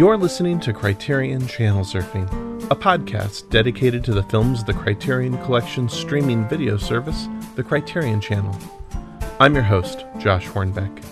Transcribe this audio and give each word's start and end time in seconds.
You're 0.00 0.16
listening 0.16 0.60
to 0.60 0.72
Criterion 0.72 1.46
Channel 1.46 1.84
Surfing, 1.84 2.26
a 2.70 2.74
podcast 2.74 3.50
dedicated 3.50 4.02
to 4.04 4.14
the 4.14 4.22
films 4.22 4.60
of 4.60 4.66
the 4.66 4.72
Criterion 4.72 5.36
Collection 5.44 5.90
streaming 5.90 6.48
video 6.48 6.78
service, 6.78 7.28
the 7.54 7.62
Criterion 7.62 8.18
Channel. 8.18 8.58
I'm 9.40 9.52
your 9.52 9.62
host, 9.62 10.06
Josh 10.18 10.46
Hornbeck. 10.48 11.04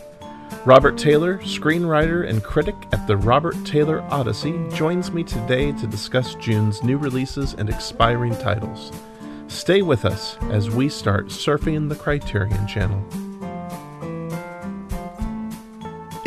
Robert 0.65 0.97
Taylor, 0.97 1.37
screenwriter 1.41 2.27
and 2.27 2.43
critic 2.43 2.77
at 2.93 3.07
the 3.07 3.19
Robert 3.19 3.63
Taylor 3.67 4.01
Odyssey, 4.05 4.59
joins 4.73 5.13
me 5.13 5.23
today 5.23 5.73
to 5.73 5.87
discuss 5.87 6.35
June's 6.37 6.83
new 6.83 6.97
releases 6.97 7.53
and 7.53 7.69
expiring 7.69 8.35
titles. 8.37 8.91
Stay 9.49 9.83
with 9.83 10.07
us 10.07 10.39
as 10.45 10.71
we 10.71 10.89
start 10.89 11.27
surfing 11.27 11.91
the 11.91 11.95
Criterion 11.95 12.67
Channel. 12.67 13.28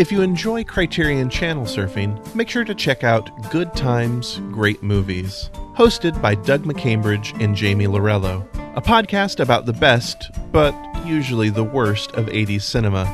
If 0.02 0.12
you 0.12 0.24
enjoy 0.24 0.64
Criterion 0.64 1.30
Channel 1.30 1.66
surfing, 1.66 2.34
make 2.34 2.50
sure 2.50 2.64
to 2.64 2.74
check 2.74 3.04
out 3.04 3.30
Good 3.52 3.76
Times, 3.76 4.42
Great 4.50 4.82
Movies, 4.82 5.52
hosted 5.76 6.20
by 6.20 6.34
Doug 6.34 6.64
McCambridge 6.64 7.40
and 7.40 7.56
Jamie 7.56 7.86
Lorello, 7.86 8.44
a 8.76 8.82
podcast 8.82 9.40
about 9.40 9.68
the 9.68 9.74
best, 9.74 10.32
but 10.52 10.74
usually 11.06 11.52
the 11.52 11.64
worst, 11.64 12.14
of 12.14 12.26
80s 12.26 12.64
cinema. 12.64 13.06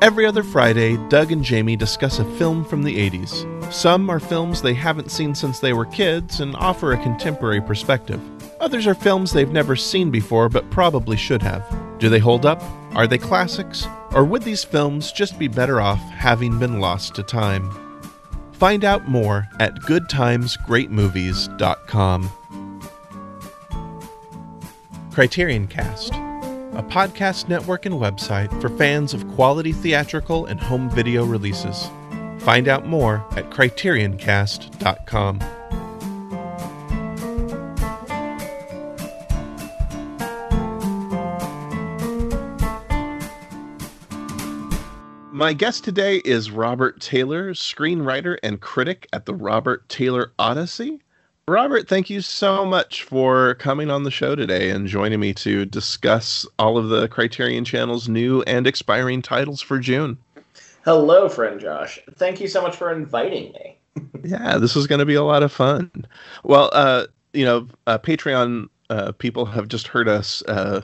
Every 0.00 0.24
other 0.26 0.44
Friday, 0.44 0.96
Doug 1.08 1.32
and 1.32 1.42
Jamie 1.42 1.74
discuss 1.74 2.20
a 2.20 2.36
film 2.36 2.64
from 2.64 2.84
the 2.84 3.10
80s. 3.10 3.72
Some 3.72 4.08
are 4.08 4.20
films 4.20 4.62
they 4.62 4.74
haven't 4.74 5.10
seen 5.10 5.34
since 5.34 5.58
they 5.58 5.72
were 5.72 5.86
kids 5.86 6.38
and 6.38 6.54
offer 6.54 6.92
a 6.92 7.02
contemporary 7.02 7.60
perspective. 7.60 8.20
Others 8.60 8.86
are 8.86 8.94
films 8.94 9.32
they've 9.32 9.50
never 9.50 9.74
seen 9.74 10.12
before 10.12 10.48
but 10.48 10.70
probably 10.70 11.16
should 11.16 11.42
have. 11.42 11.66
Do 11.98 12.08
they 12.08 12.20
hold 12.20 12.46
up? 12.46 12.62
Are 12.94 13.08
they 13.08 13.18
classics? 13.18 13.88
Or 14.12 14.24
would 14.24 14.42
these 14.42 14.64
films 14.64 15.12
just 15.12 15.38
be 15.38 15.48
better 15.48 15.80
off 15.80 16.00
having 16.00 16.58
been 16.58 16.80
lost 16.80 17.14
to 17.16 17.22
time? 17.22 17.70
Find 18.52 18.84
out 18.84 19.08
more 19.08 19.48
at 19.60 19.74
goodtimesgreatmovies.com. 19.76 22.30
Criterion 25.12 25.66
Cast, 25.66 26.12
a 26.12 26.84
podcast 26.88 27.48
network 27.48 27.86
and 27.86 27.94
website 27.96 28.60
for 28.60 28.68
fans 28.68 29.14
of 29.14 29.26
quality 29.34 29.72
theatrical 29.72 30.46
and 30.46 30.60
home 30.60 30.88
video 30.90 31.24
releases. 31.24 31.90
Find 32.38 32.68
out 32.68 32.86
more 32.86 33.26
at 33.32 33.50
criterioncast.com. 33.50 35.57
My 45.32 45.52
guest 45.52 45.84
today 45.84 46.16
is 46.24 46.50
Robert 46.50 47.00
Taylor, 47.00 47.52
screenwriter 47.52 48.38
and 48.42 48.60
critic 48.60 49.06
at 49.12 49.26
the 49.26 49.34
Robert 49.34 49.88
Taylor 49.88 50.32
Odyssey. 50.38 51.00
Robert, 51.46 51.86
thank 51.86 52.10
you 52.10 52.20
so 52.22 52.64
much 52.64 53.02
for 53.02 53.54
coming 53.54 53.90
on 53.90 54.02
the 54.02 54.10
show 54.10 54.34
today 54.34 54.70
and 54.70 54.88
joining 54.88 55.20
me 55.20 55.34
to 55.34 55.64
discuss 55.64 56.46
all 56.58 56.78
of 56.78 56.88
the 56.88 57.08
Criterion 57.08 57.64
Channel's 57.64 58.08
new 58.08 58.42
and 58.42 58.66
expiring 58.66 59.22
titles 59.22 59.60
for 59.60 59.78
June. 59.78 60.18
Hello, 60.84 61.28
friend 61.28 61.60
Josh. 61.60 62.00
Thank 62.14 62.40
you 62.40 62.48
so 62.48 62.62
much 62.62 62.74
for 62.74 62.92
inviting 62.92 63.52
me. 63.52 63.78
yeah, 64.24 64.56
this 64.58 64.76
is 64.76 64.86
going 64.86 65.00
to 65.00 65.06
be 65.06 65.14
a 65.14 65.22
lot 65.22 65.42
of 65.42 65.52
fun. 65.52 65.90
Well, 66.42 66.70
uh, 66.72 67.06
you 67.32 67.44
know, 67.44 67.68
uh, 67.86 67.98
Patreon 67.98 68.68
uh, 68.90 69.12
people 69.12 69.44
have 69.44 69.68
just 69.68 69.88
heard 69.88 70.08
us 70.08 70.42
uh, 70.48 70.82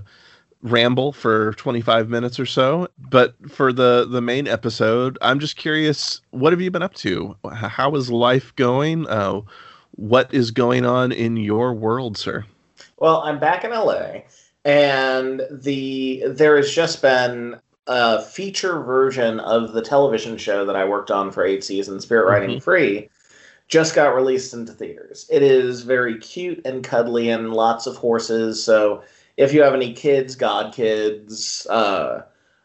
ramble 0.64 1.12
for 1.12 1.52
25 1.54 2.08
minutes 2.08 2.40
or 2.40 2.46
so 2.46 2.88
but 3.10 3.34
for 3.50 3.70
the 3.70 4.06
the 4.10 4.22
main 4.22 4.48
episode 4.48 5.18
i'm 5.20 5.38
just 5.38 5.56
curious 5.56 6.22
what 6.30 6.54
have 6.54 6.60
you 6.60 6.70
been 6.70 6.82
up 6.82 6.94
to? 6.94 7.36
How 7.52 7.94
is 7.94 8.10
life 8.10 8.56
going? 8.56 9.06
Uh, 9.06 9.42
what 9.92 10.32
is 10.32 10.50
going 10.50 10.86
on 10.86 11.12
in 11.12 11.36
your 11.36 11.74
world 11.74 12.16
sir? 12.16 12.46
Well 12.96 13.20
i'm 13.22 13.38
back 13.38 13.62
in 13.64 13.72
la 13.72 14.20
and 14.64 15.42
the 15.50 16.24
there 16.28 16.56
has 16.56 16.70
just 16.70 17.02
been 17.02 17.60
a 17.86 18.22
feature 18.22 18.82
version 18.82 19.40
of 19.40 19.74
the 19.74 19.82
television 19.82 20.38
show 20.38 20.64
that 20.64 20.76
i 20.76 20.84
worked 20.86 21.10
on 21.10 21.30
for 21.30 21.44
eight 21.44 21.62
seasons 21.62 22.04
spirit 22.04 22.26
riding 22.26 22.56
mm-hmm. 22.56 22.60
free 22.60 23.10
just 23.66 23.94
got 23.94 24.14
released 24.14 24.52
into 24.52 24.72
theaters. 24.72 25.26
It 25.30 25.42
is 25.42 25.82
very 25.82 26.18
cute 26.18 26.60
and 26.66 26.84
cuddly 26.84 27.30
and 27.30 27.54
lots 27.54 27.86
of 27.86 27.96
horses 27.96 28.62
so 28.62 29.02
if 29.36 29.52
you 29.52 29.62
have 29.62 29.74
any 29.74 29.92
kids, 29.92 30.36
god 30.36 30.74
kids, 30.74 31.66
uh, 31.68 32.22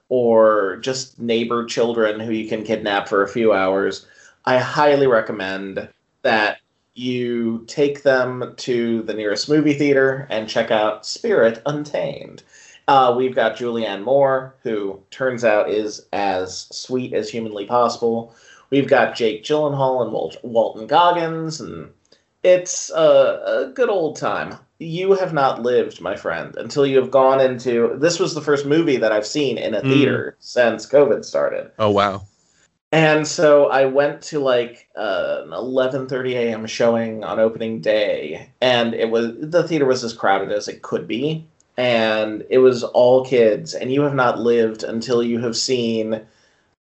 or 0.10 0.78
just 0.78 1.20
neighbor 1.20 1.66
children 1.66 2.20
who 2.20 2.32
you 2.32 2.48
can 2.50 2.64
kidnap 2.64 3.08
for 3.08 3.24
a 3.24 3.28
few 3.28 3.54
hours, 3.54 4.06
I 4.46 4.58
highly 4.58 5.08
recommend 5.08 5.90
that 6.24 6.58
you 6.94 7.64
take 7.68 8.04
them 8.04 8.54
to 8.58 9.04
the 9.04 9.14
nearest 9.14 9.48
movie 9.48 9.74
theater 9.74 10.28
and 10.30 10.50
check 10.50 10.72
out 10.72 11.06
Spirit 11.06 11.62
Untamed. 11.66 12.44
Uh, 12.88 13.14
we've 13.16 13.36
got 13.36 13.56
Julianne 13.56 14.04
Moore, 14.04 14.56
who 14.64 15.00
turns 15.12 15.44
out 15.44 15.70
is 15.70 16.08
as 16.12 16.68
sweet 16.72 17.14
as 17.14 17.30
humanly 17.30 17.66
possible. 17.66 18.34
We've 18.72 18.88
got 18.88 19.16
Jake 19.16 19.44
Gyllenhaal 19.44 20.04
and 20.04 20.12
Walt- 20.12 20.44
Walton 20.44 20.88
Goggins, 20.88 21.62
and 21.62 21.92
it's 22.44 22.90
a, 22.90 23.68
a 23.68 23.72
good 23.74 23.90
old 23.90 24.16
time 24.16 24.58
you 24.80 25.14
have 25.14 25.34
not 25.34 25.62
lived, 25.62 26.00
my 26.00 26.16
friend, 26.16 26.56
until 26.58 26.86
you 26.86 26.98
have 26.98 27.12
gone 27.12 27.42
into. 27.42 27.96
This 27.98 28.18
was 28.18 28.34
the 28.34 28.42
first 28.42 28.66
movie 28.66 28.98
that 28.98 29.12
I've 29.12 29.28
seen 29.28 29.58
in 29.58 29.76
a 29.76 29.82
mm. 29.82 29.90
theater 29.90 30.38
since 30.40 30.88
COVID 30.88 31.26
started. 31.26 31.72
Oh 31.78 31.92
wow! 31.92 32.24
And 32.92 33.28
so 33.28 33.68
I 33.68 33.86
went 33.86 34.22
to 34.24 34.40
like 34.40 34.88
uh, 34.96 35.42
an 35.44 35.50
11:30 35.52 36.32
a.m. 36.32 36.66
showing 36.66 37.24
on 37.24 37.40
opening 37.40 37.82
day, 37.82 38.50
and 38.62 38.94
it 38.94 39.12
was 39.12 39.34
the 39.40 39.68
theater 39.68 39.86
was 39.86 40.04
as 40.04 40.14
crowded 40.14 40.52
as 40.52 40.70
it 40.70 40.82
could 40.82 41.08
be, 41.08 41.46
and 41.78 42.46
it 42.50 42.60
was 42.60 42.84
all 42.84 43.26
kids. 43.26 43.74
And 43.74 43.92
you 43.92 44.02
have 44.02 44.16
not 44.16 44.40
lived 44.40 44.84
until 44.84 45.22
you 45.22 45.40
have 45.40 45.58
seen 45.58 46.22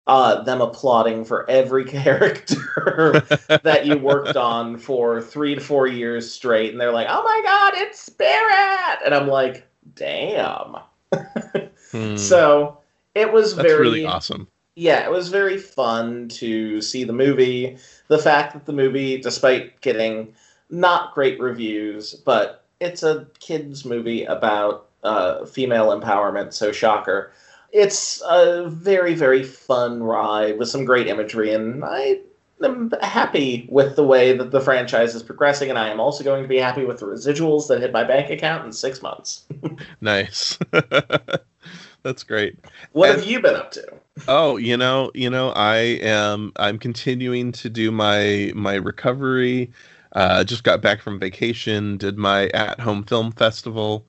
uh, 0.07 0.41
them 0.43 0.61
applauding 0.61 1.25
for 1.25 1.49
every 1.49 1.83
character 1.85 3.25
that 3.63 3.85
you 3.85 3.97
worked 3.97 4.37
on 4.37 4.77
for 4.77 5.21
three 5.21 5.55
to 5.55 5.61
four 5.61 5.87
years 5.87 6.31
straight, 6.31 6.71
and 6.71 6.79
they're 6.79 6.93
like, 6.93 7.07
"Oh 7.09 7.23
my 7.23 7.41
god, 7.43 7.73
it's 7.75 7.99
Spirit!" 7.99 8.99
And 9.05 9.13
I'm 9.13 9.27
like, 9.27 9.67
"Damn!" 9.95 10.77
hmm. 11.91 12.15
So 12.15 12.79
it 13.13 13.31
was 13.31 13.55
That's 13.55 13.67
very 13.67 13.81
really 13.81 14.05
awesome. 14.05 14.47
Yeah, 14.75 15.03
it 15.03 15.11
was 15.11 15.29
very 15.29 15.57
fun 15.57 16.29
to 16.29 16.81
see 16.81 17.03
the 17.03 17.13
movie. 17.13 17.77
The 18.09 18.19
fact 18.19 18.53
that 18.53 18.65
the 18.65 18.73
movie, 18.73 19.17
despite 19.19 19.81
getting 19.81 20.33
not 20.69 21.13
great 21.15 21.39
reviews, 21.39 22.13
but 22.13 22.63
it's 22.79 23.01
a 23.01 23.27
kids 23.39 23.85
movie 23.85 24.23
about 24.25 24.87
uh, 25.03 25.45
female 25.45 25.99
empowerment, 25.99 26.53
so 26.53 26.71
shocker 26.71 27.31
it's 27.71 28.21
a 28.27 28.69
very, 28.69 29.13
very 29.13 29.43
fun 29.43 30.01
ride 30.01 30.57
with 30.57 30.69
some 30.69 30.85
great 30.85 31.07
imagery, 31.07 31.53
and 31.53 31.83
I 31.83 32.19
am 32.63 32.91
happy 33.01 33.67
with 33.69 33.95
the 33.95 34.03
way 34.03 34.35
that 34.35 34.51
the 34.51 34.61
franchise 34.61 35.15
is 35.15 35.23
progressing, 35.23 35.69
and 35.69 35.77
I 35.77 35.89
am 35.89 35.99
also 35.99 36.23
going 36.23 36.43
to 36.43 36.47
be 36.47 36.57
happy 36.57 36.85
with 36.85 36.99
the 36.99 37.05
residuals 37.05 37.67
that 37.67 37.81
hit 37.81 37.91
my 37.91 38.03
bank 38.03 38.29
account 38.29 38.65
in 38.65 38.71
six 38.71 39.01
months. 39.01 39.45
nice. 40.01 40.57
That's 42.03 42.23
great. 42.23 42.57
What 42.93 43.09
and, 43.09 43.19
have 43.19 43.29
you 43.29 43.41
been 43.41 43.55
up 43.55 43.71
to? 43.71 43.85
Oh, 44.27 44.57
you 44.57 44.77
know, 44.77 45.11
you 45.13 45.29
know, 45.29 45.49
I 45.49 45.77
am 46.01 46.53
I'm 46.55 46.79
continuing 46.79 47.51
to 47.53 47.69
do 47.69 47.91
my 47.91 48.51
my 48.55 48.75
recovery. 48.75 49.71
Uh, 50.13 50.43
just 50.43 50.63
got 50.63 50.81
back 50.81 51.01
from 51.01 51.19
vacation, 51.19 51.97
did 51.97 52.17
my 52.17 52.47
at 52.49 52.79
home 52.79 53.03
film 53.03 53.33
festival, 53.33 54.05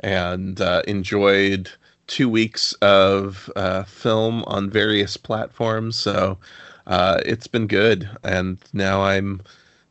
and 0.00 0.60
uh, 0.60 0.82
enjoyed 0.88 1.70
two 2.12 2.28
weeks 2.28 2.74
of 2.82 3.50
uh, 3.56 3.84
film 3.84 4.44
on 4.46 4.68
various 4.68 5.16
platforms. 5.16 5.98
So 5.98 6.38
uh, 6.86 7.20
it's 7.24 7.46
been 7.46 7.66
good. 7.66 8.08
And 8.22 8.58
now 8.74 9.00
I'm 9.02 9.40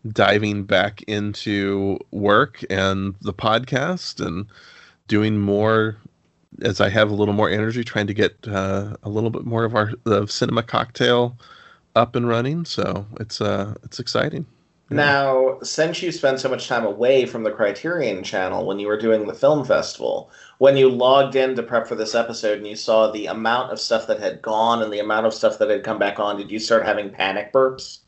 diving 0.07 0.63
back 0.65 1.01
into 1.07 1.97
work 2.12 2.63
and 2.69 3.15
the 3.21 3.33
podcast 3.33 4.23
and 4.23 4.45
doing 5.07 5.39
more 5.39 5.97
as 6.62 6.79
I 6.79 6.89
have 6.89 7.09
a 7.09 7.15
little 7.15 7.33
more 7.33 7.50
energy, 7.50 7.83
trying 7.83 8.06
to 8.07 8.13
get 8.13 8.47
uh, 8.47 8.95
a 9.01 9.09
little 9.09 9.31
bit 9.31 9.45
more 9.45 9.63
of 9.63 9.73
our 9.73 9.91
the 10.03 10.27
cinema 10.27 10.62
cocktail 10.62 11.39
up 11.95 12.15
and 12.15 12.27
running. 12.27 12.65
So 12.65 13.07
it's 13.19 13.41
uh 13.41 13.73
it's 13.83 14.00
exciting. 14.00 14.45
Now, 14.91 15.57
since 15.63 16.01
you 16.01 16.11
spent 16.11 16.41
so 16.41 16.49
much 16.49 16.67
time 16.67 16.85
away 16.85 17.25
from 17.25 17.43
the 17.43 17.51
Criterion 17.51 18.23
channel 18.23 18.65
when 18.65 18.77
you 18.77 18.88
were 18.88 18.99
doing 18.99 19.25
the 19.25 19.33
film 19.33 19.63
festival, 19.63 20.29
when 20.57 20.75
you 20.75 20.89
logged 20.89 21.35
in 21.35 21.55
to 21.55 21.63
prep 21.63 21.88
for 21.88 21.95
this 21.95 22.13
episode 22.13 22.57
and 22.57 22.67
you 22.67 22.75
saw 22.75 23.09
the 23.09 23.27
amount 23.27 23.71
of 23.71 23.79
stuff 23.79 24.05
that 24.07 24.19
had 24.19 24.41
gone 24.41 24.83
and 24.83 24.91
the 24.91 24.99
amount 24.99 25.25
of 25.25 25.33
stuff 25.33 25.57
that 25.59 25.69
had 25.69 25.85
come 25.85 25.97
back 25.97 26.19
on, 26.19 26.38
did 26.38 26.51
you 26.51 26.59
start 26.59 26.85
having 26.85 27.09
panic 27.09 27.53
burps? 27.53 27.99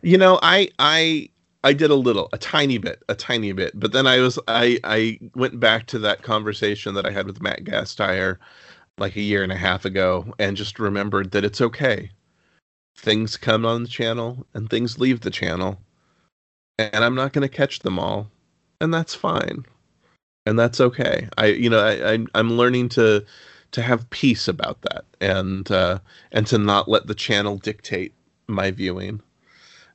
You 0.00 0.16
know, 0.16 0.38
I 0.42 0.70
I 0.78 1.28
I 1.62 1.74
did 1.74 1.90
a 1.90 1.94
little, 1.94 2.30
a 2.32 2.38
tiny 2.38 2.78
bit, 2.78 3.02
a 3.10 3.14
tiny 3.14 3.52
bit, 3.52 3.78
but 3.78 3.92
then 3.92 4.06
I 4.06 4.20
was 4.20 4.38
I 4.48 4.78
I 4.82 5.18
went 5.34 5.60
back 5.60 5.86
to 5.88 5.98
that 6.00 6.22
conversation 6.22 6.94
that 6.94 7.06
I 7.06 7.10
had 7.10 7.26
with 7.26 7.42
Matt 7.42 7.64
Gasteyer 7.64 8.38
like 8.96 9.16
a 9.16 9.20
year 9.20 9.42
and 9.42 9.52
a 9.52 9.56
half 9.56 9.84
ago 9.84 10.32
and 10.38 10.56
just 10.56 10.78
remembered 10.78 11.32
that 11.32 11.44
it's 11.44 11.60
okay. 11.60 12.10
Things 12.96 13.36
come 13.36 13.66
on 13.66 13.82
the 13.82 13.88
channel 13.88 14.46
and 14.54 14.70
things 14.70 14.98
leave 14.98 15.20
the 15.20 15.30
channel, 15.30 15.78
and 16.78 17.04
I'm 17.04 17.14
not 17.14 17.32
going 17.32 17.48
to 17.48 17.54
catch 17.54 17.80
them 17.80 17.98
all, 17.98 18.30
and 18.80 18.92
that's 18.92 19.14
fine, 19.14 19.64
and 20.46 20.58
that's 20.58 20.80
okay. 20.80 21.28
I 21.38 21.46
you 21.46 21.70
know 21.70 21.80
I, 21.80 22.14
I 22.14 22.18
I'm 22.34 22.56
learning 22.56 22.90
to 22.90 23.24
to 23.72 23.82
have 23.82 24.08
peace 24.10 24.46
about 24.46 24.80
that 24.82 25.04
and 25.20 25.70
uh, 25.70 25.98
and 26.32 26.46
to 26.46 26.58
not 26.58 26.88
let 26.88 27.06
the 27.06 27.14
channel 27.14 27.58
dictate 27.58 28.12
my 28.46 28.70
viewing. 28.70 29.20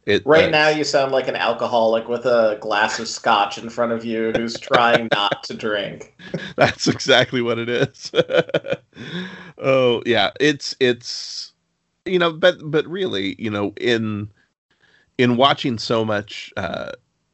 It, 0.06 0.26
right 0.26 0.46
uh, 0.46 0.50
now, 0.50 0.70
you 0.70 0.84
sound 0.84 1.12
like 1.12 1.28
an 1.28 1.36
alcoholic 1.36 2.08
with 2.08 2.26
a 2.26 2.58
glass 2.62 3.00
of 3.00 3.08
scotch 3.08 3.58
in 3.58 3.70
front 3.70 3.92
of 3.92 4.04
you 4.04 4.32
who's 4.36 4.60
trying 4.60 5.08
not 5.14 5.44
to 5.44 5.54
drink. 5.54 6.16
That's 6.56 6.88
exactly 6.88 7.42
what 7.42 7.60
it 7.60 7.70
is. 7.70 8.12
oh 9.58 10.02
yeah, 10.06 10.32
it's 10.40 10.76
it's 10.80 11.54
you 12.06 12.20
know, 12.20 12.34
but 12.34 12.58
but 12.64 12.88
really, 12.88 13.36
you 13.38 13.50
know, 13.50 13.74
in 13.80 14.30
in 15.20 15.36
watching 15.36 15.78
so 15.78 16.04
much. 16.04 16.52
Uh, 16.58 16.92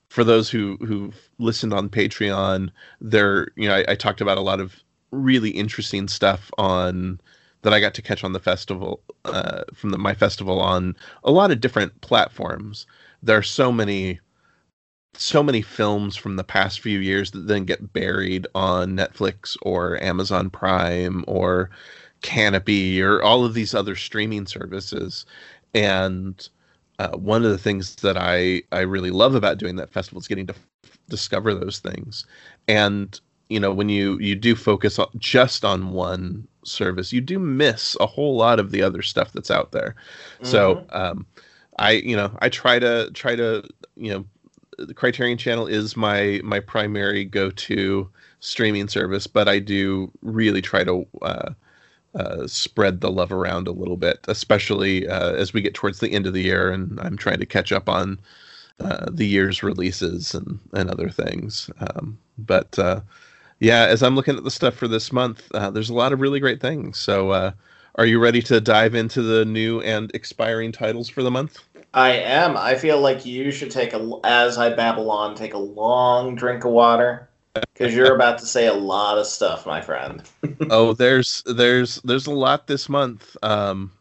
for 0.10 0.24
those 0.24 0.50
who 0.50 0.78
who've 0.78 1.30
listened 1.38 1.74
on 1.74 1.90
Patreon, 1.90 2.72
there 3.00 3.50
you 3.56 3.68
know 3.68 3.76
I, 3.76 3.86
I 3.90 3.96
talked 3.96 4.22
about 4.22 4.38
a 4.38 4.42
lot 4.42 4.60
of 4.60 4.76
really 5.12 5.52
interesting 5.52 6.08
stuff 6.08 6.52
on 6.58 7.22
that 7.62 7.74
I 7.74 7.80
got 7.80 7.94
to 7.96 8.02
catch 8.02 8.24
on 8.24 8.34
the 8.34 8.40
festival 8.40 9.02
uh, 9.26 9.64
from 9.74 9.92
the, 9.92 9.98
my 9.98 10.14
festival 10.14 10.60
on 10.60 10.96
a 11.24 11.32
lot 11.32 11.52
of 11.52 11.62
different 11.62 12.00
platforms. 12.02 12.88
There 13.24 13.38
are 13.38 13.44
so 13.44 13.72
many, 13.72 14.20
so 15.16 15.44
many 15.44 15.62
films 15.62 16.16
from 16.16 16.36
the 16.36 16.44
past 16.44 16.80
few 16.80 17.00
years 17.00 17.32
that 17.32 17.48
then 17.48 17.66
get 17.66 17.94
buried 17.94 18.48
on 18.56 18.96
Netflix 18.96 19.58
or 19.64 20.02
Amazon 20.02 20.50
Prime 20.50 21.24
or 21.28 21.70
canopy 22.22 23.02
or 23.02 23.22
all 23.22 23.44
of 23.46 23.54
these 23.54 23.74
other 23.74 23.96
streaming 23.96 24.46
services. 24.46 25.26
And 25.74 26.48
uh, 27.00 27.10
one 27.10 27.44
of 27.44 27.52
the 27.52 27.58
things 27.58 27.96
that 27.96 28.18
I 28.18 28.64
I 28.72 28.82
really 28.82 29.12
love 29.12 29.36
about 29.36 29.58
doing 29.58 29.76
that 29.78 29.92
festival 29.92 30.20
is 30.20 30.28
getting 30.28 30.48
to 30.48 30.54
f- 30.54 30.98
discover 31.10 31.54
those 31.54 31.80
things. 31.80 32.26
And 32.68 33.20
you 33.50 33.60
know 33.60 33.74
when 33.74 33.90
you 33.90 34.18
you 34.20 34.36
do 34.36 34.56
focus 34.56 34.98
on, 34.98 35.08
just 35.18 35.66
on 35.66 35.92
one 35.92 36.48
service, 36.64 37.12
you 37.12 37.22
do 37.22 37.38
miss 37.40 37.96
a 38.00 38.06
whole 38.06 38.36
lot 38.38 38.60
of 38.60 38.72
the 38.72 38.82
other 38.82 39.02
stuff 39.02 39.34
that's 39.34 39.52
out 39.52 39.72
there. 39.72 39.96
Mm-hmm. 40.36 40.46
So, 40.46 40.86
um, 40.92 41.26
I 41.78 41.92
you 41.92 42.16
know 42.16 42.36
I 42.40 42.50
try 42.50 42.80
to 42.80 43.12
try 43.12 43.36
to 43.36 43.64
you 43.96 44.12
know 44.14 44.26
the 44.78 44.94
Criterion 44.94 45.38
Channel 45.38 45.68
is 45.68 45.98
my 45.98 46.40
my 46.44 46.60
primary 46.60 47.26
go 47.26 47.52
to 47.52 48.10
streaming 48.40 48.88
service, 48.88 49.28
but 49.28 49.48
I 49.48 49.60
do 49.60 50.12
really 50.22 50.62
try 50.62 50.84
to. 50.84 51.06
Uh, 51.22 51.54
uh, 52.16 52.48
spread 52.48 53.02
the 53.02 53.12
love 53.12 53.32
around 53.32 53.68
a 53.68 53.72
little 53.74 53.98
bit, 53.98 54.20
especially 54.28 55.08
uh, 55.08 55.34
as 55.34 55.54
we 55.54 55.62
get 55.62 55.74
towards 55.74 56.00
the 56.00 56.12
end 56.12 56.26
of 56.26 56.34
the 56.34 56.44
year, 56.44 56.72
and 56.72 57.00
I'm 57.02 57.18
trying 57.18 57.40
to 57.40 57.46
catch 57.46 57.72
up 57.72 57.90
on 57.90 58.20
uh, 58.80 59.08
the 59.12 59.28
year's 59.28 59.64
releases 59.64 60.34
and 60.34 60.60
and 60.74 60.90
other 60.90 61.10
things. 61.10 61.70
Um, 61.80 62.18
but 62.38 62.78
uh, 62.80 63.02
yeah, 63.60 63.86
as 63.86 64.04
I'm 64.04 64.16
looking 64.16 64.38
at 64.38 64.44
the 64.44 64.52
stuff 64.52 64.76
for 64.76 64.88
this 64.88 65.12
month, 65.12 65.44
uh, 65.54 65.70
there's 65.70 65.90
a 65.90 65.94
lot 65.94 66.14
of 66.14 66.22
really 66.22 66.40
great 66.40 66.62
things. 66.62 66.98
So, 66.98 67.32
uh, 67.32 67.52
are 67.96 68.06
you 68.06 68.20
ready 68.20 68.42
to 68.44 68.60
dive 68.60 68.96
into 68.96 69.22
the 69.22 69.46
new 69.46 69.82
and 69.82 70.12
expiring 70.14 70.72
titles 70.72 71.10
for 71.10 71.24
the 71.24 71.32
month? 71.32 71.60
I 71.94 72.12
am. 72.12 72.58
I 72.58 72.76
feel 72.76 73.00
like 73.00 73.26
you 73.26 73.52
should 73.52 73.72
take 73.72 73.94
a, 73.94 74.20
as 74.26 74.58
I 74.58 74.70
babble 74.74 75.10
on, 75.10 75.36
take 75.36 75.54
a 75.54 75.58
long 75.58 76.36
drink 76.36 76.66
of 76.66 76.72
water 76.72 77.30
because 77.74 77.94
you're 77.94 78.16
about 78.16 78.38
to 78.40 78.46
say 78.46 78.68
a 78.68 78.74
lot 78.74 79.18
of 79.18 79.26
stuff, 79.26 79.66
my 79.66 79.82
friend. 79.82 80.24
oh, 80.70 80.94
there's 80.94 81.44
there's 81.46 81.96
there's 82.04 82.28
a 82.28 82.32
lot 82.32 82.68
this 82.68 82.90
month. 82.90 83.36
Um, 83.44 83.92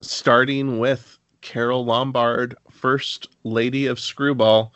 starting 0.00 0.78
with 0.78 1.18
Carole 1.40 1.84
Lombard, 1.84 2.56
First 2.70 3.28
Lady 3.44 3.86
of 3.86 4.00
Screwball. 4.00 4.72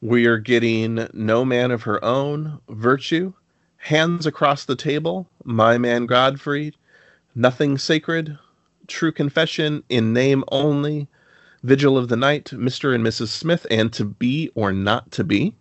We 0.00 0.26
are 0.26 0.38
getting 0.38 1.06
No 1.12 1.44
Man 1.44 1.70
of 1.70 1.82
Her 1.82 2.04
Own, 2.04 2.60
Virtue, 2.68 3.32
Hands 3.76 4.26
Across 4.26 4.64
the 4.64 4.74
Table, 4.74 5.28
My 5.44 5.78
Man 5.78 6.06
Godfrey, 6.06 6.74
Nothing 7.34 7.78
Sacred, 7.78 8.36
True 8.88 9.12
Confession, 9.12 9.84
In 9.88 10.12
Name 10.12 10.42
Only, 10.48 11.08
Vigil 11.62 11.96
of 11.96 12.08
the 12.08 12.16
Night, 12.16 12.46
Mr. 12.46 12.94
and 12.94 13.04
Mrs. 13.06 13.28
Smith, 13.28 13.64
and 13.70 13.92
To 13.92 14.04
Be 14.04 14.50
or 14.56 14.72
Not 14.72 15.12
to 15.12 15.24
Be. 15.24 15.54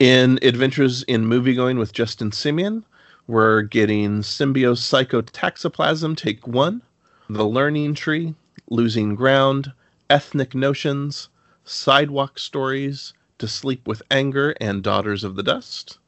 In 0.00 0.38
Adventures 0.40 1.02
in 1.02 1.26
Moviegoing 1.26 1.78
with 1.78 1.92
Justin 1.92 2.30
Simien, 2.30 2.84
we're 3.26 3.60
getting 3.60 4.22
Symbiopsychotaxiplasm 4.22 6.16
Take 6.16 6.46
1, 6.48 6.80
The 7.28 7.44
Learning 7.44 7.94
Tree, 7.94 8.34
Losing 8.70 9.14
Ground, 9.14 9.72
Ethnic 10.08 10.54
Notions, 10.54 11.28
Sidewalk 11.64 12.38
Stories, 12.38 13.12
To 13.36 13.46
Sleep 13.46 13.86
with 13.86 14.00
Anger, 14.10 14.54
and 14.58 14.82
Daughters 14.82 15.22
of 15.22 15.36
the 15.36 15.42
Dust 15.42 15.98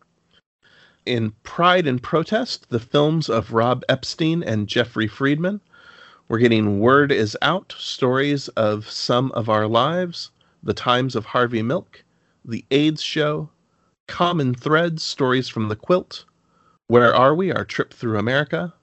in 1.05 1.33
Pride 1.43 1.87
and 1.87 2.03
Protest, 2.03 2.71
the 2.71 2.81
films 2.81 3.29
of 3.29 3.53
Rob 3.53 3.85
Epstein 3.91 4.43
and 4.43 4.69
Jeffrey 4.69 5.07
Friedman. 5.07 5.61
We're 6.29 6.39
getting 6.39 6.81
Word 6.81 7.13
is 7.13 7.37
Out, 7.43 7.75
stories 7.77 8.49
of 8.49 8.89
some 8.89 9.33
of 9.33 9.51
our 9.51 9.67
lives, 9.67 10.31
the 10.63 10.73
times 10.73 11.15
of 11.15 11.27
Harvey 11.27 11.61
Milk, 11.61 12.05
the 12.43 12.65
AIDS 12.71 13.03
show, 13.03 13.51
Common 14.13 14.53
Threads, 14.53 15.03
stories 15.03 15.49
from 15.49 15.71
the 15.71 15.75
quilt, 15.75 16.27
Where 16.87 17.15
Are 17.15 17.35
We? 17.35 17.51
Our 17.51 17.65
Trip 17.65 17.95
Through 17.95 18.19
America, 18.19 18.75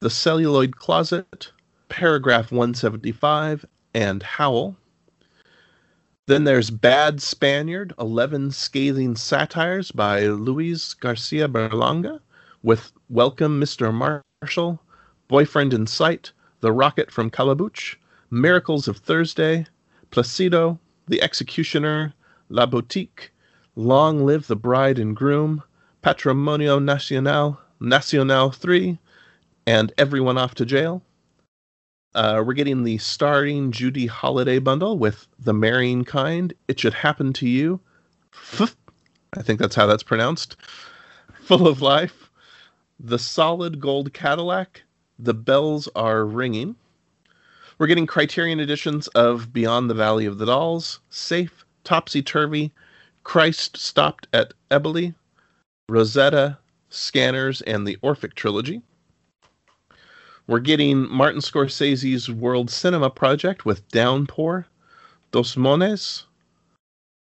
The 0.00 0.08
Celluloid 0.08 0.76
Closet, 0.76 1.50
Paragraph 1.88 2.52
175, 2.52 3.66
and 3.92 4.22
Howl. 4.22 4.76
Then 6.28 6.44
there's 6.44 6.70
Bad 6.70 7.20
Spaniard, 7.20 7.92
11 7.98 8.52
Scathing 8.52 9.16
Satires 9.16 9.90
by 9.90 10.28
Luis 10.28 10.94
Garcia 10.94 11.48
Berlanga, 11.48 12.20
with 12.62 12.92
Welcome 13.08 13.60
Mr. 13.60 13.92
Marshall, 13.92 14.80
Boyfriend 15.26 15.74
in 15.74 15.88
Sight, 15.88 16.30
The 16.60 16.70
Rocket 16.70 17.10
from 17.10 17.32
Calabuch, 17.32 17.96
Miracles 18.30 18.86
of 18.86 18.98
Thursday, 18.98 19.66
Placido, 20.12 20.78
The 21.08 21.20
Executioner, 21.20 22.14
La 22.48 22.64
Boutique, 22.64 23.32
Long 23.78 24.26
Live 24.26 24.48
the 24.48 24.56
Bride 24.56 24.98
and 24.98 25.14
Groom, 25.14 25.62
Patrimonio 26.02 26.82
Nacional, 26.82 27.60
Nacional 27.78 28.50
3, 28.50 28.98
and 29.68 29.92
Everyone 29.96 30.36
Off 30.36 30.56
to 30.56 30.66
Jail. 30.66 31.00
Uh, 32.12 32.42
we're 32.44 32.54
getting 32.54 32.82
the 32.82 32.98
starring 32.98 33.70
Judy 33.70 34.06
Holliday 34.06 34.58
bundle 34.58 34.98
with 34.98 35.28
The 35.38 35.54
Marrying 35.54 36.04
Kind, 36.04 36.54
It 36.66 36.80
Should 36.80 36.92
Happen 36.92 37.32
to 37.34 37.48
You. 37.48 37.78
I 38.58 39.42
think 39.42 39.60
that's 39.60 39.76
how 39.76 39.86
that's 39.86 40.02
pronounced. 40.02 40.56
Full 41.42 41.68
of 41.68 41.80
Life, 41.80 42.32
The 42.98 43.16
Solid 43.20 43.78
Gold 43.78 44.12
Cadillac, 44.12 44.82
The 45.20 45.34
Bells 45.34 45.88
Are 45.94 46.26
Ringing. 46.26 46.74
We're 47.78 47.86
getting 47.86 48.08
Criterion 48.08 48.58
editions 48.58 49.06
of 49.14 49.52
Beyond 49.52 49.88
the 49.88 49.94
Valley 49.94 50.26
of 50.26 50.38
the 50.38 50.46
Dolls, 50.46 50.98
Safe, 51.10 51.64
Topsy 51.84 52.22
Turvy, 52.22 52.72
Christ 53.24 53.76
Stopped 53.76 54.26
at 54.32 54.54
Eboli, 54.70 55.14
Rosetta, 55.88 56.58
Scanners, 56.88 57.60
and 57.62 57.86
the 57.86 57.96
Orphic 58.02 58.34
Trilogy. 58.34 58.82
We're 60.46 60.60
getting 60.60 61.06
Martin 61.10 61.42
Scorsese's 61.42 62.30
World 62.30 62.70
Cinema 62.70 63.10
Project 63.10 63.66
with 63.66 63.86
Downpour, 63.88 64.66
Dos 65.30 65.56
Monjes. 65.56 66.24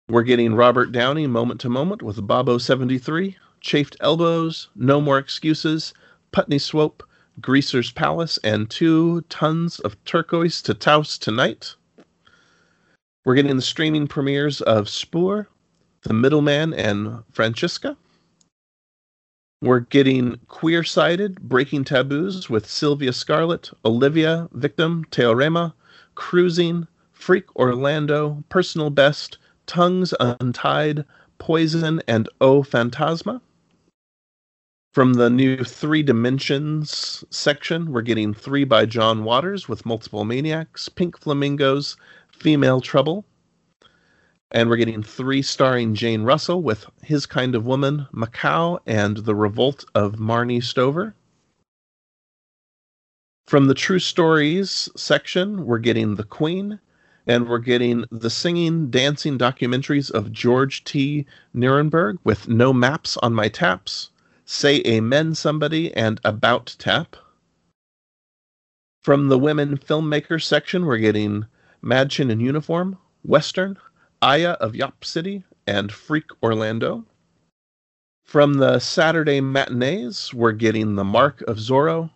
We're 0.10 0.24
getting 0.24 0.56
Robert 0.56 0.92
Downey 0.92 1.28
Moment 1.28 1.62
to 1.62 1.70
Moment 1.70 2.02
with 2.02 2.26
Babo 2.26 2.58
73, 2.58 3.38
Chafed 3.62 3.96
Elbows, 4.02 4.70
No 4.76 5.00
More 5.00 5.20
Excuses, 5.20 5.94
Putney 6.32 6.58
Swope, 6.58 7.04
Greaser's 7.40 7.92
Palace, 7.92 8.40
and 8.44 8.70
two 8.70 9.22
tons 9.30 9.80
of 9.80 10.04
turquoise 10.06 10.62
to 10.64 10.74
Taos 10.74 11.20
tonight. 11.20 11.76
We're 13.26 13.36
getting 13.36 13.56
the 13.56 13.62
streaming 13.62 14.08
premieres 14.08 14.60
of 14.62 14.90
Spoor, 14.90 15.48
The 16.04 16.14
Middleman, 16.14 16.74
and 16.74 17.24
Francesca. 17.32 17.98
We're 19.62 19.80
getting 19.80 20.36
Queersighted, 20.50 21.40
breaking 21.40 21.86
taboos 21.86 22.50
with 22.50 22.70
Sylvia 22.70 23.14
Scarlett, 23.14 23.72
Olivia, 23.86 24.50
Victim, 24.52 25.06
Teorema, 25.10 25.74
Cruising, 26.16 26.88
Freak 27.14 27.56
Orlando, 27.56 28.44
Personal 28.50 28.90
Best, 28.90 29.38
Tongues 29.66 30.14
Untied, 30.20 31.06
Poison, 31.38 32.02
and 32.10 32.28
O 32.42 32.64
Fantasma. 32.64 33.40
From 34.94 35.14
the 35.14 35.30
new 35.30 35.64
Three 35.64 36.04
Dimensions 36.04 37.24
section, 37.30 37.94
we're 37.94 38.02
getting 38.02 38.34
Three 38.34 38.66
by 38.66 38.86
John 38.86 39.24
Waters 39.24 39.70
with 39.70 39.86
Multiple 39.86 40.26
Maniacs, 40.26 40.90
Pink 40.90 41.18
Flamingos, 41.18 41.96
Female 42.32 42.82
Trouble, 42.82 43.24
and 44.54 44.70
we're 44.70 44.78
getting 44.78 45.02
three 45.02 45.42
starring 45.42 45.96
Jane 45.96 46.22
Russell 46.22 46.62
with 46.62 46.86
His 47.02 47.26
Kind 47.26 47.56
of 47.56 47.66
Woman, 47.66 48.08
Macao, 48.12 48.80
and 48.86 49.18
The 49.18 49.34
Revolt 49.34 49.84
of 49.96 50.20
Mamie 50.20 50.62
Stover. 50.62 51.16
From 53.48 53.66
the 53.66 53.74
True 53.74 53.98
Stories 53.98 54.90
section, 54.96 55.66
we're 55.66 55.80
getting 55.80 56.16
The 56.16 56.24
Queen, 56.24 56.80
and 57.26 57.50
we're 57.50 57.58
getting 57.58 58.06
the 58.12 58.30
singing, 58.30 58.92
dancing 58.92 59.40
documentaries 59.40 60.12
of 60.12 60.32
George 60.32 60.84
T. 60.84 61.26
Nierenberg 61.56 62.20
with 62.24 62.48
No 62.48 62.72
Maps 62.74 63.18
on 63.18 63.34
My 63.34 63.48
Taps, 63.48 64.12
Say 64.46 64.84
Amen 64.86 65.34
Somebody, 65.34 65.92
and 65.96 66.22
About 66.24 66.76
Tap. 66.78 67.16
From 69.02 69.30
the 69.30 69.40
Women 69.40 69.78
Filmmakers 69.78 70.44
section, 70.44 70.86
we're 70.86 70.98
getting 70.98 71.46
Madchen 71.84 72.30
in 72.30 72.40
Uniform, 72.40 72.98
Western, 73.24 73.78
Aya 74.24 74.52
of 74.62 74.74
Yop 74.74 75.04
City, 75.04 75.44
and 75.68 75.92
Freak 75.92 76.30
Orlando. 76.42 77.04
From 78.24 78.54
the 78.54 78.80
Saturday 78.80 79.42
matinees, 79.42 80.34
we're 80.34 80.54
getting 80.54 80.96
The 80.96 81.04
Mark 81.04 81.42
of 81.42 81.58
Zorro, 81.58 82.10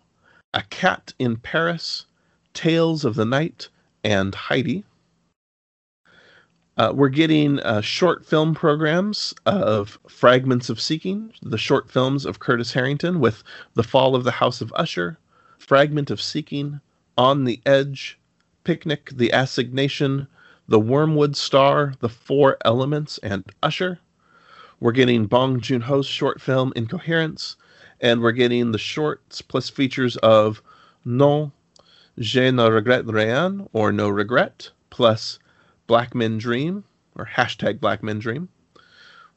A 0.54 0.62
Cat 0.62 1.12
in 1.18 1.36
Paris, 1.36 2.06
Tales 2.54 3.04
of 3.04 3.14
the 3.14 3.26
Night, 3.26 3.68
and 4.02 4.34
Heidi. 4.34 4.84
Uh, 6.78 6.92
we're 6.94 7.10
getting 7.10 7.60
uh, 7.60 7.82
short 7.82 8.24
film 8.24 8.54
programs 8.54 9.34
of 9.44 9.98
Fragments 10.08 10.70
of 10.70 10.80
Seeking, 10.80 11.34
the 11.42 11.58
short 11.58 11.90
films 11.90 12.24
of 12.24 12.38
Curtis 12.38 12.72
Harrington 12.72 13.20
with 13.20 13.42
The 13.74 13.82
Fall 13.82 14.14
of 14.14 14.24
the 14.24 14.30
House 14.30 14.62
of 14.62 14.72
Usher, 14.74 15.18
Fragment 15.58 16.10
of 16.10 16.22
Seeking, 16.22 16.80
On 17.18 17.44
the 17.44 17.60
Edge, 17.66 18.18
Picnic, 18.64 19.10
The 19.12 19.30
Assignation, 19.34 20.26
The 20.70 20.78
Wormwood 20.78 21.34
Star, 21.34 21.94
The 22.00 22.10
Four 22.10 22.58
Elements, 22.62 23.16
and 23.22 23.42
Usher. 23.62 24.00
We're 24.80 24.92
getting 24.92 25.24
Bong 25.24 25.60
Joon 25.62 25.80
Ho's 25.80 26.04
short 26.04 26.42
film 26.42 26.74
Incoherence, 26.76 27.56
and 28.02 28.20
we're 28.20 28.32
getting 28.32 28.72
the 28.72 28.78
shorts 28.78 29.40
plus 29.40 29.70
features 29.70 30.18
of 30.18 30.62
Non, 31.06 31.52
Je 32.18 32.50
ne 32.50 32.68
regrette 32.68 33.10
rien, 33.10 33.66
or 33.72 33.92
No 33.92 34.10
Regret, 34.10 34.70
plus 34.90 35.38
Black 35.86 36.14
Men 36.14 36.36
Dream, 36.36 36.84
or 37.16 37.24
hashtag 37.24 37.80
Black 37.80 38.02
Men 38.02 38.18
Dream. 38.18 38.50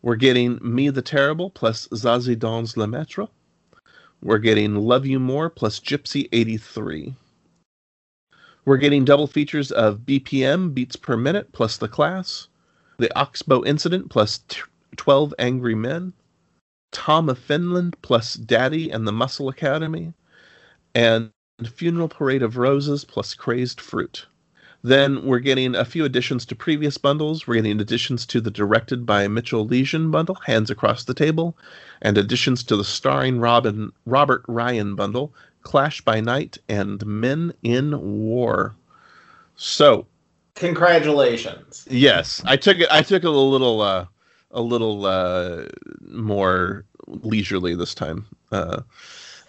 We're 0.01 0.17
getting 0.17 0.59
Me 0.61 0.89
the 0.89 1.01
Terrible 1.01 1.49
plus 1.49 1.87
Zazie 1.93 2.37
dans 2.37 2.75
le 2.75 2.87
Métro. 2.87 3.29
We're 4.21 4.37
getting 4.37 4.75
Love 4.75 5.05
You 5.05 5.19
More 5.19 5.49
plus 5.49 5.79
Gypsy 5.79 6.27
83. 6.33 7.15
We're 8.63 8.77
getting 8.77 9.05
double 9.05 9.25
features 9.25 9.71
of 9.71 10.01
BPM, 10.01 10.73
Beats 10.73 10.95
Per 10.95 11.17
Minute, 11.17 11.51
plus 11.51 11.77
The 11.77 11.87
Class, 11.87 12.47
The 12.97 13.11
Oxbow 13.17 13.63
Incident, 13.65 14.11
plus 14.11 14.37
t- 14.47 14.61
12 14.97 15.33
Angry 15.39 15.73
Men, 15.73 16.13
Tom 16.91 17.27
of 17.27 17.39
Finland, 17.39 17.97
plus 18.03 18.35
Daddy 18.35 18.91
and 18.91 19.07
the 19.07 19.11
Muscle 19.11 19.49
Academy, 19.49 20.13
and 20.93 21.31
Funeral 21.65 22.07
Parade 22.07 22.43
of 22.43 22.57
Roses, 22.57 23.03
plus 23.03 23.33
Crazed 23.33 23.81
Fruit. 23.81 24.27
Then 24.83 25.25
we're 25.25 25.39
getting 25.39 25.75
a 25.75 25.85
few 25.85 26.05
additions 26.05 26.45
to 26.47 26.55
previous 26.55 26.97
bundles. 26.97 27.47
We're 27.47 27.55
getting 27.55 27.79
additions 27.79 28.25
to 28.27 28.41
the 28.41 28.51
directed 28.51 29.05
by 29.05 29.27
Mitchell 29.27 29.67
Leisen 29.67 30.11
bundle, 30.11 30.37
Hands 30.45 30.69
Across 30.69 31.05
the 31.05 31.13
Table, 31.13 31.57
and 32.01 32.17
additions 32.17 32.63
to 32.65 32.75
the 32.75 32.83
starring 32.83 33.39
Robin 33.39 33.91
Robert 34.05 34.43
Ryan 34.47 34.95
bundle, 34.95 35.33
Clash 35.61 36.01
by 36.01 36.19
Night 36.19 36.57
and 36.67 37.05
Men 37.05 37.53
in 37.63 37.99
War. 38.01 38.75
So, 39.55 40.07
congratulations. 40.55 41.85
Yes, 41.89 42.41
I 42.45 42.57
took 42.57 42.79
it. 42.79 42.89
I 42.91 43.01
took 43.01 43.23
it 43.23 43.27
a 43.27 43.31
little, 43.31 43.81
uh, 43.81 44.05
a 44.51 44.61
little 44.61 45.05
uh, 45.05 45.65
more 46.07 46.85
leisurely 47.07 47.75
this 47.75 47.93
time. 47.93 48.25
Uh, 48.51 48.81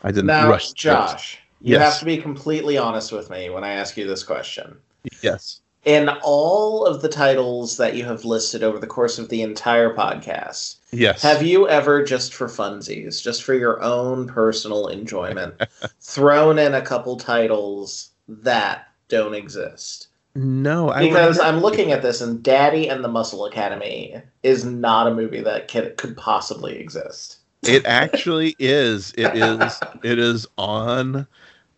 I 0.03 0.11
didn't 0.11 0.27
now, 0.27 0.51
rush. 0.51 0.73
Josh, 0.73 1.39
you 1.63 1.73
yes. 1.73 1.83
have 1.83 1.99
to 2.01 2.05
be 2.05 2.19
completely 2.19 2.77
honest 2.77 3.13
with 3.13 3.31
me 3.31 3.49
when 3.51 3.65
I 3.65 3.71
ask 3.73 3.97
you 3.97 4.07
this 4.07 4.23
question. 4.23 4.77
Yes. 5.23 5.62
In 5.85 6.09
all 6.23 6.87
of 6.87 7.03
the 7.03 7.09
titles 7.09 7.77
that 7.77 7.97
you 7.97 8.05
have 8.05 8.25
listed 8.25 8.63
over 8.63 8.79
the 8.79 8.87
course 8.87 9.19
of 9.19 9.29
the 9.29 9.43
entire 9.43 9.93
podcast, 9.95 10.77
yes. 10.93 11.23
Have 11.23 11.43
you 11.43 11.69
ever 11.69 12.05
just 12.05 12.33
for 12.33 12.47
funsies, 12.47 13.21
just 13.21 13.43
for 13.43 13.53
your 13.53 13.83
own 13.83 14.29
personal 14.29 14.87
enjoyment, 14.87 15.61
thrown 16.01 16.61
in 16.61 16.75
a 16.75 16.83
couple 16.83 17.17
titles 17.17 18.11
that 18.29 18.87
don't 19.09 19.35
exist? 19.35 20.07
No, 20.37 20.89
I 20.91 21.01
because 21.09 21.41
I'm 21.41 21.61
looking 21.61 21.91
at 21.91 22.01
this 22.01 22.21
and 22.21 22.43
Daddy 22.43 22.89
and 22.89 23.03
the 23.03 23.09
Muscle 23.09 23.45
Academy 23.45 24.23
is 24.45 24.65
not 24.65 25.09
a 25.09 25.15
movie 25.15 25.43
that 25.43 25.67
can, 25.67 25.93
could 25.97 26.17
possibly 26.17 26.79
exist. 26.79 27.39
It 27.63 27.85
actually 27.87 28.55
is. 28.59 29.13
It 29.17 29.37
is. 29.37 29.81
It 30.05 30.19
is 30.21 30.47
on. 30.57 31.27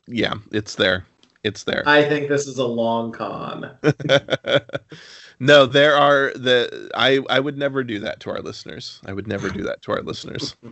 Yeah, 0.07 0.35
it's 0.53 0.75
there 0.75 1.07
it's 1.45 1.65
there. 1.65 1.83
I 1.87 2.03
think 2.09 2.29
this 2.29 2.47
is 2.47 2.59
a 2.59 2.67
long 2.67 3.13
con. 3.13 3.77
no, 5.39 5.67
there 5.67 5.97
are 5.97 6.33
the 6.35 6.91
I 6.95 7.21
I 7.29 7.39
would 7.39 7.59
never 7.59 7.85
do 7.85 8.01
that 8.01 8.21
to 8.21 8.31
our 8.31 8.41
listeners. 8.41 9.01
I 9.07 9.13
would 9.13 9.29
never 9.29 9.49
do 9.51 9.63
that 9.65 9.83
to 9.83 9.93
our 9.93 10.03
listeners. 10.03 10.57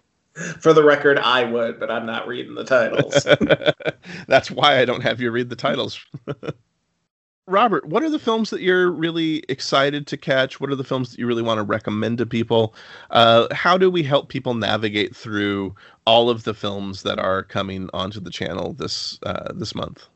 For 0.60 0.72
the 0.72 0.82
record, 0.82 1.18
I 1.18 1.44
would, 1.44 1.78
but 1.78 1.90
I'm 1.90 2.06
not 2.06 2.26
reading 2.26 2.54
the 2.54 2.64
titles. 2.64 3.26
That's 4.26 4.50
why 4.50 4.78
I 4.78 4.86
don't 4.86 5.02
have 5.02 5.20
you 5.20 5.30
read 5.30 5.50
the 5.50 5.56
titles. 5.56 6.02
Robert, 7.46 7.86
what 7.86 8.02
are 8.02 8.08
the 8.08 8.18
films 8.18 8.48
that 8.48 8.62
you're 8.62 8.90
really 8.90 9.42
excited 9.50 10.06
to 10.06 10.16
catch? 10.16 10.58
What 10.58 10.70
are 10.70 10.76
the 10.76 10.84
films 10.84 11.10
that 11.10 11.18
you 11.18 11.26
really 11.26 11.42
want 11.42 11.58
to 11.58 11.64
recommend 11.64 12.16
to 12.18 12.26
people? 12.26 12.74
Uh, 13.10 13.52
how 13.52 13.76
do 13.76 13.90
we 13.90 14.02
help 14.02 14.30
people 14.30 14.54
navigate 14.54 15.14
through 15.14 15.74
all 16.06 16.30
of 16.30 16.44
the 16.44 16.54
films 16.54 17.02
that 17.02 17.18
are 17.18 17.42
coming 17.42 17.90
onto 17.92 18.20
the 18.20 18.30
channel 18.30 18.72
this 18.72 19.18
uh, 19.24 19.52
this 19.54 19.74
month? 19.74 20.06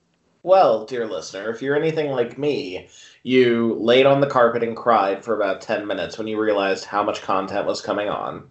Well, 0.47 0.85
dear 0.85 1.09
listener, 1.09 1.51
if 1.51 1.61
you're 1.61 1.75
anything 1.75 2.13
like 2.13 2.39
me, 2.39 2.89
you 3.25 3.77
laid 3.81 4.07
on 4.07 4.21
the 4.21 4.29
carpet 4.29 4.63
and 4.63 4.77
cried 4.77 5.25
for 5.25 5.35
about 5.35 5.61
10 5.61 5.89
minutes 5.89 6.19
when 6.19 6.29
you 6.29 6.41
realized 6.41 6.85
how 6.85 7.03
much 7.03 7.21
content 7.21 7.67
was 7.67 7.81
coming 7.81 8.09
on. 8.09 8.49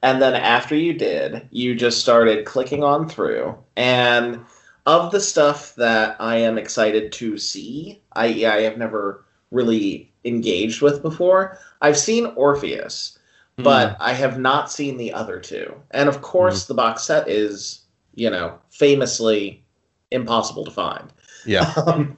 And 0.00 0.22
then 0.22 0.32
after 0.32 0.74
you 0.74 0.94
did, 0.94 1.46
you 1.50 1.74
just 1.74 2.00
started 2.00 2.46
clicking 2.46 2.82
on 2.82 3.10
through. 3.10 3.58
And 3.76 4.40
of 4.86 5.12
the 5.12 5.20
stuff 5.20 5.74
that 5.74 6.16
I 6.18 6.36
am 6.36 6.56
excited 6.56 7.12
to 7.12 7.36
see, 7.36 8.00
i.e., 8.12 8.46
I 8.46 8.62
have 8.62 8.78
never 8.78 9.26
really 9.50 10.10
engaged 10.24 10.80
with 10.80 11.02
before, 11.02 11.58
I've 11.82 11.98
seen 11.98 12.32
Orpheus, 12.36 13.18
mm. 13.58 13.64
but 13.64 13.98
I 14.00 14.14
have 14.14 14.38
not 14.38 14.72
seen 14.72 14.96
the 14.96 15.12
other 15.12 15.40
two. 15.40 15.74
And 15.90 16.08
of 16.08 16.22
course, 16.22 16.64
mm. 16.64 16.68
the 16.68 16.74
box 16.74 17.02
set 17.02 17.28
is, 17.28 17.82
you 18.14 18.30
know, 18.30 18.58
famously 18.70 19.62
impossible 20.10 20.64
to 20.64 20.70
find. 20.70 21.12
Yeah. 21.46 21.72
Um, 21.86 22.16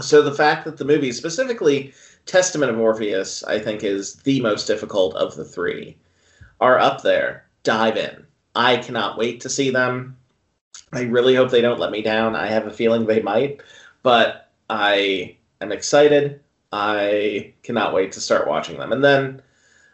so 0.00 0.22
the 0.22 0.34
fact 0.34 0.64
that 0.64 0.76
the 0.76 0.84
movie, 0.84 1.12
specifically 1.12 1.92
Testament 2.26 2.72
of 2.72 2.80
Orpheus, 2.80 3.44
I 3.44 3.58
think 3.58 3.84
is 3.84 4.16
the 4.16 4.40
most 4.40 4.66
difficult 4.66 5.14
of 5.14 5.36
the 5.36 5.44
three, 5.44 5.96
are 6.60 6.78
up 6.78 7.02
there. 7.02 7.46
Dive 7.62 7.96
in. 7.96 8.26
I 8.54 8.78
cannot 8.78 9.18
wait 9.18 9.40
to 9.42 9.48
see 9.48 9.70
them. 9.70 10.16
I 10.92 11.02
really 11.02 11.34
hope 11.34 11.50
they 11.50 11.60
don't 11.60 11.78
let 11.78 11.92
me 11.92 12.02
down. 12.02 12.34
I 12.34 12.48
have 12.48 12.66
a 12.66 12.72
feeling 12.72 13.06
they 13.06 13.20
might, 13.20 13.60
but 14.02 14.50
I 14.68 15.36
am 15.60 15.72
excited. 15.72 16.40
I 16.72 17.52
cannot 17.62 17.94
wait 17.94 18.12
to 18.12 18.20
start 18.20 18.48
watching 18.48 18.78
them. 18.78 18.92
And 18.92 19.04
then 19.04 19.42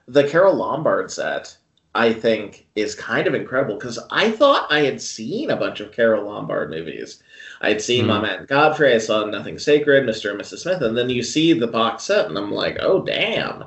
the 0.08 0.26
Carole 0.26 0.54
Lombard 0.54 1.10
set, 1.10 1.56
I 1.94 2.12
think, 2.12 2.66
is 2.76 2.94
kind 2.94 3.26
of 3.26 3.34
incredible 3.34 3.74
because 3.74 3.98
I 4.10 4.30
thought 4.30 4.70
I 4.70 4.80
had 4.80 5.00
seen 5.00 5.50
a 5.50 5.56
bunch 5.56 5.80
of 5.80 5.92
Carole 5.92 6.26
Lombard 6.26 6.70
movies. 6.70 7.22
I'd 7.62 7.82
seen 7.82 8.04
mm. 8.04 8.08
My 8.08 8.20
Man 8.20 8.46
Godfrey, 8.46 8.94
I 8.94 8.98
saw 8.98 9.24
Nothing 9.24 9.58
Sacred, 9.58 10.04
Mr. 10.04 10.30
and 10.30 10.40
Mrs. 10.40 10.60
Smith, 10.60 10.82
and 10.82 10.96
then 10.96 11.10
you 11.10 11.22
see 11.22 11.52
the 11.52 11.66
box 11.66 12.04
set, 12.04 12.26
and 12.26 12.38
I'm 12.38 12.52
like, 12.52 12.78
oh 12.80 13.02
damn, 13.02 13.64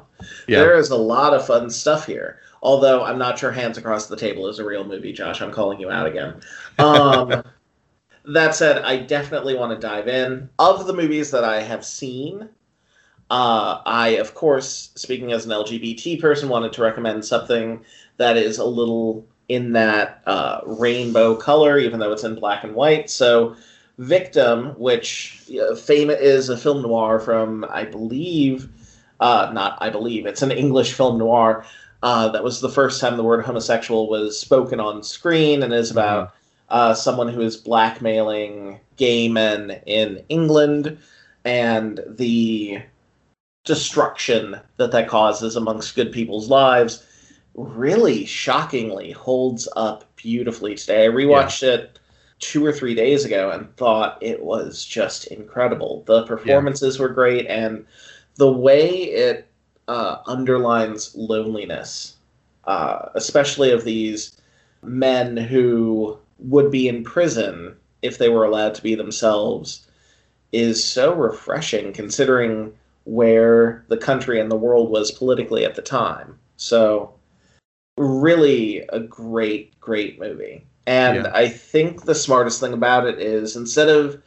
yeah. 0.48 0.60
there 0.60 0.77
is 0.77 0.89
a 0.89 0.96
lot 0.96 1.34
of 1.34 1.46
fun 1.46 1.70
stuff 1.70 2.06
here. 2.06 2.39
Although 2.62 3.03
I'm 3.03 3.20
not 3.20 3.38
sure 3.38 3.51
Hands 3.51 3.77
Across 3.77 4.08
the 4.08 4.15
Table 4.15 4.48
is 4.48 4.58
a 4.58 4.65
real 4.65 4.86
movie, 4.86 5.12
Josh. 5.12 5.42
I'm 5.42 5.51
calling 5.51 5.82
you 5.82 5.92
out 5.92 6.08
again. 6.08 6.42
Um, 6.80 7.44
that 8.34 8.56
said, 8.56 8.84
I 8.84 8.98
definitely 8.98 9.56
want 9.56 9.80
to 9.80 9.86
dive 9.86 10.08
in. 10.08 10.50
Of 10.58 10.88
the 10.88 10.94
movies 10.94 11.30
that 11.32 11.44
I 11.44 11.62
have 11.62 11.84
seen, 11.84 12.48
uh, 13.30 13.82
I, 13.86 14.10
of 14.20 14.34
course, 14.34 14.92
speaking 14.96 15.34
as 15.34 15.46
an 15.46 15.51
LGBT 15.51 16.22
person, 16.22 16.50
wanted 16.50 16.72
to 16.74 16.82
recommend 16.82 17.25
something 17.25 17.84
that 18.17 18.38
is 18.38 18.58
a 18.58 18.65
little 18.65 19.25
in 19.50 19.74
that 19.74 20.22
uh, 20.25 20.62
rainbow 20.65 21.36
color, 21.36 21.77
even 21.77 22.00
though 22.00 22.12
it's 22.12 22.24
in 22.24 22.36
black 22.36 22.63
and 22.63 22.74
white. 22.75 23.10
So 23.10 23.55
Victim, 23.98 24.70
which 24.79 25.50
uh, 25.60 25.75
Fame 25.75 26.10
is 26.10 26.50
a 26.50 26.58
film 26.58 26.82
noir 26.82 27.20
from, 27.20 27.65
I 27.70 27.86
believe, 27.86 28.70
uh, 29.20 29.51
not 29.53 29.77
I 29.82 29.89
believe, 29.89 30.25
it's 30.25 30.41
an 30.41 30.51
English 30.51 30.93
film 30.93 31.17
noir. 31.17 31.65
Uh, 32.01 32.29
that 32.29 32.43
was 32.43 32.60
the 32.60 32.70
first 32.70 33.00
time 33.00 33.15
the 33.15 33.24
word 33.24 33.46
homosexual 33.46 34.10
was 34.10 34.38
spoken 34.38 34.79
on 34.79 35.03
screen 35.03 35.63
and 35.63 35.74
is 35.74 35.89
about 35.89 36.29
mm-hmm. 36.29 36.38
uh, 36.70 36.93
someone 36.93 37.29
who 37.29 37.41
is 37.41 37.55
blackmailing 37.55 38.79
gay 38.98 39.29
men 39.29 39.79
in 39.86 40.24
England 40.29 40.98
and 41.46 42.01
the 42.08 42.82
destruction 43.63 44.60
that 44.77 44.91
that 44.91 45.08
causes 45.08 45.55
amongst 45.55 45.96
good 45.96 46.12
people's 46.12 46.50
lives 46.50 47.05
really 47.55 48.25
shockingly 48.25 49.12
holds 49.12 49.67
up 49.75 50.03
beautifully 50.15 50.75
today. 50.75 51.05
I 51.05 51.10
rewatched 51.10 51.62
yeah. 51.62 51.75
it 51.75 52.00
two 52.39 52.65
or 52.65 52.74
three 52.74 52.95
days 52.95 53.25
ago 53.25 53.51
and 53.51 53.75
thought 53.77 54.17
it 54.22 54.43
was 54.43 54.83
just 54.83 55.27
incredible. 55.27 56.03
The 56.07 56.25
performances 56.25 56.98
yeah. 56.98 57.03
were 57.03 57.10
great, 57.10 57.48
and 57.48 57.86
the 58.36 58.51
way 58.51 58.89
it 58.89 59.48
uh, 59.88 60.17
underlines 60.25 61.13
loneliness, 61.15 62.15
uh, 62.65 63.10
especially 63.15 63.72
of 63.72 63.83
these 63.83 64.39
men 64.81 65.38
who 65.38 66.17
would 66.39 66.72
be 66.72 66.88
in 66.88 67.03
prison 67.03 67.75
if 68.01 68.17
they 68.17 68.29
were 68.29 68.43
allowed 68.43 68.75
to 68.75 68.83
be 68.83 68.95
themselves, 68.95 69.88
is 70.51 70.83
so 70.83 71.13
refreshing 71.13 71.93
considering 71.93 72.74
where 73.05 73.83
the 73.88 73.98
country 73.98 74.39
and 74.39 74.51
the 74.51 74.55
world 74.55 74.89
was 74.89 75.12
politically 75.12 75.65
at 75.65 75.75
the 75.75 75.81
time. 75.81 76.38
So, 76.57 77.13
really 77.97 78.79
a 78.89 79.00
great, 79.00 79.79
great 79.79 80.19
movie. 80.19 80.65
And 80.85 81.23
yeah. 81.23 81.31
I 81.33 81.47
think 81.47 82.03
the 82.03 82.15
smartest 82.15 82.59
thing 82.59 82.73
about 82.73 83.07
it 83.07 83.19
is 83.19 83.55
instead 83.55 83.89
of 83.89 84.21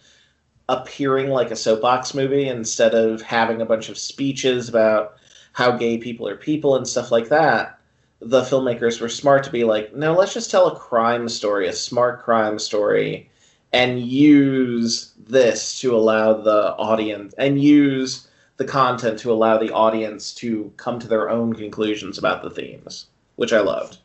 appearing 0.69 1.31
like 1.31 1.51
a 1.51 1.57
soapbox 1.57 2.15
movie, 2.15 2.49
instead 2.49 2.95
of 2.95 3.23
having 3.23 3.61
a 3.61 3.67
bunch 3.67 3.89
of 3.89 3.99
speeches 3.99 4.69
about 4.69 5.17
how 5.53 5.73
gay 5.73 5.99
people 5.99 6.27
are 6.29 6.37
people 6.37 6.77
and 6.77 6.87
stuff 6.87 7.11
like 7.11 7.29
that, 7.29 7.79
the 8.21 8.43
filmmakers 8.43 9.01
were 9.01 9.09
smart 9.09 9.45
to 9.45 9.51
be 9.51 9.65
like, 9.65 9.95
no, 9.95 10.15
let's 10.15 10.35
just 10.35 10.51
tell 10.51 10.67
a 10.67 10.79
crime 10.79 11.29
story, 11.29 11.69
a 11.69 11.73
smart 11.73 12.23
crime 12.23 12.59
story, 12.59 13.31
and 13.73 14.01
use 14.01 15.13
this 15.19 15.79
to 15.81 15.95
allow 15.95 16.33
the 16.33 16.75
audience 16.77 17.35
and 17.37 17.63
use 17.63 18.29
the 18.57 18.65
content 18.65 19.19
to 19.19 19.31
allow 19.31 19.59
the 19.59 19.73
audience 19.73 20.33
to 20.33 20.73
come 20.79 20.99
to 20.99 21.09
their 21.09 21.29
own 21.29 21.53
conclusions 21.53 22.17
about 22.17 22.43
the 22.43 22.51
themes, 22.51 23.07
which 23.37 23.53
I 23.53 23.61
loved. 23.61 23.99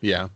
Yeah. 0.00 0.28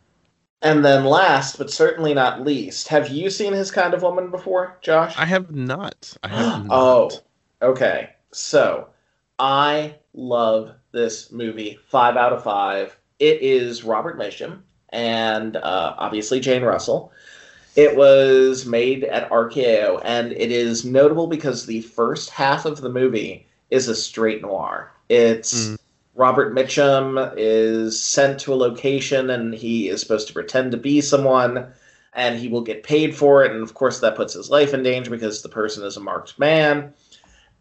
And 0.63 0.85
then 0.85 1.05
last, 1.05 1.59
but 1.59 1.71
certainly 1.71 2.15
not 2.15 2.43
least, 2.43 2.89
have 2.89 3.09
you 3.09 3.31
seen 3.31 3.53
his 3.53 3.71
kind 3.71 3.95
of 3.95 4.03
woman 4.03 4.31
before, 4.31 4.79
Josh? 4.81 5.15
I 5.17 5.27
have 5.27 5.55
not. 5.55 6.17
I 6.25 6.29
have 6.29 6.65
not. 6.67 6.73
oh, 6.73 7.11
okay. 7.61 8.11
So 8.33 8.89
I 9.39 9.97
love 10.15 10.73
this 10.93 11.31
movie. 11.31 11.79
Five 11.89 12.17
out 12.17 12.33
of 12.33 12.43
five. 12.43 12.97
It 13.19 13.43
is 13.43 13.85
Robert 13.85 14.19
Mitchum 14.19 14.63
and 14.91 15.57
uh, 15.57 15.95
obviously 15.99 16.41
Jane 16.41 16.63
Russell. 16.63 17.13
It 17.77 17.95
was 17.95 18.65
made 18.65 19.05
at 19.05 19.29
RKO, 19.29 20.01
and 20.03 20.33
it 20.33 20.51
is 20.51 20.87
notable 20.87 21.27
because 21.27 21.67
the 21.67 21.83
first 21.83 22.31
half 22.31 22.65
of 22.65 22.81
the 22.81 22.89
movie 22.89 23.47
is 23.71 23.87
a 23.89 23.95
straight 23.95 24.41
noir. 24.41 24.91
It's 25.11 25.69
mm. 25.69 25.79
Robert 26.17 26.55
Mitchum 26.55 27.33
is 27.37 28.01
sent 28.01 28.41
to 28.41 28.55
a 28.55 28.57
location, 28.57 29.31
and 29.31 29.55
he 29.55 29.89
is 29.89 30.01
supposed 30.01 30.27
to 30.29 30.33
pretend 30.33 30.73
to 30.73 30.79
be 30.79 31.01
someone, 31.01 31.67
and 32.15 32.39
he 32.39 32.49
will 32.49 32.63
get 32.63 32.83
paid 32.83 33.15
for 33.15 33.45
it. 33.45 33.53
And 33.53 33.63
of 33.63 33.75
course, 33.75 34.01
that 34.01 34.17
puts 34.17 34.33
his 34.33 34.51
life 34.51 34.73
in 34.73 34.83
danger 34.83 35.11
because 35.11 35.43
the 35.43 35.49
person 35.51 35.85
is 35.85 35.97
a 35.97 36.01
marked 36.01 36.39
man. 36.39 36.95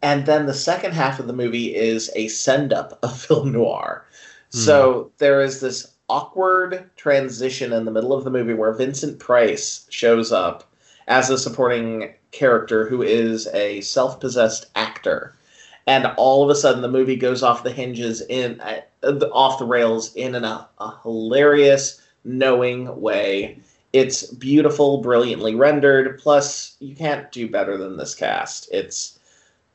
And 0.02 0.26
then 0.26 0.46
the 0.46 0.54
second 0.54 0.92
half 0.92 1.20
of 1.20 1.26
the 1.26 1.32
movie 1.32 1.74
is 1.74 2.10
a 2.16 2.28
send 2.28 2.72
up 2.72 2.98
of 3.02 3.20
film 3.20 3.52
noir. 3.52 4.06
Mm. 4.52 4.58
So 4.58 5.12
there 5.18 5.42
is 5.42 5.60
this 5.60 5.92
awkward 6.08 6.88
transition 6.96 7.72
in 7.72 7.84
the 7.84 7.90
middle 7.90 8.12
of 8.12 8.24
the 8.24 8.30
movie 8.30 8.54
where 8.54 8.72
Vincent 8.72 9.18
Price 9.18 9.86
shows 9.90 10.32
up 10.32 10.64
as 11.08 11.30
a 11.30 11.38
supporting 11.38 12.14
character 12.30 12.88
who 12.88 13.02
is 13.02 13.48
a 13.48 13.80
self 13.82 14.18
possessed 14.20 14.66
actor. 14.74 15.35
And 15.86 16.06
all 16.16 16.42
of 16.42 16.50
a 16.50 16.58
sudden, 16.58 16.82
the 16.82 16.88
movie 16.88 17.16
goes 17.16 17.42
off 17.42 17.62
the 17.62 17.72
hinges 17.72 18.20
in 18.22 18.60
uh, 18.60 18.80
off 19.32 19.58
the 19.58 19.64
rails 19.64 20.14
in 20.14 20.34
an, 20.34 20.44
a, 20.44 20.68
a 20.78 20.94
hilarious, 21.02 22.00
knowing 22.24 23.00
way. 23.00 23.58
It's 23.92 24.26
beautiful, 24.26 24.98
brilliantly 24.98 25.54
rendered. 25.54 26.18
Plus, 26.18 26.76
you 26.80 26.94
can't 26.94 27.30
do 27.30 27.48
better 27.48 27.78
than 27.78 27.96
this 27.96 28.14
cast. 28.14 28.68
It's 28.72 29.18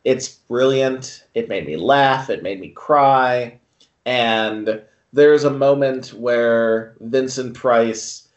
it's 0.03 0.29
brilliant. 0.29 1.25
It 1.33 1.47
made 1.47 1.65
me 1.65 1.77
laugh. 1.77 2.29
It 2.29 2.43
made 2.43 2.59
me 2.59 2.69
cry. 2.69 3.59
And 4.05 4.81
there's 5.13 5.43
a 5.43 5.49
moment 5.49 6.13
where 6.13 6.95
Vincent 6.99 7.53
Price 7.53 8.27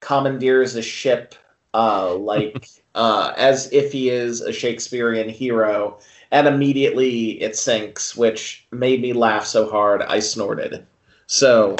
commandeers 0.00 0.76
a 0.76 0.82
ship 0.82 1.34
uh, 1.72 2.14
like 2.14 2.68
uh, 2.94 3.32
as 3.36 3.72
if 3.72 3.92
he 3.92 4.10
is 4.10 4.40
a 4.40 4.52
Shakespearean 4.52 5.28
hero, 5.28 5.98
and 6.30 6.46
immediately 6.46 7.42
it 7.42 7.56
sinks, 7.56 8.16
which 8.16 8.66
made 8.72 9.00
me 9.00 9.12
laugh 9.12 9.46
so 9.46 9.68
hard 9.68 10.02
I 10.02 10.20
snorted. 10.20 10.86
So 11.26 11.76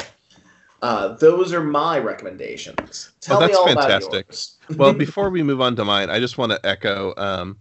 uh, 0.81 1.09
those 1.15 1.53
are 1.53 1.63
my 1.63 1.97
recommendations. 1.97 3.11
Tell 3.21 3.37
oh, 3.37 3.39
that's 3.39 3.59
fantastic. 3.63 4.27
well, 4.77 4.93
before 4.93 5.29
we 5.29 5.41
move 5.43 5.61
on 5.61 5.75
to 5.77 5.85
mine, 5.85 6.09
I 6.09 6.19
just 6.19 6.37
want 6.37 6.51
to 6.51 6.65
echo. 6.65 7.13
Um, 7.17 7.57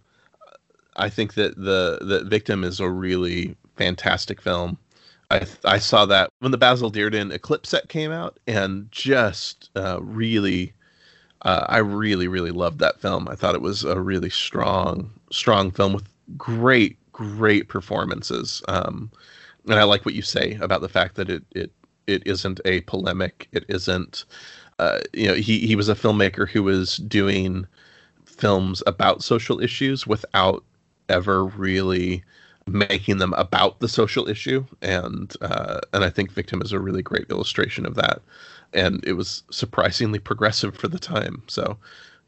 I 0.97 1.09
think 1.09 1.35
that 1.35 1.57
the 1.57 1.99
the 2.03 2.25
victim 2.25 2.65
is 2.65 2.81
a 2.81 2.89
really 2.89 3.57
fantastic 3.77 4.41
film. 4.41 4.79
I 5.31 5.47
I 5.65 5.79
saw 5.79 6.07
that 6.07 6.31
when 6.41 6.53
the 6.53 6.59
Basil 6.59 6.91
Dearden 6.91 7.33
Eclipse 7.33 7.71
set 7.71 7.89
came 7.89 8.13
out, 8.13 8.39
and 8.47 8.89
just 8.91 9.71
uh, 9.75 10.01
really, 10.03 10.75
uh, 11.43 11.67
I 11.69 11.79
really 11.79 12.29
really 12.29 12.51
loved 12.51 12.79
that 12.81 13.01
film. 13.01 13.29
I 13.29 13.37
thought 13.37 13.55
it 13.55 13.63
was 13.63 13.85
a 13.85 14.01
really 14.01 14.31
strong 14.31 15.11
strong 15.31 15.71
film 15.71 15.95
with 15.95 16.05
great 16.37 16.99
great 17.13 17.69
performances. 17.69 18.63
Um, 18.69 19.11
and 19.69 19.79
I 19.79 19.85
like 19.85 20.05
what 20.05 20.15
you 20.15 20.23
say 20.23 20.59
about 20.61 20.81
the 20.81 20.89
fact 20.89 21.15
that 21.17 21.31
it 21.31 21.45
it 21.53 21.73
it 22.07 22.23
isn't 22.27 22.61
a 22.65 22.81
polemic. 22.83 23.49
It 23.53 23.65
isn't. 23.69 24.25
Uh, 24.79 25.01
you 25.13 25.29
know, 25.29 25.35
he 25.35 25.67
he 25.67 25.77
was 25.77 25.89
a 25.89 25.95
filmmaker 25.95 26.49
who 26.49 26.63
was 26.63 26.97
doing 26.97 27.67
films 28.27 28.83
about 28.87 29.23
social 29.23 29.61
issues 29.61 30.07
without 30.07 30.65
ever 31.09 31.45
really 31.45 32.25
making 32.67 33.19
them 33.19 33.35
about 33.35 33.81
the 33.81 33.89
social 33.89 34.29
issue 34.29 34.65
and 34.81 35.35
uh, 35.43 35.81
and 35.93 36.03
I 36.03 36.11
think 36.11 36.33
Victim 36.33 36.63
is 36.63 36.73
a 36.73 36.81
really 36.81 37.03
great 37.03 37.29
illustration 37.31 37.85
of 37.85 37.95
that 37.97 38.23
and 38.73 39.05
it 39.07 39.13
was 39.13 39.43
surprisingly 39.51 40.19
progressive 40.19 40.75
for 40.75 40.89
the 40.89 40.99
time 40.99 41.43
so 41.47 41.77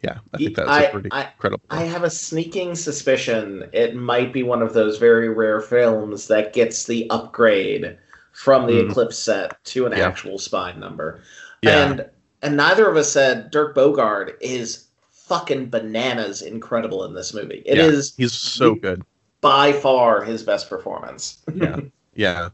yeah 0.03 0.19
I 0.33 0.37
think 0.39 0.57
that's 0.57 0.69
I, 0.69 0.87
pretty 0.87 1.13
I, 1.13 1.25
incredible 1.25 1.65
I 1.71 1.85
have 1.85 2.05
a 2.05 2.11
sneaking 2.11 2.75
suspicion 2.75 3.69
it 3.73 3.95
might 3.95 4.33
be 4.33 4.43
one 4.43 4.63
of 4.63 4.75
those 4.75 4.99
very 4.99 5.29
rare 5.29 5.61
films 5.61 6.29
that 6.29 6.53
gets 6.53 6.85
the 6.85 7.09
upgrade 7.11 7.99
from 8.33 8.67
the 8.67 8.75
mm. 8.75 8.91
Eclipse 8.91 9.19
set 9.19 9.63
to 9.65 9.87
an 9.87 9.93
yeah. 9.93 10.07
actual 10.07 10.39
spine 10.39 10.79
number 10.79 11.23
yeah. 11.63 11.91
and 11.91 12.11
and 12.43 12.57
neither 12.57 12.89
of 12.89 12.97
us 12.97 13.11
said 13.11 13.51
Dirk 13.51 13.75
Bogarde 13.75 14.35
is 14.41 14.87
fucking 15.27 15.69
bananas 15.69 16.41
incredible 16.41 17.05
in 17.05 17.13
this 17.13 17.35
movie. 17.35 17.63
It 17.67 17.79
yeah, 17.79 17.85
is 17.85 18.15
he's 18.17 18.33
so 18.33 18.77
good. 18.77 19.03
By 19.41 19.73
far 19.73 20.23
his 20.23 20.43
best 20.43 20.71
performance. 20.71 21.39
yeah. 21.55 21.81
Yeah. 22.19 22.49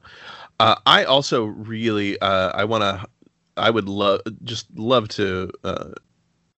Uh, 0.58 0.74
I 0.86 1.04
also 1.04 1.44
really 1.44 2.18
uh, 2.20 2.50
I 2.52 2.64
want 2.64 2.82
to 2.82 3.06
I 3.56 3.70
would 3.70 3.88
love 3.88 4.22
just 4.42 4.66
love 4.76 5.06
to 5.10 5.52
uh, 5.62 5.90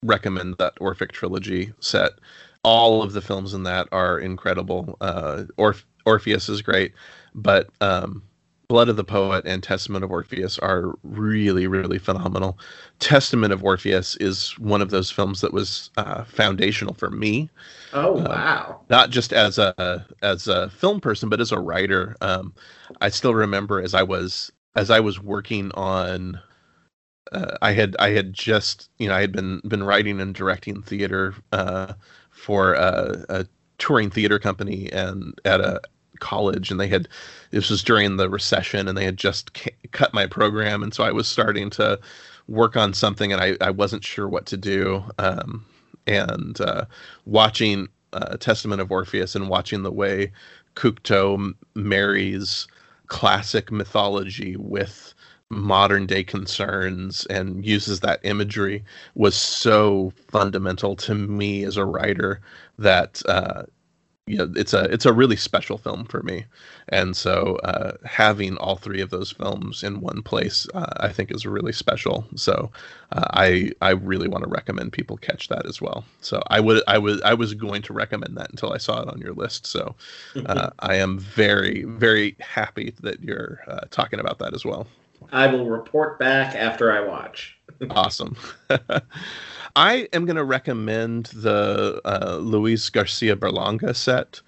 recommend 0.04 0.58
that 0.58 0.74
Orphic 0.80 1.12
trilogy 1.12 1.74
set. 1.80 2.12
All 2.63 3.04
of 3.04 3.13
the 3.13 3.22
films 3.22 3.54
in 3.54 3.63
that 3.63 3.88
are 3.92 4.20
incredible. 4.20 4.98
Uh, 5.02 5.44
Orf- 5.58 5.86
Orpheus 6.06 6.48
is 6.50 6.62
great, 6.62 6.94
but 7.36 7.70
um, 7.82 8.24
Blood 8.68 8.89
of 8.89 8.96
the 8.96 9.04
Poet 9.04 9.44
and 9.46 9.62
Testament 9.62 10.04
of 10.04 10.12
Orpheus 10.12 10.58
are 10.60 10.96
really, 11.04 11.68
really 11.68 12.00
phenomenal. 12.00 12.58
Testament 13.00 13.52
of 13.52 13.63
Orpheus 13.63 14.16
is 14.18 14.58
one 14.58 14.82
of 14.82 14.89
those 14.89 15.12
films 15.12 15.42
that 15.42 15.54
was 15.54 15.89
uh, 15.98 16.24
foundational 16.24 16.94
for 16.94 17.10
me. 17.10 17.50
Oh 17.94 18.18
uh, 18.20 18.30
wow! 18.30 18.82
Not 18.89 19.10
just 19.10 19.34
as 19.34 19.58
a 19.58 20.06
as 20.22 20.48
a 20.48 20.70
film 20.70 21.02
person, 21.02 21.30
but 21.30 21.42
as 21.42 21.52
a 21.52 21.60
writer. 21.60 22.16
Um, 22.22 22.54
I 23.02 23.10
still 23.10 23.36
remember 23.36 23.82
as 23.82 23.94
I 23.94 24.04
was 24.04 24.52
as 24.76 24.89
I 24.89 25.02
was 25.02 25.22
working 25.22 25.72
on. 25.74 26.39
Uh, 27.34 27.58
I 27.62 27.74
had 27.74 27.96
I 28.00 28.12
had 28.12 28.34
just 28.34 28.89
you 29.00 29.08
know 29.08 29.15
I 29.15 29.22
had 29.22 29.32
been 29.32 29.62
been 29.67 29.84
writing 29.84 30.22
and 30.22 30.36
directing 30.36 30.82
theater 30.82 31.36
uh, 31.52 31.93
for 32.32 32.74
a, 32.74 33.26
a 33.30 33.46
touring 33.78 34.10
theater 34.10 34.39
company 34.39 34.91
and 34.91 35.39
at 35.46 35.60
a 35.60 35.82
college 36.19 36.72
and 36.72 36.80
they 36.80 36.88
had 36.88 37.08
this 37.52 37.69
was 37.69 37.84
during 37.84 38.15
the 38.15 38.30
recession 38.30 38.88
and 38.88 38.98
they 38.98 39.04
had 39.04 39.17
just 39.17 39.54
ca- 39.54 39.76
cut 39.91 40.13
my 40.13 40.26
program 40.26 40.82
and 40.82 40.93
so 40.93 41.04
i 41.04 41.12
was 41.12 41.28
starting 41.28 41.69
to 41.69 42.00
work 42.48 42.78
on 42.78 42.93
something 42.93 43.34
and 43.34 43.41
i, 43.41 43.58
I 43.60 43.72
wasn't 43.72 44.06
sure 44.06 44.30
what 44.30 44.46
to 44.46 44.58
do 44.58 45.04
um, 45.17 45.65
and 46.08 46.62
uh, 46.62 46.86
watching 47.26 47.89
uh, 48.13 48.38
testament 48.38 48.80
of 48.80 48.91
orpheus 48.91 49.36
and 49.36 49.50
watching 49.50 49.84
the 49.84 49.91
way 49.91 50.32
Cocteau 50.76 51.54
marries 51.76 52.67
classic 53.08 53.72
mythology 53.72 54.56
with 54.56 55.13
modern 55.49 56.06
day 56.06 56.23
concerns 56.23 57.25
and 57.27 57.65
uses 57.65 57.99
that 57.99 58.19
imagery 58.23 58.84
was 59.15 59.36
so 59.36 60.12
fundamental 60.29 60.95
to 60.95 61.13
me 61.13 61.63
as 61.63 61.77
a 61.77 61.86
writer 61.86 62.41
that 62.77 63.21
uh, 63.27 63.63
you 64.25 64.38
know, 64.38 64.49
it's 64.56 64.73
a 64.73 64.86
it's 64.86 65.06
a 65.06 65.12
really 65.12 65.36
special 65.36 65.77
film 65.77 66.06
for 66.06 66.23
me, 66.23 66.45
and 66.88 67.15
so 67.15 67.58
uh, 67.65 67.97
having 68.06 68.56
all 68.56 68.77
three 68.77 69.01
of 69.01 69.10
those 69.10 69.34
films 69.34 69.84
in 69.84 69.99
one 69.99 70.21
place, 70.21 70.65
uh, 70.73 70.93
I 70.97 71.10
think, 71.10 71.29
is 71.29 71.45
really 71.45 71.73
special. 71.73 72.25
So 72.36 72.71
uh, 73.12 73.25
I 73.32 73.71
I 73.82 73.89
really 73.91 74.29
want 74.29 74.45
to 74.45 74.49
recommend 74.49 74.93
people 74.93 75.17
catch 75.17 75.49
that 75.49 75.65
as 75.65 75.82
well. 75.82 76.06
So 76.21 76.41
I 76.47 76.62
would 76.62 76.84
I 76.88 76.97
was 76.99 77.21
I 77.23 77.34
was 77.34 77.53
going 77.53 77.82
to 77.82 77.93
recommend 77.93 78.38
that 78.38 78.49
until 78.49 78.71
I 78.71 78.77
saw 78.77 79.01
it 79.01 79.10
on 79.10 79.19
your 79.19 79.34
list. 79.34 79.67
So 79.67 79.93
uh, 80.45 80.69
I 80.79 80.95
am 80.95 81.19
very 81.19 81.84
very 81.84 82.38
happy 82.39 82.93
that 83.01 83.21
you're 83.21 83.60
uh, 83.67 83.82
talking 83.91 84.21
about 84.21 84.39
that 84.39 84.53
as 84.53 84.63
well. 84.63 84.88
I 85.34 85.48
will 85.48 85.65
report 85.67 86.19
back 86.19 86.56
after 86.56 86.91
I 86.91 87.02
watch. 87.06 87.58
awesome. 87.89 88.38
I 89.76 90.08
am 90.13 90.26
going 90.26 90.36
to 90.36 90.43
recommend 90.43 91.26
the 91.26 92.00
uh, 92.06 92.38
Luis 92.38 92.88
Garcia 92.91 93.36
Berlanga 93.36 93.96
set. 93.96 94.41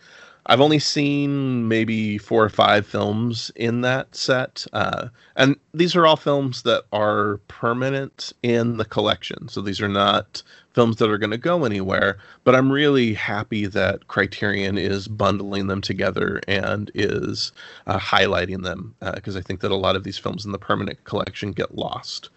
I've 0.48 0.62
only 0.62 0.80
seen 0.80 1.68
maybe 1.68 2.18
four 2.20 2.44
or 2.44 2.50
five 2.50 2.86
films 2.86 3.52
in 3.56 3.82
that 3.82 4.16
set. 4.16 4.66
Uh, 4.74 5.08
and 5.36 5.56
these 5.74 5.96
are 5.96 6.06
all 6.06 6.18
films 6.18 6.62
that 6.64 6.84
are 6.92 7.38
permanent 7.48 8.32
in 8.44 8.78
the 8.78 8.86
collection. 8.86 9.48
So 9.50 9.62
these 9.62 9.82
are 9.82 9.90
not 9.90 10.44
films 10.74 10.98
that 10.98 11.10
are 11.10 11.18
going 11.18 11.32
to 11.32 11.38
go 11.38 11.66
anywhere. 11.66 12.18
But 12.44 12.56
I'm 12.56 12.72
really 12.72 13.14
happy 13.14 13.66
that 13.66 14.08
Criterion 14.08 14.78
is 14.78 15.08
bundling 15.08 15.68
them 15.68 15.82
together 15.82 16.42
and 16.48 16.92
is 16.94 17.52
uh, 17.88 17.98
highlighting 17.98 18.64
them 18.64 18.94
because 19.16 19.36
uh, 19.36 19.40
I 19.40 19.42
think 19.42 19.62
that 19.62 19.72
a 19.72 19.76
lot 19.76 19.96
of 19.96 20.04
these 20.04 20.20
films 20.20 20.46
in 20.46 20.52
the 20.52 20.60
permanent 20.60 21.04
collection 21.06 21.54
get 21.54 21.76
lost 21.76 22.30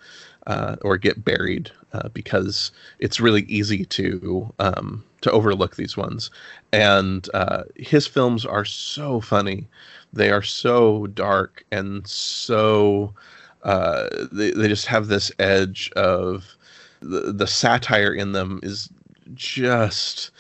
uh, 0.48 0.76
or 0.82 0.96
get 0.96 1.24
buried 1.24 1.70
uh, 1.92 2.08
because 2.08 2.72
it's 2.98 3.20
really 3.20 3.42
easy 3.42 3.84
to 3.84 4.52
um, 4.58 5.04
to 5.20 5.30
overlook 5.30 5.76
these 5.76 5.96
ones. 5.96 6.30
And 6.72 7.28
uh, 7.34 7.64
his 7.76 8.06
films 8.06 8.44
are 8.44 8.64
so 8.64 9.20
funny; 9.20 9.68
they 10.12 10.30
are 10.30 10.42
so 10.42 11.06
dark 11.08 11.64
and 11.70 12.06
so 12.06 13.14
uh, 13.62 14.08
they 14.32 14.50
they 14.52 14.68
just 14.68 14.86
have 14.86 15.08
this 15.08 15.30
edge 15.38 15.92
of 15.96 16.56
the, 17.00 17.32
the 17.32 17.46
satire 17.46 18.12
in 18.12 18.32
them 18.32 18.60
is 18.62 18.88
just 19.34 20.30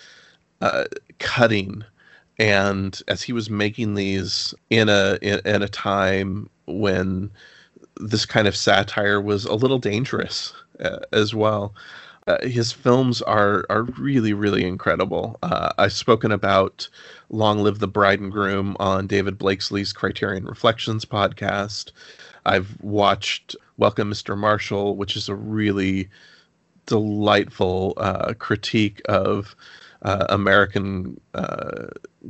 uh, 0.60 0.84
cutting. 1.18 1.84
And 2.38 3.00
as 3.08 3.22
he 3.22 3.32
was 3.32 3.50
making 3.50 3.94
these 3.94 4.54
in 4.70 4.88
a 4.88 5.18
in, 5.20 5.40
in 5.44 5.62
a 5.62 5.68
time 5.68 6.48
when 6.66 7.30
this 8.00 8.26
kind 8.26 8.46
of 8.48 8.56
satire 8.56 9.20
was 9.20 9.44
a 9.44 9.54
little 9.54 9.78
dangerous 9.78 10.52
uh, 10.80 10.98
as 11.12 11.34
well. 11.34 11.74
Uh, 12.26 12.46
his 12.46 12.72
films 12.72 13.22
are 13.22 13.64
are 13.70 13.84
really 13.98 14.34
really 14.34 14.64
incredible. 14.64 15.38
Uh, 15.42 15.70
I've 15.78 15.94
spoken 15.94 16.30
about 16.30 16.86
"Long 17.30 17.62
Live 17.62 17.78
the 17.78 17.88
Bride 17.88 18.20
and 18.20 18.30
Groom" 18.30 18.76
on 18.78 19.06
David 19.06 19.38
Blakeslee's 19.38 19.94
Criterion 19.94 20.44
Reflections 20.44 21.06
podcast. 21.06 21.92
I've 22.44 22.78
watched 22.82 23.56
"Welcome, 23.78 24.10
Mr. 24.12 24.36
Marshall," 24.36 24.96
which 24.96 25.16
is 25.16 25.30
a 25.30 25.34
really 25.34 26.10
delightful 26.84 27.94
uh, 27.96 28.34
critique 28.34 29.00
of 29.08 29.56
uh, 30.02 30.26
American 30.28 31.18
uh, 31.34 31.86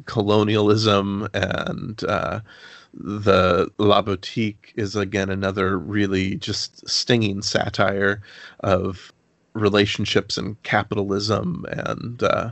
colonialism 0.07 1.29
and 1.35 2.05
the 2.95 3.71
La 3.79 4.03
Boutique 4.03 4.73
is 4.77 4.97
again 4.97 5.31
another 5.31 5.79
really 5.79 6.37
just 6.37 6.89
stinging 6.89 7.43
satire 7.43 8.23
of 8.61 9.13
relationships 9.55 10.37
and 10.37 10.61
capitalism, 10.63 11.65
and 11.71 12.23
uh, 12.23 12.51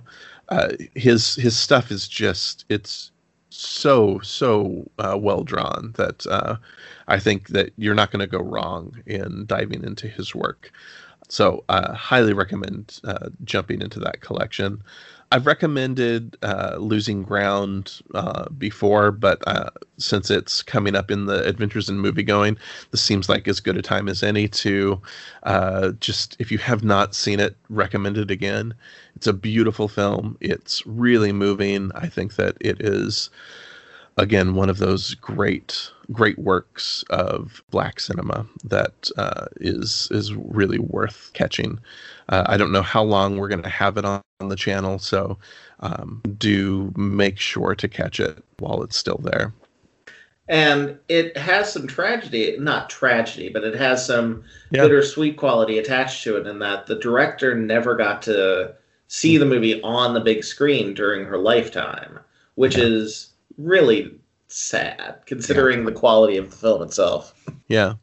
uh, 0.48 0.68
his 0.94 1.34
his 1.36 1.56
stuff 1.56 1.90
is 1.90 2.08
just 2.08 2.64
it's 2.68 3.10
so 3.50 4.18
so 4.20 4.88
uh, 4.98 5.16
well 5.18 5.42
drawn 5.44 5.92
that 5.96 6.26
uh, 6.26 6.56
I 7.08 7.18
think 7.18 7.48
that 7.48 7.72
you're 7.76 7.94
not 7.94 8.10
going 8.10 8.20
to 8.20 8.26
go 8.26 8.42
wrong 8.42 9.02
in 9.06 9.46
diving 9.46 9.84
into 9.84 10.08
his 10.08 10.34
work. 10.34 10.72
So, 11.28 11.64
uh, 11.68 11.92
highly 11.94 12.32
recommend 12.32 13.00
uh, 13.04 13.30
jumping 13.44 13.82
into 13.82 13.98
that 14.00 14.20
collection. 14.20 14.82
I've 15.32 15.46
recommended 15.46 16.36
uh, 16.42 16.76
Losing 16.78 17.24
Ground 17.24 18.00
uh, 18.14 18.48
before, 18.50 19.10
but 19.10 19.42
uh, 19.46 19.70
since 19.98 20.30
it's 20.30 20.62
coming 20.62 20.94
up 20.94 21.10
in 21.10 21.26
the 21.26 21.44
Adventures 21.44 21.88
in 21.88 21.98
Movie 21.98 22.22
Going, 22.22 22.56
this 22.92 23.02
seems 23.02 23.28
like 23.28 23.48
as 23.48 23.58
good 23.58 23.76
a 23.76 23.82
time 23.82 24.08
as 24.08 24.22
any 24.22 24.46
to 24.48 25.00
uh, 25.42 25.90
just, 25.98 26.36
if 26.38 26.52
you 26.52 26.58
have 26.58 26.84
not 26.84 27.14
seen 27.14 27.40
it, 27.40 27.56
recommend 27.68 28.16
it 28.18 28.30
again. 28.30 28.72
It's 29.16 29.26
a 29.26 29.32
beautiful 29.32 29.88
film. 29.88 30.36
It's 30.40 30.86
really 30.86 31.32
moving. 31.32 31.90
I 31.96 32.08
think 32.08 32.36
that 32.36 32.56
it 32.60 32.80
is, 32.80 33.28
again, 34.16 34.54
one 34.54 34.70
of 34.70 34.78
those 34.78 35.14
great 35.14 35.90
great 36.12 36.38
works 36.38 37.04
of 37.10 37.62
black 37.70 38.00
cinema 38.00 38.46
that 38.64 39.10
uh, 39.16 39.46
is 39.56 40.08
is 40.10 40.34
really 40.34 40.78
worth 40.78 41.30
catching. 41.34 41.78
Uh, 42.28 42.44
I 42.46 42.56
don't 42.56 42.72
know 42.72 42.82
how 42.82 43.02
long 43.02 43.36
we're 43.36 43.48
going 43.48 43.62
to 43.62 43.68
have 43.68 43.96
it 43.96 44.04
on, 44.04 44.20
on, 44.40 44.48
the 44.48 44.56
channel, 44.56 44.98
so 44.98 45.38
um, 45.80 46.22
do 46.38 46.92
make 46.96 47.38
sure 47.38 47.74
to 47.74 47.88
catch 47.88 48.20
it 48.20 48.42
while 48.58 48.82
it's 48.82 48.96
still 48.96 49.20
there. 49.22 49.52
And 50.48 50.98
it 51.08 51.36
has 51.36 51.72
some 51.72 51.88
tragedy, 51.88 52.56
not 52.58 52.88
tragedy, 52.88 53.48
but 53.48 53.64
it 53.64 53.74
has 53.74 54.06
some 54.06 54.44
yeah. 54.70 54.82
bittersweet 54.82 55.36
quality 55.36 55.78
attached 55.78 56.22
to 56.24 56.36
it 56.36 56.46
in 56.46 56.60
that 56.60 56.86
the 56.86 56.96
director 56.96 57.54
never 57.56 57.96
got 57.96 58.22
to 58.22 58.74
see 59.08 59.38
the 59.38 59.46
movie 59.46 59.82
on 59.82 60.14
the 60.14 60.20
big 60.20 60.44
screen 60.44 60.94
during 60.94 61.24
her 61.24 61.38
lifetime, 61.38 62.20
which 62.54 62.76
yeah. 62.76 62.84
is 62.84 63.30
really 63.58 64.14
sad 64.56 65.20
considering 65.26 65.80
yeah. 65.80 65.84
the 65.86 65.92
quality 65.92 66.36
of 66.38 66.50
the 66.50 66.56
film 66.56 66.82
itself. 66.82 67.34
Yeah. 67.68 67.94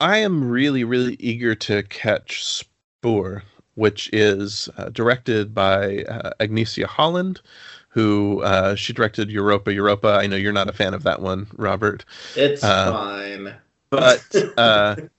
I 0.00 0.18
am 0.18 0.48
really, 0.48 0.84
really 0.84 1.16
eager 1.18 1.56
to 1.56 1.82
catch 1.82 2.44
Spoor, 2.44 3.42
which 3.74 4.08
is 4.12 4.68
uh, 4.76 4.90
directed 4.90 5.52
by 5.52 6.04
uh, 6.04 6.30
Agnieszka 6.38 6.86
Holland, 6.86 7.40
who 7.88 8.42
uh, 8.42 8.76
she 8.76 8.92
directed 8.92 9.28
Europa 9.28 9.72
Europa. 9.72 10.08
I 10.08 10.28
know 10.28 10.36
you're 10.36 10.52
not 10.52 10.68
a 10.68 10.72
fan 10.72 10.94
of 10.94 11.02
that 11.02 11.20
one, 11.20 11.48
Robert. 11.56 12.04
It's 12.36 12.62
uh, 12.62 12.92
fine. 12.92 13.54
But 13.90 14.24
uh, 14.56 14.96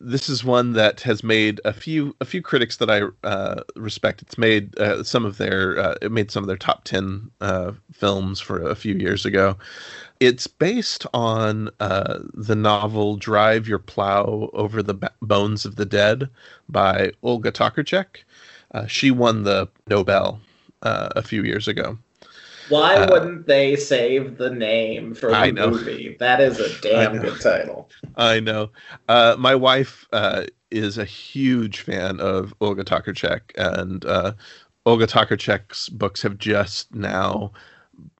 this 0.00 0.28
is 0.28 0.44
one 0.44 0.72
that 0.74 1.00
has 1.00 1.24
made 1.24 1.60
a 1.64 1.72
few 1.72 2.14
a 2.20 2.24
few 2.24 2.42
critics 2.42 2.76
that 2.76 2.90
I 2.90 3.02
uh, 3.26 3.62
respect. 3.76 4.22
It's 4.22 4.36
made 4.36 4.78
uh, 4.78 5.02
some 5.02 5.24
of 5.24 5.38
their 5.38 5.78
uh, 5.78 5.94
it 6.02 6.12
made 6.12 6.30
some 6.30 6.44
of 6.44 6.48
their 6.48 6.56
top 6.56 6.84
ten 6.84 7.30
uh, 7.40 7.72
films 7.92 8.40
for 8.40 8.62
a 8.62 8.74
few 8.74 8.94
years 8.94 9.24
ago. 9.24 9.56
It's 10.20 10.46
based 10.46 11.06
on 11.14 11.70
uh, 11.80 12.18
the 12.34 12.54
novel 12.54 13.16
"Drive 13.16 13.68
Your 13.68 13.78
Plow 13.78 14.50
Over 14.52 14.82
the 14.82 15.10
Bones 15.22 15.64
of 15.64 15.76
the 15.76 15.86
Dead" 15.86 16.28
by 16.68 17.12
Olga 17.22 17.52
Tokarczuk. 17.52 18.22
Uh, 18.72 18.86
she 18.86 19.10
won 19.10 19.44
the 19.44 19.68
Nobel 19.86 20.40
a 20.82 21.22
few 21.22 21.42
years 21.42 21.66
ago. 21.66 21.98
Why 22.68 22.96
uh, 22.96 23.10
wouldn't 23.10 23.46
they 23.46 23.76
save 23.76 24.38
the 24.38 24.50
name 24.50 25.14
for 25.14 25.30
the 25.30 25.52
movie? 25.52 26.16
That 26.18 26.40
is 26.40 26.58
a 26.58 26.80
damn 26.80 27.18
good 27.18 27.40
title. 27.40 27.88
I 28.16 28.40
know. 28.40 28.70
Uh, 29.08 29.36
my 29.38 29.54
wife 29.54 30.06
uh, 30.12 30.44
is 30.70 30.98
a 30.98 31.04
huge 31.04 31.80
fan 31.80 32.20
of 32.20 32.54
Olga 32.60 32.84
Tokarczuk, 32.84 33.40
and 33.56 34.04
uh, 34.04 34.32
Olga 34.84 35.06
Tokarczuk's 35.06 35.88
books 35.88 36.22
have 36.22 36.38
just 36.38 36.92
now 36.94 37.52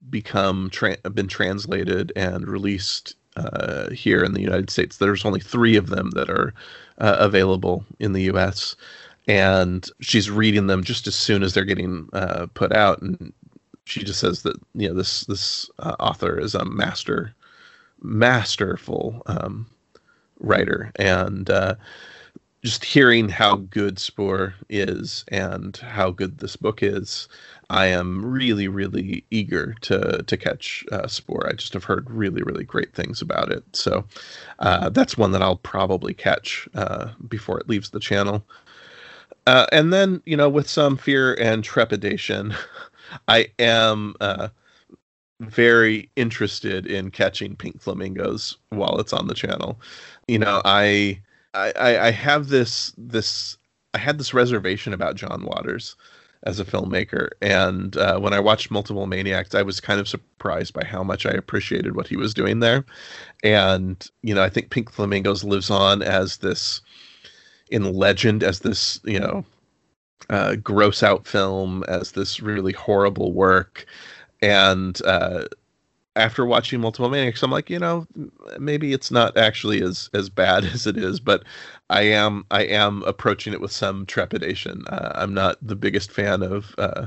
become 0.08 0.70
tra- 0.70 0.98
been 1.12 1.28
translated 1.28 2.12
and 2.14 2.46
released 2.46 3.16
uh, 3.36 3.90
here 3.90 4.22
in 4.22 4.32
the 4.32 4.42
United 4.42 4.70
States. 4.70 4.96
There's 4.96 5.24
only 5.24 5.40
three 5.40 5.76
of 5.76 5.88
them 5.88 6.10
that 6.12 6.30
are 6.30 6.54
uh, 6.98 7.16
available 7.18 7.84
in 7.98 8.12
the 8.12 8.22
U.S. 8.22 8.76
And 9.28 9.88
she's 10.00 10.30
reading 10.30 10.68
them 10.68 10.84
just 10.84 11.08
as 11.08 11.16
soon 11.16 11.42
as 11.42 11.52
they're 11.52 11.64
getting 11.64 12.08
put 12.54 12.72
out, 12.72 13.02
and 13.02 13.32
she 13.86 14.04
just 14.04 14.20
says 14.20 14.42
that 14.42 14.56
you 14.74 14.88
know 14.88 14.94
this 14.94 15.22
this 15.22 15.70
uh, 15.78 15.96
author 16.00 16.38
is 16.38 16.54
a 16.54 16.64
master 16.64 17.34
masterful 18.02 19.22
um, 19.26 19.66
writer. 20.40 20.92
And 20.96 21.48
uh, 21.50 21.76
just 22.62 22.84
hearing 22.84 23.28
how 23.28 23.56
good 23.56 23.98
Spoor 23.98 24.54
is 24.68 25.24
and 25.28 25.76
how 25.76 26.10
good 26.10 26.38
this 26.38 26.56
book 26.56 26.82
is 26.82 27.28
I 27.70 27.86
am 27.86 28.24
really 28.24 28.68
really 28.68 29.24
eager 29.30 29.74
to 29.82 30.22
to 30.24 30.36
catch 30.36 30.84
uh, 30.92 31.06
Spoor 31.06 31.46
I 31.48 31.52
just 31.52 31.72
have 31.74 31.84
heard 31.84 32.10
really 32.10 32.42
really 32.42 32.64
great 32.64 32.94
things 32.94 33.22
about 33.22 33.52
it. 33.52 33.64
So 33.72 34.04
uh, 34.58 34.88
that's 34.90 35.16
one 35.18 35.32
that 35.32 35.42
I'll 35.42 35.56
probably 35.56 36.14
catch 36.14 36.68
uh, 36.74 37.10
before 37.28 37.58
it 37.60 37.68
leaves 37.68 37.90
the 37.90 38.00
channel. 38.00 38.44
Uh, 39.46 39.66
and 39.70 39.92
then 39.92 40.22
you 40.26 40.36
know 40.36 40.48
with 40.48 40.68
some 40.68 40.96
fear 40.96 41.34
and 41.34 41.62
trepidation 41.62 42.54
I 43.28 43.48
am 43.58 44.14
uh, 44.20 44.48
very 45.40 46.10
interested 46.16 46.86
in 46.86 47.10
catching 47.10 47.56
pink 47.56 47.80
flamingos 47.80 48.56
while 48.70 48.98
it's 48.98 49.12
on 49.12 49.26
the 49.28 49.34
channel. 49.34 49.80
You 50.28 50.38
know, 50.38 50.62
I 50.64 51.20
I, 51.54 51.72
I 51.98 52.10
have 52.10 52.48
this 52.48 52.92
this 52.98 53.56
I 53.94 53.98
had 53.98 54.18
this 54.18 54.34
reservation 54.34 54.92
about 54.92 55.16
John 55.16 55.44
Waters. 55.44 55.96
as 56.42 56.60
a 56.60 56.64
filmmaker. 56.64 57.30
And 57.42 57.96
uh, 57.96 58.18
when 58.18 58.32
I 58.32 58.40
watched 58.40 58.70
Multiple 58.70 59.06
Maniacs, 59.06 59.54
I 59.54 59.62
was 59.62 59.80
kind 59.80 60.00
of 60.00 60.08
surprised 60.08 60.72
by 60.74 60.84
how 60.84 61.02
much 61.02 61.26
I 61.26 61.30
appreciated 61.30 61.96
what 61.96 62.06
he 62.08 62.16
was 62.16 62.34
doing 62.34 62.60
there. 62.60 62.84
And 63.42 64.08
you 64.22 64.34
know, 64.34 64.42
I 64.42 64.48
think 64.48 64.70
Pink 64.70 64.90
Flamingos 64.90 65.44
lives 65.44 65.70
on 65.70 66.02
as 66.02 66.38
this 66.38 66.80
in 67.70 67.92
legend 67.92 68.42
as 68.44 68.60
this 68.60 69.00
you 69.04 69.18
know 69.18 69.44
uh, 70.30 70.56
gross 70.56 71.02
out 71.02 71.26
film 71.26 71.84
as 71.88 72.12
this 72.12 72.40
really 72.40 72.72
horrible 72.72 73.32
work. 73.32 73.86
And 74.42 75.00
uh, 75.04 75.44
after 76.16 76.46
watching 76.46 76.80
multiple 76.80 77.08
maniacs 77.10 77.42
i'm 77.42 77.50
like 77.50 77.70
you 77.70 77.78
know 77.78 78.06
maybe 78.58 78.92
it's 78.92 79.10
not 79.10 79.36
actually 79.36 79.82
as 79.82 80.10
as 80.14 80.28
bad 80.28 80.64
as 80.74 80.86
it 80.86 80.96
is 80.96 81.20
but 81.20 81.44
i 81.90 82.02
am 82.02 82.44
i 82.50 82.62
am 82.64 83.02
approaching 83.04 83.52
it 83.52 83.60
with 83.60 83.70
some 83.70 84.04
trepidation. 84.06 84.82
Uh, 84.88 85.12
i'm 85.14 85.34
not 85.34 85.58
the 85.62 85.76
biggest 85.76 86.10
fan 86.10 86.42
of 86.42 86.74
uh, 86.78 87.06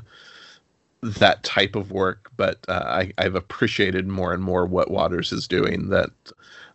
that 1.02 1.44
type 1.44 1.76
of 1.76 1.92
work 1.92 2.32
but 2.38 2.60
uh, 2.68 2.84
I, 2.86 3.12
i've 3.18 3.36
appreciated 3.36 4.08
more 4.08 4.34
and 4.34 4.44
more 4.44 4.66
what 4.66 4.92
waters 4.92 5.32
is 5.32 5.48
doing 5.48 5.90
that 5.90 6.12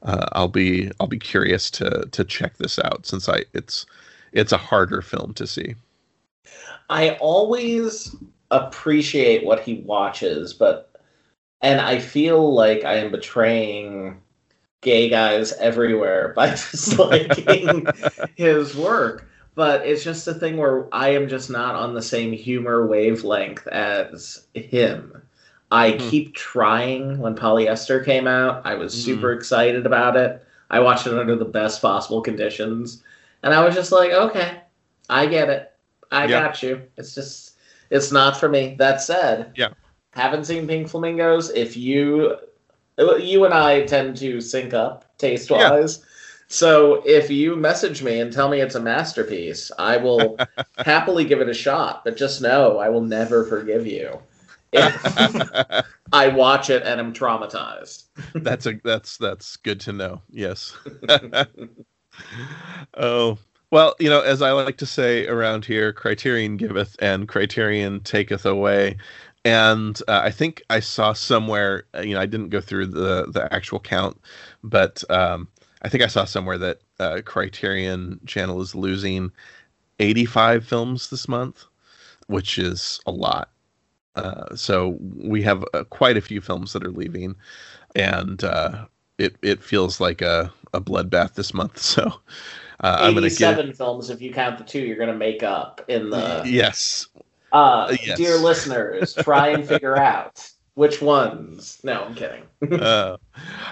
uh, 0.03 0.27
i'll 0.33 0.49
be 0.49 0.91
i'll 1.01 1.07
be 1.07 1.19
curious 1.19 1.71
to 1.73 2.07
to 2.11 2.25
check 2.25 2.57
this 2.57 2.79
out 2.81 3.07
since 3.07 3.29
i 3.29 3.45
it's 3.53 3.87
it's 4.33 4.53
a 4.53 4.59
harder 4.59 5.03
film 5.03 5.35
to 5.35 5.47
see 5.47 5.75
i 6.91 7.11
always 7.21 8.15
appreciate 8.51 9.45
what 9.45 9.61
he 9.61 9.83
watches 9.83 10.53
but 10.53 10.95
and 11.65 11.81
I 11.81 11.99
feel 11.99 12.53
like 12.53 12.85
I 12.85 12.97
am 12.97 13.11
betraying 13.11 14.21
gay 14.83 15.09
guys 15.09 15.55
everywhere 15.55 16.35
by 16.37 16.51
disliking 16.51 17.87
his 18.37 18.77
work. 18.77 19.27
But 19.55 19.87
it's 19.87 20.05
just 20.05 20.29
a 20.29 20.35
thing 20.35 20.59
where 20.59 20.95
I 20.95 21.11
am 21.11 21.27
just 21.27 21.49
not 21.49 21.75
on 21.75 21.95
the 21.95 22.03
same 22.03 22.33
humor 22.33 22.87
wavelength 22.87 23.67
as 23.69 24.47
him. 24.53 25.23
I 25.71 25.93
mm-hmm. 25.93 26.11
keep 26.11 26.35
trying. 26.35 27.19
When 27.19 27.35
Polyester 27.35 28.05
came 28.05 28.27
out, 28.27 28.61
I 28.67 28.75
was 28.75 28.93
mm-hmm. 28.93 29.05
super 29.05 29.33
excited 29.33 29.87
about 29.87 30.17
it. 30.17 30.45
I 30.69 30.81
watched 30.81 31.07
it 31.07 31.15
under 31.15 31.37
the 31.37 31.45
best 31.47 31.81
possible 31.81 32.21
conditions, 32.21 33.03
and 33.43 33.55
I 33.55 33.65
was 33.65 33.75
just 33.75 33.93
like, 33.93 34.11
okay, 34.11 34.61
I 35.09 35.27
get 35.27 35.49
it. 35.49 35.73
I 36.15 36.27
yep. 36.27 36.43
got 36.43 36.63
you. 36.63 36.83
It's 36.97 37.15
just, 37.15 37.57
it's 37.91 38.13
not 38.13 38.39
for 38.39 38.49
me. 38.49 38.77
That 38.79 39.03
said, 39.03 39.53
yeah 39.57 39.71
haven't 40.15 40.45
seen 40.45 40.67
Pink 40.67 40.89
Flamingos, 40.89 41.51
if 41.51 41.77
you 41.77 42.37
you 43.19 43.45
and 43.45 43.53
I 43.53 43.85
tend 43.87 44.17
to 44.19 44.41
sync 44.41 44.73
up 44.73 45.19
taste 45.19 45.51
wise. 45.51 45.99
Yeah. 45.99 46.05
So 46.47 47.03
if 47.05 47.31
you 47.31 47.57
message 47.57 48.03
me 48.03 48.21
and 48.21 48.33
tell 48.33 48.49
me 48.49 48.61
it's 48.61 48.77
a 48.77 48.81
masterpiece, 48.81 49.73
I 49.79 49.97
will 49.97 50.39
happily 50.79 51.25
give 51.25 51.41
it 51.41 51.49
a 51.49 51.55
shot. 51.55 52.05
But 52.05 52.17
just 52.17 52.41
know 52.41 52.79
I 52.79 52.89
will 52.89 53.01
never 53.01 53.45
forgive 53.45 53.87
you. 53.87 54.21
If 54.73 54.95
I 56.13 56.29
watch 56.29 56.71
it 56.71 56.85
and 56.85 57.01
I'm 57.01 57.13
traumatized. 57.13 58.05
that's 58.35 58.67
a 58.67 58.75
that's 58.85 59.17
that's 59.17 59.57
good 59.57 59.81
to 59.81 59.93
know. 59.93 60.23
Yes. 60.31 60.77
oh 62.95 63.39
well, 63.75 63.97
you 64.01 64.09
know, 64.09 64.21
as 64.23 64.43
I 64.43 64.53
like 64.53 64.79
to 64.79 64.87
say 64.87 65.27
around 65.27 65.67
here, 65.67 65.93
Criterion 65.93 66.57
giveth 66.57 66.97
and 67.01 67.29
Criterion 67.29 68.01
taketh 68.01 68.47
away 68.47 68.97
and 69.45 70.01
uh, 70.09 70.23
I 70.25 70.31
think 70.31 70.63
I 70.71 70.81
saw 70.81 71.13
somewhere, 71.13 71.85
uh, 71.95 72.01
you 72.01 72.15
know, 72.15 72.21
I 72.21 72.27
didn't 72.27 72.49
go 72.49 72.61
through 72.61 72.87
the 72.89 73.27
the 73.31 73.53
actual 73.53 73.81
count, 73.81 74.19
but 74.63 75.05
um, 75.11 75.49
I 75.83 75.89
think 75.89 76.03
I 76.03 76.07
saw 76.07 76.25
somewhere 76.25 76.59
that 76.59 76.81
uh, 76.99 77.21
Criterion 77.25 78.21
Channel 78.27 78.63
is 78.63 78.75
losing 78.75 79.31
85 79.99 80.67
films 80.67 81.11
this 81.11 81.29
month, 81.29 81.65
which 82.29 82.59
is 82.59 83.01
a 83.07 83.11
lot. 83.11 83.51
Uh, 84.17 84.55
so 84.57 84.99
we 85.17 85.43
have 85.43 85.65
uh, 85.75 85.85
quite 85.85 86.17
a 86.17 86.23
few 86.23 86.41
films 86.41 86.73
that 86.73 86.85
are 86.85 86.93
leaving, 86.93 87.35
and 87.95 88.45
uh, 88.45 88.87
it 89.19 89.37
it 89.43 89.63
feels 89.63 90.01
like 90.01 90.23
a, 90.23 90.53
a 90.73 90.81
bloodbath 90.81 91.35
this 91.35 91.55
month. 91.55 91.79
So 91.83 92.21
uh, 92.85 92.97
I'm 93.01 93.15
to 93.15 93.31
get 93.31 93.77
films 93.77 94.11
if 94.11 94.21
you 94.21 94.33
count 94.33 94.59
the 94.59 94.65
two 94.65 94.81
you're 94.81 94.97
going 94.97 95.09
to 95.09 95.17
make 95.17 95.43
up 95.43 95.85
in 95.89 96.11
the 96.11 96.43
yes 96.47 97.09
uh, 97.55 97.87
uh, 97.91 97.97
yes. 98.03 98.19
Dear 98.19 98.37
listeners, 98.37 99.15
try 99.15 99.49
and 99.49 99.67
figure 99.67 99.97
out 99.97 100.51
which 100.75 101.01
ones. 101.01 101.79
No, 101.85 102.03
I'm 102.03 102.15
kidding. 102.17 102.43
uh, 102.81 103.17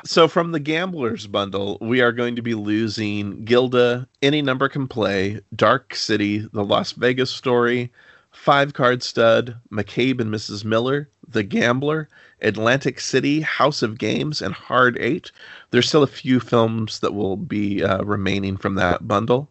so, 0.05 0.29
from 0.29 0.53
the 0.53 0.61
Gamblers 0.61 1.27
bundle, 1.27 1.79
we 1.81 2.01
are 2.01 2.13
going 2.13 2.37
to 2.37 2.43
be 2.43 2.55
losing 2.55 3.45
Gilda, 3.45 4.07
Any 4.23 4.41
Number 4.41 4.69
Can 4.69 4.87
Play, 4.87 5.41
Dark 5.57 5.97
City, 5.97 6.47
The 6.53 6.63
Las 6.63 6.93
Vegas 6.93 7.31
Story, 7.33 7.91
Five 8.31 8.73
Card 8.73 9.03
Stud, 9.03 9.57
McCabe 9.73 10.21
and 10.21 10.33
Mrs. 10.33 10.65
Miller, 10.65 11.11
The 11.27 11.43
Gambler, 11.43 12.09
Atlantic 12.43 13.01
City, 13.01 13.41
House 13.41 13.83
of 13.83 13.99
Games, 13.99 14.43
and 14.43 14.55
Hard 14.55 14.97
Eight. 15.01 15.33
There's 15.71 15.89
still 15.89 16.03
a 16.03 16.09
few 16.09 16.41
films 16.41 17.01
that 17.01 17.15
will 17.15 17.37
be 17.37 17.83
uh, 17.83 18.03
remaining 18.05 18.57
from 18.57 18.75
that 18.77 19.07
bundle. 19.09 19.49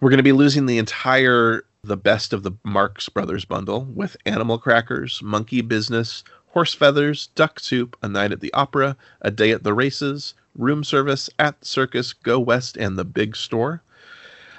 We're 0.00 0.10
going 0.10 0.18
to 0.18 0.22
be 0.22 0.32
losing 0.32 0.66
the 0.66 0.78
entire 0.78 1.64
the 1.82 1.96
best 1.96 2.32
of 2.32 2.42
the 2.42 2.52
Marx 2.64 3.08
Brothers 3.08 3.44
bundle 3.44 3.84
with 3.84 4.16
Animal 4.26 4.58
Crackers, 4.58 5.22
Monkey 5.22 5.60
Business, 5.60 6.24
Horse 6.48 6.74
Feathers, 6.74 7.28
Duck 7.34 7.60
Soup, 7.60 7.96
A 8.02 8.08
Night 8.08 8.32
at 8.32 8.40
the 8.40 8.52
Opera, 8.52 8.96
A 9.20 9.30
Day 9.30 9.52
at 9.52 9.62
the 9.62 9.72
Races, 9.72 10.34
Room 10.56 10.82
Service, 10.82 11.30
At 11.38 11.60
the 11.60 11.66
Circus, 11.66 12.12
Go 12.12 12.40
West, 12.40 12.76
and 12.76 12.98
The 12.98 13.04
Big 13.04 13.36
Store. 13.36 13.82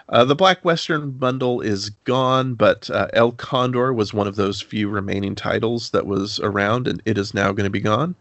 Uh, 0.09 0.23
the 0.23 0.35
Black 0.35 0.63
Western 0.63 1.11
bundle 1.11 1.59
is 1.59 1.89
gone, 1.89 2.53
but 2.53 2.89
uh, 2.89 3.07
El 3.11 3.33
Condor 3.33 3.93
was 3.93 4.13
one 4.13 4.25
of 4.27 4.37
those 4.37 4.61
few 4.61 4.87
remaining 4.87 5.35
titles 5.35 5.89
that 5.89 6.07
was 6.07 6.39
around, 6.39 6.87
and 6.87 7.01
it 7.05 7.17
is 7.17 7.33
now 7.33 7.51
going 7.51 7.65
to 7.65 7.69
be 7.69 7.81
gone. 7.81 8.15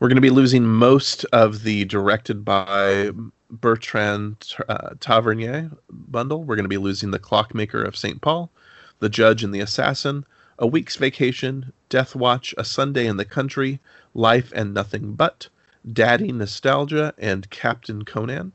We're 0.00 0.08
going 0.08 0.16
to 0.16 0.20
be 0.20 0.30
losing 0.30 0.64
most 0.64 1.24
of 1.26 1.62
the 1.62 1.84
directed 1.84 2.44
by 2.44 3.12
Bertrand 3.50 4.54
uh, 4.68 4.94
Tavernier 4.98 5.70
bundle. 5.90 6.42
We're 6.42 6.56
going 6.56 6.64
to 6.64 6.68
be 6.68 6.76
losing 6.76 7.12
The 7.12 7.20
Clockmaker 7.20 7.84
of 7.84 7.96
St. 7.96 8.20
Paul, 8.20 8.50
The 8.98 9.08
Judge 9.08 9.44
and 9.44 9.54
the 9.54 9.60
Assassin, 9.60 10.24
A 10.58 10.66
Week's 10.66 10.96
Vacation, 10.96 11.72
Death 11.88 12.16
Watch, 12.16 12.52
A 12.58 12.64
Sunday 12.64 13.06
in 13.06 13.16
the 13.16 13.24
Country, 13.24 13.78
Life 14.12 14.52
and 14.56 14.74
Nothing 14.74 15.12
But, 15.12 15.48
Daddy 15.92 16.32
Nostalgia, 16.32 17.14
and 17.16 17.48
Captain 17.50 18.04
Conan. 18.04 18.52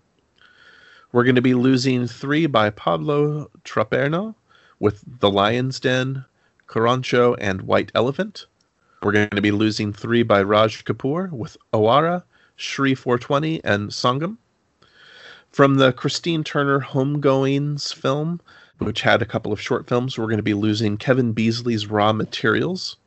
We're 1.12 1.24
going 1.24 1.36
to 1.36 1.42
be 1.42 1.54
losing 1.54 2.08
three 2.08 2.46
by 2.46 2.72
Pablo 2.72 3.50
Trapero 3.64 4.36
with 4.80 5.04
The 5.20 5.30
Lion's 5.30 5.80
Den, 5.80 6.26
Carancho, 6.68 7.36
and 7.40 7.62
White 7.62 7.92
Elephant. 7.96 8.48
We're 9.04 9.12
going 9.12 9.30
to 9.30 9.42
be 9.42 9.52
losing 9.52 9.94
three 9.94 10.24
by 10.24 10.42
Raj 10.42 10.84
Kapoor 10.84 11.32
with 11.32 11.58
Awaara, 11.72 12.24
Shri 12.56 12.96
420, 12.96 13.64
and 13.64 13.92
Sangam. 13.92 14.38
From 15.52 15.76
the 15.76 15.94
Christine 15.94 16.44
Turner 16.44 16.80
Homegoings 16.80 17.94
film, 17.94 18.42
which 18.80 19.02
had 19.02 19.22
a 19.22 19.26
couple 19.26 19.54
of 19.54 19.62
short 19.62 19.88
films, 19.88 20.18
we're 20.18 20.26
going 20.26 20.38
to 20.38 20.44
be 20.44 20.54
losing 20.54 20.98
Kevin 20.98 21.34
Beasley's 21.34 21.88
Raw 21.88 22.14
Materials. 22.14 22.98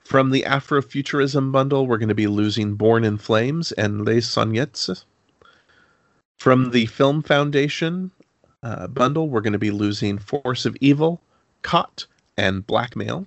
From 0.00 0.30
the 0.30 0.42
Afrofuturism 0.42 1.52
bundle, 1.52 1.86
we're 1.86 1.98
going 1.98 2.08
to 2.08 2.14
be 2.14 2.26
losing 2.26 2.74
Born 2.74 3.04
in 3.04 3.18
Flames 3.18 3.72
and 3.72 4.04
Les 4.04 4.26
Saignantes. 4.26 5.04
From 6.38 6.70
the 6.70 6.86
Film 6.86 7.22
Foundation 7.22 8.10
uh, 8.62 8.86
bundle, 8.88 9.28
we're 9.28 9.40
going 9.40 9.54
to 9.54 9.58
be 9.58 9.70
losing 9.70 10.18
Force 10.18 10.66
of 10.66 10.76
Evil, 10.80 11.20
Caught, 11.62 12.06
and 12.36 12.66
Blackmail. 12.66 13.26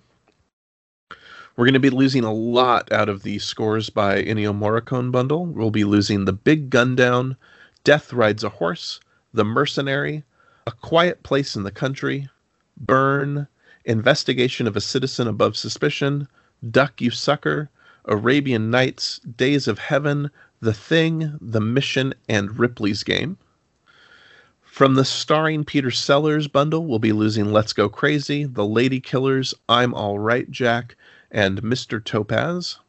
We're 1.55 1.65
going 1.65 1.73
to 1.73 1.79
be 1.79 1.89
losing 1.89 2.23
a 2.23 2.33
lot 2.33 2.91
out 2.91 3.09
of 3.09 3.23
the 3.23 3.39
scores 3.39 3.89
by 3.89 4.21
Ennio 4.21 4.53
Morricone 4.53 5.11
bundle. 5.11 5.47
We'll 5.47 5.71
be 5.71 5.83
losing 5.83 6.25
The 6.25 6.33
Big 6.33 6.69
Gun 6.69 6.95
Down, 6.95 7.35
Death 7.83 8.13
Rides 8.13 8.43
a 8.43 8.49
Horse, 8.49 8.99
The 9.33 9.43
Mercenary, 9.43 10.23
A 10.67 10.71
Quiet 10.71 11.23
Place 11.23 11.55
in 11.55 11.63
the 11.63 11.71
Country, 11.71 12.29
Burn, 12.77 13.47
Investigation 13.85 14.67
of 14.67 14.75
a 14.75 14.81
Citizen 14.81 15.27
Above 15.27 15.57
Suspicion, 15.57 16.27
Duck 16.69 17.01
You 17.01 17.09
Sucker, 17.09 17.71
Arabian 18.05 18.69
Nights, 18.69 19.19
Days 19.19 19.67
of 19.67 19.79
Heaven, 19.79 20.29
The 20.59 20.73
Thing, 20.73 21.37
The 21.39 21.61
Mission, 21.61 22.15
and 22.27 22.57
Ripley's 22.57 23.03
Game. 23.03 23.37
From 24.63 24.95
the 24.95 25.05
starring 25.05 25.63
Peter 25.63 25.91
Sellers 25.91 26.47
bundle, 26.47 26.87
we'll 26.87 26.97
be 26.97 27.11
losing 27.11 27.53
Let's 27.53 27.73
Go 27.73 27.87
Crazy, 27.87 28.43
The 28.43 28.65
Lady 28.65 28.99
Killers, 28.99 29.53
I'm 29.69 29.93
All 29.93 30.17
Right 30.17 30.49
Jack, 30.49 30.95
and 31.29 31.61
Mr. 31.61 32.03
Topaz. 32.03 32.79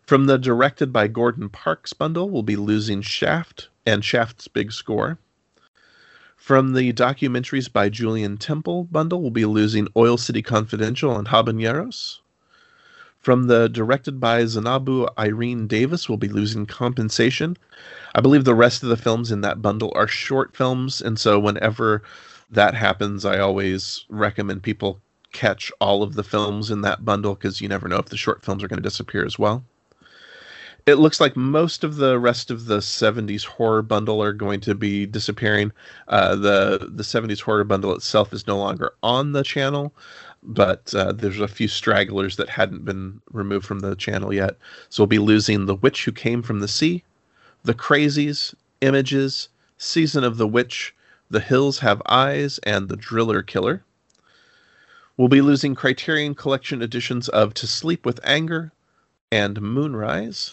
From 0.00 0.24
the 0.24 0.38
directed 0.38 0.94
by 0.94 1.08
Gordon 1.08 1.50
Parks 1.50 1.92
bundle, 1.92 2.30
we'll 2.30 2.42
be 2.42 2.56
losing 2.56 3.02
Shaft, 3.02 3.68
and 3.84 4.02
Shaft's 4.02 4.48
Big 4.48 4.72
Score. 4.72 5.18
From 6.38 6.72
the 6.72 6.90
documentaries 6.94 7.70
by 7.70 7.90
Julien 7.90 8.38
Temple 8.38 8.84
bundle, 8.84 9.20
we'll 9.20 9.30
be 9.30 9.44
losing 9.44 9.88
Oil 9.94 10.16
City 10.16 10.40
Confidential 10.40 11.18
and 11.18 11.28
Habaneros. 11.28 12.20
From 13.22 13.44
the 13.44 13.68
directed 13.68 14.18
by 14.18 14.42
Zeinabu 14.42 15.08
Irene 15.16 15.68
Davis, 15.68 16.08
we'll 16.08 16.18
be 16.18 16.28
losing 16.28 16.66
Compensation. 16.66 17.56
I 18.16 18.20
believe 18.20 18.44
the 18.44 18.54
rest 18.54 18.82
of 18.82 18.88
the 18.88 18.96
films 18.96 19.30
in 19.30 19.42
that 19.42 19.62
bundle 19.62 19.92
are 19.94 20.08
short 20.08 20.56
films, 20.56 21.00
and 21.00 21.18
so 21.20 21.38
whenever 21.38 22.02
that 22.50 22.74
happens, 22.74 23.24
I 23.24 23.38
always 23.38 24.04
recommend 24.08 24.64
people 24.64 25.00
catch 25.32 25.70
all 25.80 26.02
of 26.02 26.14
the 26.14 26.24
films 26.24 26.68
in 26.68 26.80
that 26.80 27.04
bundle 27.04 27.34
because 27.36 27.60
you 27.60 27.68
never 27.68 27.86
know 27.86 27.98
if 27.98 28.06
the 28.06 28.16
short 28.16 28.44
films 28.44 28.62
are 28.64 28.68
going 28.68 28.82
to 28.82 28.88
disappear 28.88 29.24
as 29.24 29.38
well. 29.38 29.62
It 30.84 30.96
looks 30.96 31.20
like 31.20 31.36
most 31.36 31.84
of 31.84 31.96
the 31.96 32.18
rest 32.18 32.50
of 32.50 32.66
the 32.66 32.78
70s 32.78 33.44
horror 33.44 33.82
bundle 33.82 34.20
are 34.20 34.32
going 34.32 34.58
to 34.62 34.74
be 34.74 35.06
disappearing. 35.06 35.70
Uh, 36.08 36.34
the 36.34 36.90
the 36.90 37.04
70s 37.04 37.40
horror 37.40 37.62
bundle 37.62 37.94
itself 37.94 38.32
is 38.32 38.48
no 38.48 38.58
longer 38.58 38.94
on 39.00 39.30
the 39.30 39.44
channel, 39.44 39.94
but 40.42 40.92
uh, 40.94 41.12
there's 41.12 41.40
a 41.40 41.48
few 41.48 41.68
stragglers 41.68 42.36
that 42.36 42.48
hadn't 42.48 42.84
been 42.84 43.20
removed 43.30 43.64
from 43.64 43.80
the 43.80 43.94
channel 43.94 44.32
yet. 44.32 44.56
So 44.88 45.02
we'll 45.02 45.08
be 45.08 45.18
losing 45.18 45.66
The 45.66 45.76
Witch 45.76 46.04
Who 46.04 46.12
Came 46.12 46.42
from 46.42 46.60
the 46.60 46.68
Sea, 46.68 47.04
The 47.62 47.74
Crazies, 47.74 48.54
Images, 48.80 49.48
Season 49.78 50.24
of 50.24 50.38
the 50.38 50.48
Witch, 50.48 50.94
The 51.30 51.40
Hills 51.40 51.78
Have 51.78 52.02
Eyes, 52.06 52.58
and 52.64 52.88
The 52.88 52.96
Driller 52.96 53.42
Killer. 53.42 53.84
We'll 55.16 55.28
be 55.28 55.42
losing 55.42 55.74
Criterion 55.74 56.34
Collection 56.34 56.82
editions 56.82 57.28
of 57.28 57.54
To 57.54 57.66
Sleep 57.66 58.04
with 58.04 58.18
Anger 58.24 58.72
and 59.30 59.60
Moonrise. 59.60 60.52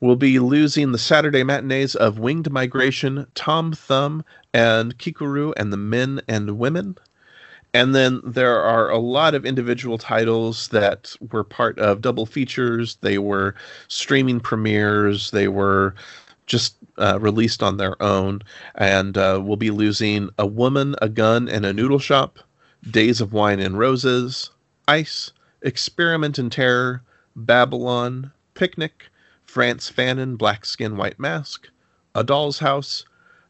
We'll 0.00 0.16
be 0.16 0.38
losing 0.38 0.92
the 0.92 0.98
Saturday 0.98 1.42
matinees 1.42 1.94
of 1.94 2.18
Winged 2.18 2.50
Migration, 2.50 3.26
Tom 3.34 3.72
Thumb, 3.72 4.24
and 4.52 4.98
Kirikou 4.98 5.54
and 5.56 5.72
the 5.72 5.78
Men 5.78 6.20
and 6.28 6.58
Women. 6.58 6.98
And 7.74 7.92
then 7.92 8.20
there 8.24 8.60
are 8.60 8.88
a 8.88 8.98
lot 8.98 9.34
of 9.34 9.44
individual 9.44 9.98
titles 9.98 10.68
that 10.68 11.12
were 11.32 11.42
part 11.42 11.76
of 11.80 12.00
double 12.00 12.24
features. 12.24 12.96
They 13.00 13.18
were 13.18 13.56
streaming 13.88 14.38
premieres. 14.38 15.32
They 15.32 15.48
were 15.48 15.96
just 16.46 16.76
uh, 16.98 17.18
released 17.20 17.64
on 17.64 17.76
their 17.76 18.00
own. 18.00 18.42
And 18.76 19.18
uh, 19.18 19.40
we'll 19.42 19.56
be 19.56 19.72
losing 19.72 20.30
A 20.38 20.46
Woman, 20.46 20.94
a 21.02 21.08
Gun, 21.08 21.48
and 21.48 21.66
a 21.66 21.72
Noodle 21.72 21.98
Shop, 21.98 22.38
Days 22.88 23.20
of 23.20 23.32
Wine 23.32 23.58
and 23.58 23.76
Roses, 23.76 24.50
Ice, 24.86 25.32
Experiment 25.62 26.38
in 26.38 26.50
Terror, 26.50 27.02
Babylon, 27.34 28.30
Picnic, 28.54 29.10
Frantz 29.46 29.90
Fanon, 29.90 30.38
Black 30.38 30.64
Skin, 30.64 30.96
White 30.96 31.18
Mask, 31.18 31.68
A 32.14 32.22
Doll's 32.22 32.60
House, 32.60 33.04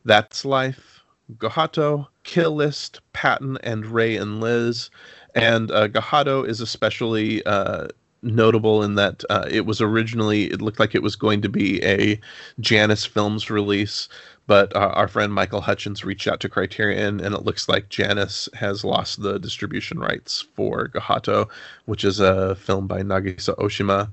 That's 0.06 0.46
Life, 0.46 1.00
Gohato, 1.36 2.06
Kill 2.22 2.54
List, 2.54 3.00
Patton, 3.24 3.56
and 3.62 3.86
Ray 3.86 4.16
and 4.16 4.38
Liz. 4.38 4.90
And 5.34 5.70
uh, 5.70 5.88
Gohato 5.88 6.46
is 6.46 6.60
especially 6.60 7.42
uh, 7.46 7.88
notable 8.20 8.82
in 8.82 8.96
that 8.96 9.24
uh, 9.30 9.46
it 9.50 9.64
was 9.64 9.80
originally, 9.80 10.44
it 10.50 10.60
looked 10.60 10.78
like 10.78 10.94
it 10.94 11.02
was 11.02 11.16
going 11.16 11.40
to 11.40 11.48
be 11.48 11.82
a 11.82 12.20
Janus 12.60 13.06
Films 13.06 13.48
release, 13.48 14.10
but 14.46 14.76
uh, 14.76 14.92
our 14.92 15.08
friend 15.08 15.32
Michael 15.32 15.62
Hutchins 15.62 16.04
reached 16.04 16.28
out 16.28 16.40
to 16.40 16.50
Criterion, 16.50 17.18
and 17.18 17.34
it 17.34 17.44
looks 17.44 17.66
like 17.66 17.88
Janus 17.88 18.46
has 18.52 18.84
lost 18.84 19.22
the 19.22 19.38
distribution 19.38 19.98
rights 19.98 20.44
for 20.54 20.88
Gohato, 20.88 21.48
which 21.86 22.04
is 22.04 22.20
a 22.20 22.54
film 22.56 22.86
by 22.86 23.00
Nagisa 23.00 23.56
Oshima. 23.56 24.10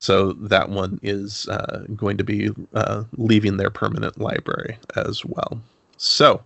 So 0.00 0.32
that 0.32 0.68
one 0.68 0.98
is 1.00 1.46
uh, 1.48 1.84
going 1.94 2.16
to 2.16 2.24
be 2.24 2.50
uh, 2.74 3.04
leaving 3.16 3.56
their 3.56 3.70
permanent 3.70 4.20
library 4.20 4.78
as 4.96 5.24
well. 5.24 5.60
So 5.96 6.42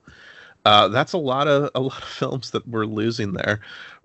uh, 0.67 0.89
that's 0.89 1.13
a 1.13 1.19
lot 1.19 1.47
of 1.47 1.71
a 1.77 1.81
lot 1.81 2.03
of 2.03 2.09
films 2.09 2.51
that 2.51 2.67
we're 2.67 2.87
losing 2.87 3.35
there. 3.35 3.61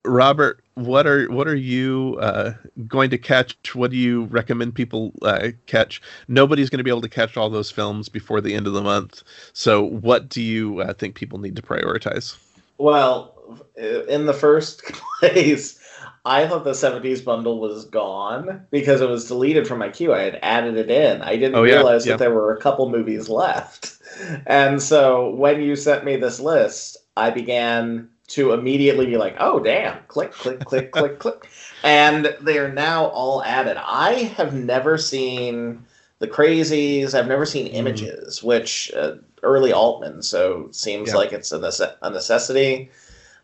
Robert, 0.06 0.64
what 0.76 1.08
are 1.08 1.26
what 1.32 1.48
are 1.48 1.56
you 1.56 2.20
uh, 2.22 2.54
going 2.88 3.10
to 3.10 3.18
catch? 3.18 3.74
What 3.74 3.90
do 3.90 3.98
you 3.98 4.26
recommend 4.26 4.76
people 4.76 5.12
uh, 5.24 5.50
catch? 5.66 6.04
Nobody's 6.28 6.70
going 6.70 6.78
to 6.78 6.84
be 6.84 6.92
able 6.92 7.02
to 7.02 7.10
catch 7.10 7.36
all 7.36 7.50
those 7.50 7.72
films 7.72 8.10
before 8.10 8.42
the 8.42 8.54
end 8.54 8.68
of 8.68 8.74
the 8.74 8.84
month. 8.84 9.24
So, 9.54 9.82
what 9.82 10.30
do 10.30 10.40
you 10.40 10.82
uh, 10.82 10.94
think 10.94 11.16
people 11.16 11.40
need 11.40 11.56
to 11.56 11.64
prioritize? 11.64 12.38
Well, 12.78 13.60
in 14.08 14.28
the 14.28 14.34
first 14.34 14.84
place, 15.20 15.80
I 16.24 16.48
thought 16.48 16.64
the 16.64 16.72
70s 16.72 17.24
bundle 17.26 17.60
was 17.60 17.86
gone 17.86 18.66
because 18.70 19.02
it 19.02 19.10
was 19.10 19.28
deleted 19.28 19.68
from 19.68 19.80
my 19.80 19.90
queue. 19.90 20.14
I 20.14 20.22
had 20.22 20.40
added 20.44 20.78
it 20.78 20.92
in. 20.92 21.22
I 21.22 21.36
didn't 21.36 21.56
oh, 21.56 21.64
yeah, 21.64 21.76
realize 21.76 22.06
yeah. 22.06 22.14
that 22.14 22.20
there 22.20 22.34
were 22.34 22.54
a 22.54 22.62
couple 22.62 22.90
movies 22.90 23.28
left. 23.28 23.98
And 24.46 24.82
so 24.82 25.32
when 25.32 25.62
you 25.62 25.76
sent 25.76 26.06
me 26.06 26.18
this 26.18 26.40
list, 26.40 26.98
I 27.18 27.32
began 27.32 28.10
to 28.28 28.54
immediately 28.54 29.08
be 29.08 29.18
like, 29.18 29.36
oh, 29.40 29.60
damn, 29.60 29.98
click, 30.08 30.32
click, 30.32 30.64
click, 30.64 30.92
click, 30.94 31.20
click. 31.20 31.50
And 31.84 32.36
they 32.40 32.60
are 32.60 32.72
now 32.72 33.06
all 33.08 33.44
added. 33.44 33.78
I 33.78 34.14
have 34.38 34.54
never 34.54 34.98
seen 34.98 35.86
The 36.20 36.28
Crazies, 36.28 37.14
I've 37.14 37.28
never 37.28 37.46
seen 37.46 37.68
mm. 37.68 37.74
Images, 37.74 38.44
which 38.44 38.92
uh, 38.96 39.16
early 39.44 39.74
Altman, 39.74 40.22
so 40.22 40.70
seems 40.72 41.10
yeah. 41.10 41.16
like 41.16 41.34
it's 41.34 41.52
a, 41.52 41.60
nece- 41.60 41.96
a 42.02 42.10
necessity. 42.10 42.92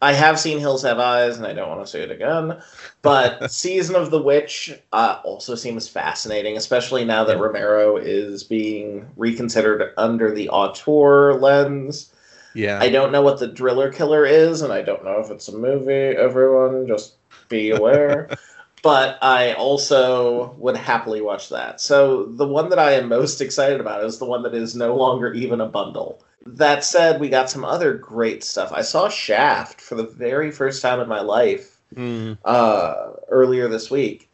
I 0.02 0.14
have 0.14 0.40
seen 0.40 0.60
Hills 0.60 0.84
Have 0.84 1.00
Eyes, 1.00 1.38
and 1.38 1.46
I 1.46 1.54
don't 1.54 1.70
want 1.70 1.82
to 1.82 1.88
say 1.88 2.02
it 2.02 2.12
again. 2.12 2.62
But 3.02 3.52
Season 3.52 3.96
of 3.96 4.12
the 4.12 4.22
Witch 4.22 4.72
uh, 4.94 5.20
also 5.24 5.56
seems 5.56 5.88
fascinating, 5.88 6.58
especially 6.58 7.04
now 7.06 7.24
that 7.24 7.40
Romero 7.40 7.98
is 7.98 8.44
being 8.44 9.08
reconsidered 9.16 9.94
under 9.98 10.34
the 10.34 10.50
auteur 10.50 11.34
lens. 11.34 12.14
Yeah. 12.54 12.80
I 12.80 12.90
don't 12.90 13.12
know 13.12 13.22
what 13.22 13.40
the 13.40 13.48
Driller 13.48 13.92
Killer 13.92 14.26
is, 14.26 14.62
and 14.62 14.74
I 14.74 14.82
don't 14.82 15.04
know 15.04 15.20
if 15.20 15.32
it's 15.32 15.48
a 15.48 15.58
movie. 15.58 15.92
Everyone, 15.92 16.88
just 16.88 17.16
be 17.50 17.72
aware. 17.72 18.30
but 18.84 19.18
I 19.22 19.54
also 19.54 20.56
would 20.58 20.78
happily 20.78 21.22
watch 21.22 21.50
that. 21.50 21.82
So 21.82 22.26
the 22.26 22.48
one 22.48 22.70
that 22.70 22.80
I 22.80 22.94
am 22.94 23.10
most 23.10 23.42
excited 23.42 23.80
about 23.80 24.04
is 24.04 24.18
the 24.18 24.26
one 24.26 24.44
that 24.44 24.54
is 24.54 24.76
no 24.76 24.96
longer 24.96 25.34
even 25.34 25.62
a 25.62 25.68
bundle. 25.68 26.24
That 26.56 26.84
said, 26.84 27.20
we 27.20 27.30
got 27.30 27.50
some 27.50 27.66
other 27.66 27.94
great 27.94 28.44
stuff. 28.44 28.72
I 28.74 28.82
saw 28.82 29.10
Shaft 29.10 29.82
for 29.82 29.96
the 29.96 30.08
very 30.08 30.52
first 30.52 30.82
time 30.82 31.00
in 31.00 31.08
my 31.08 31.22
life 31.22 31.78
mm. 31.96 32.38
uh, 32.46 33.12
earlier 33.30 33.68
this 33.68 33.92
week. 33.92 34.30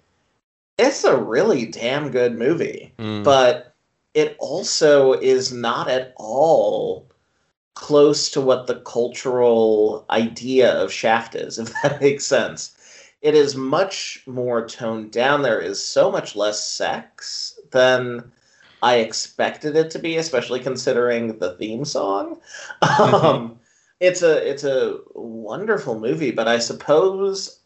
It's 0.78 1.04
a 1.04 1.18
really 1.18 1.66
damn 1.66 2.12
good 2.12 2.38
movie, 2.38 2.94
mm. 2.98 3.24
but 3.24 3.74
it 4.14 4.36
also 4.40 5.14
is 5.14 5.52
not 5.52 5.88
at 5.88 6.14
all 6.18 7.08
close 7.76 8.30
to 8.32 8.42
what 8.42 8.68
the 8.68 8.80
cultural 8.82 10.06
idea 10.10 10.72
of 10.72 10.92
Shaft 10.92 11.36
is, 11.36 11.60
if 11.60 11.74
that 11.82 12.02
makes 12.02 12.26
sense. 12.26 12.76
It 13.22 13.36
is 13.36 13.56
much 13.56 14.22
more 14.28 14.68
toned 14.68 15.12
down. 15.12 15.42
There 15.42 15.62
is 15.62 15.84
so 15.84 16.12
much 16.12 16.36
less 16.36 16.68
sex 16.68 17.58
than 17.72 18.32
I 18.84 18.98
expected 18.98 19.78
it 19.78 19.90
to 19.92 20.00
be, 20.00 20.18
especially 20.18 20.60
considering 20.60 21.40
the 21.40 21.54
theme 21.56 21.86
song. 21.86 22.40
Mm-hmm. 22.84 23.16
Um, 23.16 23.60
it's 24.00 24.22
a 24.22 24.50
it's 24.50 24.66
a 24.66 25.00
wonderful 25.16 25.98
movie, 25.98 26.32
but 26.32 26.50
I 26.50 26.60
suppose 26.60 27.60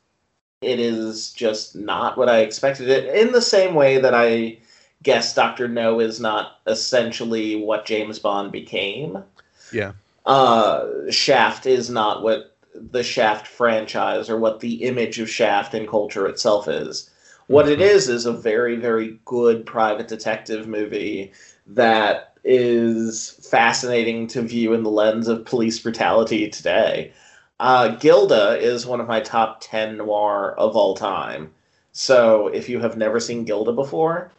it 0.62 0.80
is 0.80 1.34
just 1.34 1.76
not 1.76 2.18
what 2.18 2.30
I 2.30 2.40
expected 2.40 2.90
it. 2.90 3.16
In 3.16 3.32
the 3.32 3.42
same 3.42 3.74
way 3.74 3.98
that 3.98 4.14
I 4.14 4.60
guess 5.02 5.34
Doctor 5.34 5.68
No 5.68 6.00
is 6.00 6.20
not 6.20 6.60
essentially 6.68 7.56
what 7.56 7.86
James 7.86 8.20
Bond 8.20 8.52
became. 8.52 9.24
Yeah. 9.72 9.94
Uh, 10.28 11.10
Shaft 11.10 11.66
is 11.66 11.90
not 11.90 12.22
what 12.22 12.56
the 12.76 13.04
Shaft 13.04 13.48
franchise 13.48 14.30
or 14.30 14.38
what 14.38 14.60
the 14.60 14.84
image 14.84 15.20
of 15.20 15.30
Shaft 15.30 15.74
and 15.74 15.88
culture 15.88 16.28
itself 16.28 16.68
is. 16.68 17.10
What 17.48 17.70
it 17.70 17.82
is 17.82 18.10
is 18.10 18.26
a 18.26 18.34
very, 18.34 18.76
very 18.76 19.20
good 19.26 19.66
private 19.66 20.08
detective 20.08 20.68
movie 20.68 21.32
that 21.68 22.34
is 22.44 23.40
fascinating 23.50 24.28
to 24.28 24.42
view 24.42 24.74
in 24.74 24.84
the 24.84 24.90
lens 24.90 25.28
of 25.28 25.46
police 25.46 25.80
brutality 25.80 26.50
today. 26.50 27.12
Uh, 27.60 27.90
Gilda 27.96 28.58
is 28.60 28.86
one 28.86 29.02
of 29.02 29.08
my 29.08 29.20
top 29.20 29.60
10 29.62 29.98
noir 29.98 30.56
of 30.58 30.76
all 30.76 30.96
time. 30.96 31.52
So 31.92 32.48
if 32.48 32.70
you 32.70 32.80
have 32.80 32.98
never 32.98 33.20
seen 33.20 33.46
Gilda 33.46 33.74
before, 33.74 34.32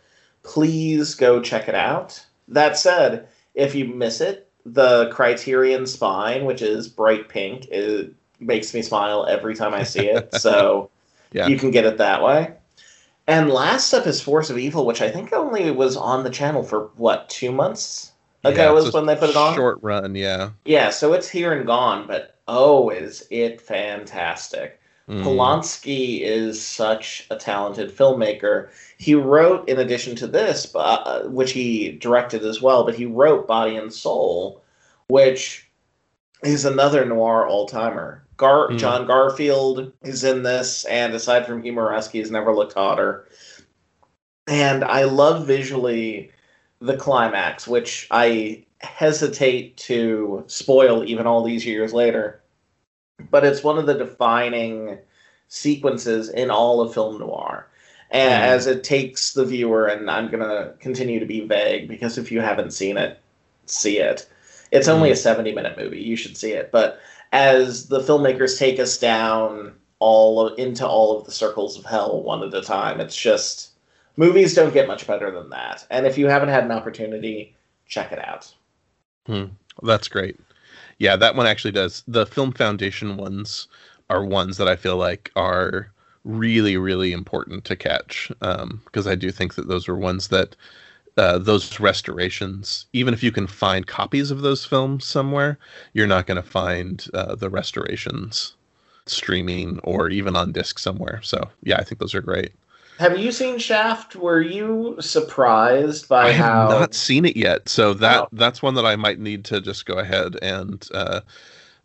please 0.43 1.15
go 1.15 1.43
check 1.43 1.69
it 1.69 1.75
out. 1.75 2.25
That 2.47 2.79
said, 2.79 3.29
if 3.55 3.75
you 3.75 3.87
miss 3.87 4.21
it, 4.21 4.49
the 4.65 5.11
Criterion 5.13 5.87
Spine, 5.87 6.45
which 6.45 6.63
is 6.63 6.89
bright 6.89 7.29
pink, 7.29 7.67
it 7.67 8.13
makes 8.39 8.73
me 8.73 8.83
smile 8.83 9.27
every 9.27 9.55
time 9.55 9.75
I 9.75 9.83
see 9.83 10.09
it. 10.09 10.29
So 10.39 10.91
yeah. 11.33 11.47
you 11.47 11.59
can 11.59 11.71
get 11.71 11.85
it 11.85 11.99
that 11.99 12.23
way. 12.23 12.55
And 13.29 13.51
last 13.51 13.93
up 13.93 14.07
is 14.07 14.23
Force 14.23 14.49
of 14.49 14.57
Evil, 14.57 14.87
which 14.87 15.03
I 15.03 15.11
think 15.11 15.35
only 15.35 15.71
was 15.71 15.99
on 15.99 16.25
the 16.25 16.31
channel 16.31 16.63
for 16.63 16.91
what 16.97 17.29
two 17.29 17.53
months 17.53 18.13
ago 18.43 18.65
yeah, 18.65 18.71
was 18.71 18.95
when 18.95 19.05
they 19.05 19.17
put 19.17 19.29
it 19.29 19.37
on. 19.37 19.55
Short 19.55 19.79
run, 19.83 20.15
yeah. 20.15 20.51
Yeah, 20.65 20.89
so 20.89 21.13
it's 21.13 21.29
here 21.29 21.53
and 21.53 21.67
gone, 21.67 22.07
but 22.07 22.39
oh, 22.49 22.89
is 22.89 23.27
it 23.31 23.61
fantastic! 23.61 24.81
Mm. 25.11 25.23
Polonsky 25.23 26.23
is 26.23 26.65
such 26.65 27.27
a 27.31 27.37
talented 27.37 27.95
filmmaker. 27.95 28.71
He 28.97 29.15
wrote, 29.15 29.69
in 29.69 29.79
addition 29.79 30.17
to 30.17 30.27
this, 30.27 30.75
uh, 30.75 31.25
which 31.27 31.53
he 31.53 31.93
directed 31.93 32.47
as 32.47 32.63
well, 32.63 32.85
but 32.85 32.95
he 32.95 33.05
wrote 33.05 33.47
Body 33.47 33.77
and 33.77 33.93
Soul, 33.93 34.63
which 35.09 35.69
is 36.43 36.65
another 36.65 37.05
noir 37.05 37.47
all 37.47 37.67
timer. 37.67 38.25
Gar- 38.39 38.69
mm. 38.69 38.79
John 38.79 39.07
Garfield 39.07 39.93
is 40.03 40.25
in 40.25 40.43
this, 40.45 40.85
and 40.87 41.13
aside 41.13 41.45
from 41.45 41.63
Humoresque, 41.63 42.13
he's 42.13 42.31
never 42.31 42.55
looked 42.55 42.73
hotter. 42.73 43.29
And 44.47 44.83
I 44.83 45.05
love 45.05 45.47
visually 45.47 46.31
the 46.81 46.97
climax, 46.97 47.67
which 47.69 48.07
I 48.11 48.65
hesitate 48.81 49.77
to 49.77 50.45
spoil 50.47 51.05
even 51.05 51.27
all 51.27 51.43
these 51.43 51.67
years 51.67 51.93
later. 51.93 52.41
But 53.31 53.45
it's 53.45 53.65
one 53.65 53.77
of 53.77 53.87
the 53.87 53.99
defining 53.99 54.99
sequences 55.49 56.29
in 56.29 56.51
all 56.51 56.81
of 56.81 56.95
film 56.95 57.19
noir. 57.19 57.67
And 58.11 58.43
mm. 58.43 58.47
as 58.47 58.67
it 58.69 58.85
takes 58.85 59.33
the 59.33 59.45
viewer, 59.45 59.87
and 59.87 60.09
I'm 60.09 60.31
going 60.31 60.49
to 60.49 60.73
continue 60.79 61.19
to 61.19 61.27
be 61.27 61.41
vague 61.41 61.89
because 61.89 62.17
if 62.17 62.31
you 62.31 62.41
haven't 62.41 62.71
seen 62.71 62.97
it, 62.97 63.21
see 63.67 63.99
it. 63.99 64.29
It's 64.71 64.89
only 64.89 65.11
mm. 65.11 65.13
a 65.13 65.17
70 65.17 65.53
minute 65.53 65.77
movie. 65.77 66.01
You 66.01 66.15
should 66.15 66.37
see 66.37 66.53
it. 66.53 66.71
But 66.71 67.01
as 67.33 67.89
the 67.89 68.01
filmmakers 68.01 68.59
take 68.59 68.79
us 68.79 68.99
down 68.99 69.75
all 69.99 70.47
of, 70.47 70.59
into 70.59 70.87
all 70.87 71.19
of 71.19 71.25
the 71.25 71.33
circles 71.33 71.79
of 71.79 71.85
hell 71.85 72.23
one 72.23 72.43
at 72.43 72.55
a 72.55 72.63
time, 72.63 73.01
it's 73.01 73.17
just 73.17 73.71
movies 74.17 74.55
don't 74.55 74.75
get 74.75 74.89
much 74.89 75.07
better 75.07 75.31
than 75.31 75.51
that. 75.51 75.87
And 75.91 76.07
if 76.07 76.19
you 76.19 76.27
haven't 76.27 76.49
had 76.51 76.65
an 76.65 76.73
opportunity, 76.73 77.57
check 77.87 78.13
it 78.13 78.19
out. 78.19 78.53
Hmm. 79.27 79.47
That's 79.83 80.09
great. 80.09 80.39
Yeah, 80.99 81.17
that 81.17 81.37
one 81.37 81.47
actually 81.47 81.73
does. 81.73 82.03
The 82.09 82.27
Film 82.27 82.53
Foundation 82.53 83.17
ones 83.17 83.69
are 84.11 84.25
ones 84.25 84.57
that 84.57 84.69
I 84.69 84.77
feel 84.77 84.97
like 84.97 85.31
are 85.37 85.93
really, 86.25 86.77
really 86.77 87.13
important 87.13 87.65
to 87.65 87.77
catch 87.77 88.31
because 88.41 89.07
um, 89.07 89.13
I 89.13 89.15
do 89.15 89.31
think 89.31 89.55
that 89.55 89.69
those 89.69 89.89
are 89.89 89.97
ones 89.97 90.29
that 90.29 90.57
uh, 91.19 91.39
those 91.39 91.81
restorations, 91.81 92.87
even 92.93 93.13
if 93.13 93.23
you 93.23 93.33
can 93.33 93.47
find 93.47 93.87
copies 93.87 94.31
of 94.31 94.43
those 94.43 94.65
films 94.65 95.05
somewhere, 95.05 95.59
you're 95.93 96.07
not 96.07 96.27
going 96.27 96.41
to 96.41 96.49
find 96.49 97.07
uh, 97.15 97.35
the 97.35 97.51
restorations 97.51 98.55
streaming 99.07 99.81
or 99.81 100.09
even 100.11 100.37
on 100.37 100.53
disc 100.53 100.79
somewhere. 100.79 101.21
So 101.23 101.43
yeah, 101.63 101.77
I 101.77 101.85
think 101.85 101.99
those 101.99 102.15
are 102.15 102.23
great. 102.23 102.53
Have 102.99 103.19
you 103.19 103.31
seen 103.31 103.59
Shaft? 103.59 104.17
Were 104.17 104.41
you 104.41 104.97
surprised 105.01 106.09
by 106.09 106.29
I 106.29 106.33
how? 106.33 106.69
I 106.69 106.73
have 106.73 106.81
not 106.81 106.95
seen 106.95 107.25
it 107.25 107.37
yet, 107.37 107.69
so 107.69 107.95
that 107.95 108.23
oh. 108.23 108.29
that's 108.33 108.61
one 108.61 108.75
that 108.75 108.87
I 108.87 108.97
might 108.97 109.21
need 109.21 109.45
to 109.47 109.61
just 109.61 109.87
go 109.87 109.99
ahead 109.99 110.37
and. 110.43 110.87
Uh, 110.93 111.21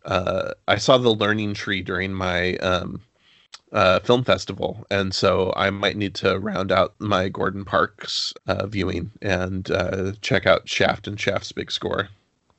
uh, 0.04 0.52
I 0.68 0.76
saw 0.76 0.98
the 0.98 1.14
Learning 1.14 1.54
Tree 1.54 1.80
during 1.80 2.12
my 2.12 2.56
um, 2.56 3.00
uh, 3.74 4.00
film 4.00 4.24
festival, 4.24 4.86
and 4.90 5.14
so 5.14 5.52
I 5.56 5.68
might 5.70 5.96
need 5.96 6.14
to 6.16 6.38
round 6.38 6.72
out 6.72 6.94
my 6.98 7.28
Gordon 7.28 7.64
Parks 7.64 8.32
uh, 8.46 8.66
viewing 8.66 9.10
and 9.20 9.70
uh, 9.70 10.12
check 10.22 10.46
out 10.46 10.68
Shaft 10.68 11.06
and 11.06 11.20
Shaft's 11.20 11.52
big 11.52 11.70
score. 11.70 12.08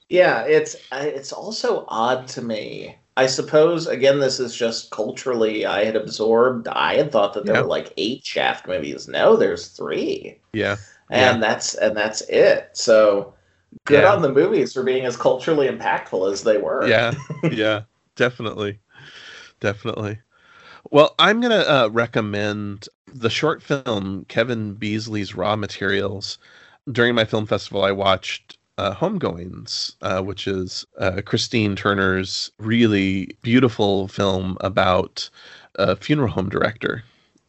Yeah, 0.09 0.41
it's 0.43 0.75
it's 0.91 1.33
also 1.33 1.85
odd 1.87 2.27
to 2.29 2.43
me 2.43 2.95
I 3.17 3.27
suppose 3.27 3.87
again, 3.87 4.19
this 4.19 4.39
is 4.39 4.55
just 4.55 4.91
culturally 4.91 5.65
I 5.65 5.85
had 5.85 5.95
absorbed. 5.95 6.67
I 6.67 6.95
had 6.95 7.11
thought 7.11 7.33
that 7.33 7.45
there 7.45 7.61
were 7.61 7.67
like 7.67 7.93
eight 7.95 8.25
Shaft 8.25 8.67
movies. 8.67 9.07
No, 9.07 9.37
there's 9.37 9.67
three. 9.67 10.37
Yeah, 10.51 10.75
and 11.09 11.41
yeah. 11.41 11.47
that's 11.47 11.75
and 11.75 11.95
that's 11.95 12.21
it. 12.21 12.71
So 12.73 13.33
good 13.85 14.03
yeah. 14.03 14.13
on 14.13 14.21
the 14.21 14.31
movies 14.31 14.73
for 14.73 14.83
being 14.83 15.05
as 15.05 15.15
culturally 15.15 15.69
impactful 15.69 16.29
as 16.29 16.43
they 16.43 16.57
were. 16.57 16.85
Yeah, 16.87 17.13
yeah, 17.51 17.83
definitely, 18.17 18.79
definitely. 19.61 20.19
Well, 20.91 21.15
I'm 21.19 21.41
gonna 21.41 21.65
uh, 21.67 21.89
recommend 21.91 22.87
the 23.07 23.29
short 23.29 23.61
film 23.63 24.25
Kevin 24.27 24.73
Beasley's 24.73 25.35
Raw 25.35 25.55
Materials. 25.55 26.37
During 26.91 27.15
my 27.15 27.25
film 27.25 27.45
festival, 27.47 27.83
I 27.83 27.91
watched 27.91 28.57
uh, 28.77 28.93
Homegoings, 28.93 29.95
uh, 30.01 30.21
which 30.21 30.47
is 30.47 30.85
uh, 30.99 31.21
Christine 31.25 31.75
Turner's 31.75 32.51
really 32.59 33.35
beautiful 33.41 34.07
film 34.07 34.57
about 34.61 35.29
a 35.75 35.95
funeral 35.95 36.29
home 36.29 36.49
director 36.49 37.03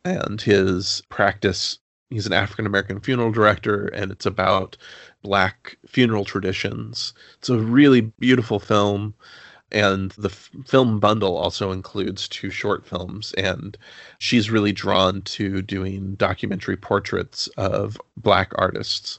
and 0.04 0.40
his 0.40 1.02
practice. 1.08 1.78
He's 2.10 2.26
an 2.26 2.32
African 2.32 2.66
American 2.66 3.00
funeral 3.00 3.32
director, 3.32 3.86
and 3.88 4.10
it's 4.12 4.26
about 4.26 4.76
black 5.22 5.76
funeral 5.86 6.24
traditions. 6.24 7.12
It's 7.38 7.48
a 7.48 7.58
really 7.58 8.00
beautiful 8.00 8.60
film. 8.60 9.14
And 9.72 10.12
the 10.12 10.28
f- 10.28 10.50
film 10.64 11.00
bundle 11.00 11.36
also 11.36 11.72
includes 11.72 12.28
two 12.28 12.50
short 12.50 12.86
films. 12.86 13.32
And 13.36 13.76
she's 14.18 14.50
really 14.50 14.72
drawn 14.72 15.22
to 15.22 15.62
doing 15.62 16.14
documentary 16.14 16.76
portraits 16.76 17.48
of 17.56 18.00
black 18.16 18.52
artists. 18.56 19.18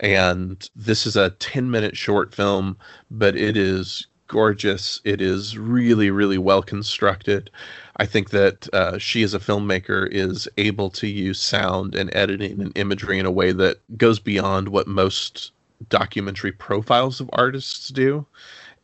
And 0.00 0.68
this 0.76 1.06
is 1.06 1.16
a 1.16 1.30
10 1.30 1.70
minute 1.70 1.96
short 1.96 2.34
film 2.34 2.76
but 3.10 3.36
it 3.36 3.56
is 3.56 4.06
gorgeous. 4.28 5.00
It 5.04 5.20
is 5.20 5.58
really 5.58 6.10
really 6.10 6.38
well 6.38 6.62
constructed. 6.62 7.50
I 7.96 8.06
think 8.06 8.30
that 8.30 8.72
uh, 8.72 8.98
she 8.98 9.22
as 9.22 9.34
a 9.34 9.40
filmmaker 9.40 10.06
is 10.10 10.46
able 10.58 10.90
to 10.90 11.08
use 11.08 11.40
sound 11.40 11.94
and 11.94 12.14
editing 12.14 12.60
and 12.60 12.76
imagery 12.76 13.18
in 13.18 13.26
a 13.26 13.30
way 13.30 13.52
that 13.52 13.78
goes 13.96 14.20
beyond 14.20 14.68
what 14.68 14.86
most 14.86 15.52
documentary 15.88 16.52
profiles 16.52 17.20
of 17.20 17.30
artists 17.32 17.88
do 17.88 18.26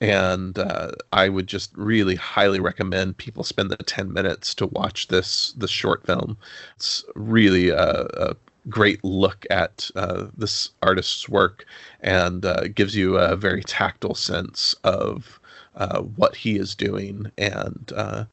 and 0.05 0.59
uh, 0.59 0.91
I 1.15 1.31
would 1.31 1.47
just 1.47 1.75
really 1.75 2.15
highly 2.15 2.61
recommend 2.61 3.17
people 3.17 3.43
spend 3.43 3.71
the 3.71 3.77
10 3.79 4.13
minutes 4.13 4.55
to 4.57 4.67
watch 4.67 5.09
this 5.09 5.53
this 5.53 5.71
short 5.71 6.05
film. 6.05 6.37
It's 6.77 7.05
really 7.15 7.71
a, 7.71 8.07
a 8.13 8.37
great 8.69 9.03
look 9.03 9.47
at 9.49 9.91
uh, 9.97 10.27
this 10.37 10.71
artist's 10.83 11.27
work 11.27 11.65
and 12.03 12.45
uh, 12.45 12.69
gives 12.69 12.95
you 12.95 13.17
a 13.17 13.35
very 13.35 13.63
tactile 13.63 14.15
sense 14.15 14.75
of 14.85 15.41
uh, 15.75 16.01
what 16.01 16.37
he 16.37 16.59
is 16.59 16.75
doing. 16.75 17.31
And, 17.39 17.91
uh, 17.97 18.25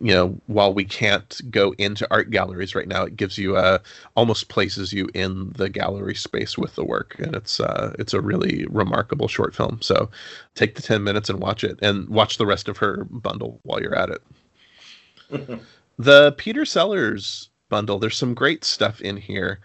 you 0.00 0.12
know, 0.12 0.40
while 0.46 0.72
we 0.72 0.84
can't 0.84 1.40
go 1.50 1.74
into 1.78 2.08
art 2.10 2.30
galleries 2.30 2.74
right 2.74 2.88
now, 2.88 3.04
it 3.04 3.16
gives 3.16 3.38
you 3.38 3.56
a 3.56 3.60
uh, 3.60 3.78
almost 4.16 4.48
places 4.48 4.92
you 4.92 5.08
in 5.14 5.52
the 5.52 5.68
gallery 5.68 6.14
space 6.14 6.56
with 6.56 6.74
the 6.74 6.84
work. 6.84 7.16
And 7.18 7.36
it's, 7.36 7.60
uh, 7.60 7.94
it's 7.98 8.14
a 8.14 8.20
really 8.20 8.66
remarkable 8.70 9.28
short 9.28 9.54
film. 9.54 9.80
So 9.82 10.10
take 10.54 10.74
the 10.74 10.82
10 10.82 11.04
minutes 11.04 11.28
and 11.28 11.40
watch 11.40 11.62
it 11.62 11.78
and 11.82 12.08
watch 12.08 12.38
the 12.38 12.46
rest 12.46 12.68
of 12.68 12.78
her 12.78 13.04
bundle 13.10 13.60
while 13.62 13.80
you're 13.80 13.94
at 13.94 14.10
it. 14.10 15.60
the 15.98 16.32
Peter 16.32 16.64
Sellers 16.64 17.50
bundle. 17.68 17.98
There's 17.98 18.16
some 18.16 18.34
great 18.34 18.64
stuff 18.64 19.00
in 19.00 19.16
here. 19.16 19.60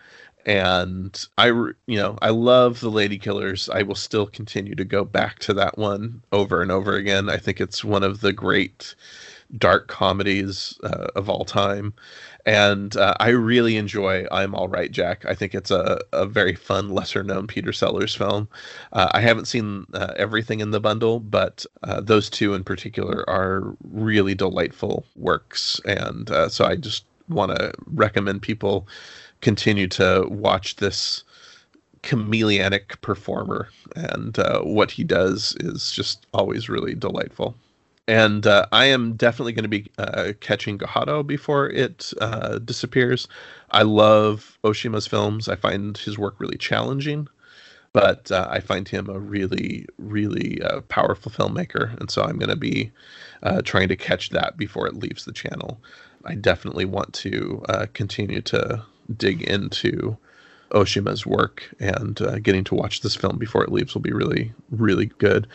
And 0.45 1.27
I, 1.37 1.47
you 1.47 1.75
know, 1.87 2.17
I 2.21 2.29
love 2.29 2.79
the 2.79 2.89
Lady 2.89 3.17
Killers. 3.17 3.69
I 3.69 3.81
will 3.81 3.95
still 3.95 4.25
continue 4.25 4.75
to 4.75 4.85
go 4.85 5.03
back 5.03 5.39
to 5.39 5.53
that 5.55 5.77
one 5.77 6.23
over 6.31 6.61
and 6.61 6.71
over 6.71 6.95
again. 6.95 7.29
I 7.29 7.35
think 7.35 7.59
it's 7.59 7.83
one 7.83 8.03
of 8.03 8.21
the 8.21 8.31
great 8.31 8.95
dark 9.55 9.87
comedies 9.87 10.77
uh, 10.83 11.07
of 11.15 11.29
all 11.29 11.45
time. 11.45 11.93
And 12.45 12.95
uh, 12.95 13.13
I 13.19 13.29
really 13.29 13.75
enjoy 13.75 14.25
I'm 14.31 14.55
All 14.55 14.67
Right, 14.67 14.91
Jack. 14.91 15.25
I 15.25 15.35
think 15.35 15.53
it's 15.53 15.71
a, 15.71 15.99
a 16.13 16.25
very 16.25 16.55
fun, 16.55 16.89
lesser 16.89 17.23
known 17.23 17.47
Peter 17.47 17.73
Sellers 17.73 18.15
film. 18.15 18.47
Uh, 18.93 19.09
I 19.11 19.21
haven't 19.21 19.45
seen 19.45 19.85
uh, 19.93 20.13
everything 20.15 20.59
in 20.59 20.71
the 20.71 20.79
bundle, 20.79 21.19
but 21.19 21.65
uh, 21.83 22.01
those 22.01 22.29
two 22.29 22.53
in 22.53 22.63
particular 22.63 23.29
are 23.29 23.75
really 23.91 24.33
delightful 24.35 25.05
works. 25.15 25.81
And 25.85 26.29
uh, 26.31 26.49
so 26.49 26.65
I 26.65 26.75
just 26.75 27.05
want 27.29 27.55
to 27.55 27.73
recommend 27.87 28.41
people 28.41 28.87
continue 29.41 29.87
to 29.87 30.25
watch 30.29 30.77
this 30.77 31.23
chameleonic 32.03 33.01
performer 33.01 33.67
and 33.95 34.37
what 34.63 34.91
he 34.91 35.03
does 35.03 35.57
is 35.59 35.91
just 35.91 36.25
always 36.33 36.69
really 36.69 36.93
delightful 36.93 37.55
and 38.07 38.47
uh, 38.47 38.65
I 38.71 38.85
am 38.85 39.13
definitely 39.13 39.53
going 39.53 39.63
to 39.63 39.69
be 39.69 39.91
uh, 39.97 40.33
catching 40.39 40.77
Gohato 40.77 41.25
before 41.25 41.69
it 41.69 42.13
uh, 42.21 42.59
disappears. 42.59 43.27
I 43.71 43.83
love 43.83 44.57
Oshima's 44.63 45.07
films. 45.07 45.49
I 45.49 45.55
find 45.55 45.97
his 45.97 46.17
work 46.17 46.35
really 46.39 46.57
challenging, 46.57 47.27
but 47.91 48.31
uh, 48.31 48.47
I 48.49 48.61
find 48.61 48.87
him 48.87 49.09
a 49.09 49.19
really, 49.19 49.85
really 49.97 50.61
uh, 50.61 50.81
powerful 50.81 51.31
filmmaker, 51.31 51.99
and 51.99 52.09
so 52.09 52.23
I'm 52.23 52.39
going 52.39 52.49
to 52.49 52.55
be 52.55 52.91
uh, 53.43 53.61
trying 53.61 53.89
to 53.89 53.97
catch 53.97 54.29
that 54.29 54.57
before 54.57 54.87
it 54.87 54.95
leaves 54.95 55.25
the 55.25 55.33
channel. 55.33 55.81
I 56.23 56.35
definitely 56.35 56.85
want 56.85 57.13
to 57.15 57.63
continue 57.93 58.41
to 58.41 58.83
dig 59.15 59.43
into 59.43 60.17
Oshima's 60.71 61.25
work, 61.25 61.73
and 61.79 62.17
getting 62.41 62.63
to 62.65 62.75
watch 62.75 63.01
this 63.01 63.15
film 63.15 63.37
before 63.37 63.63
it 63.63 63.71
leaves 63.71 63.93
will 63.93 64.01
be 64.01 64.13
really, 64.13 64.53
really 64.71 65.05
good. 65.05 65.47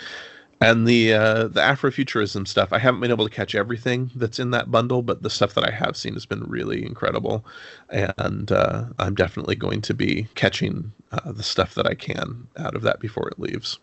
And 0.62 0.86
the 0.86 1.12
uh, 1.14 1.48
the 1.48 1.60
Afrofuturism 1.60 2.46
stuff, 2.46 2.72
I 2.72 2.78
haven't 2.78 3.00
been 3.00 3.10
able 3.10 3.28
to 3.28 3.34
catch 3.34 3.54
everything 3.54 4.10
that's 4.14 4.38
in 4.38 4.52
that 4.52 4.70
bundle, 4.70 5.02
but 5.02 5.22
the 5.22 5.30
stuff 5.30 5.54
that 5.54 5.66
I 5.66 5.72
have 5.72 5.96
seen 5.96 6.14
has 6.14 6.24
been 6.24 6.44
really 6.44 6.84
incredible, 6.84 7.44
and 7.90 8.50
uh, 8.52 8.84
I'm 8.98 9.14
definitely 9.14 9.56
going 9.56 9.80
to 9.82 9.94
be 9.94 10.28
catching 10.34 10.92
uh, 11.10 11.32
the 11.32 11.42
stuff 11.42 11.74
that 11.74 11.86
I 11.86 11.94
can 11.94 12.46
out 12.56 12.76
of 12.76 12.82
that 12.82 13.00
before 13.00 13.28
it 13.28 13.40
leaves. 13.40 13.78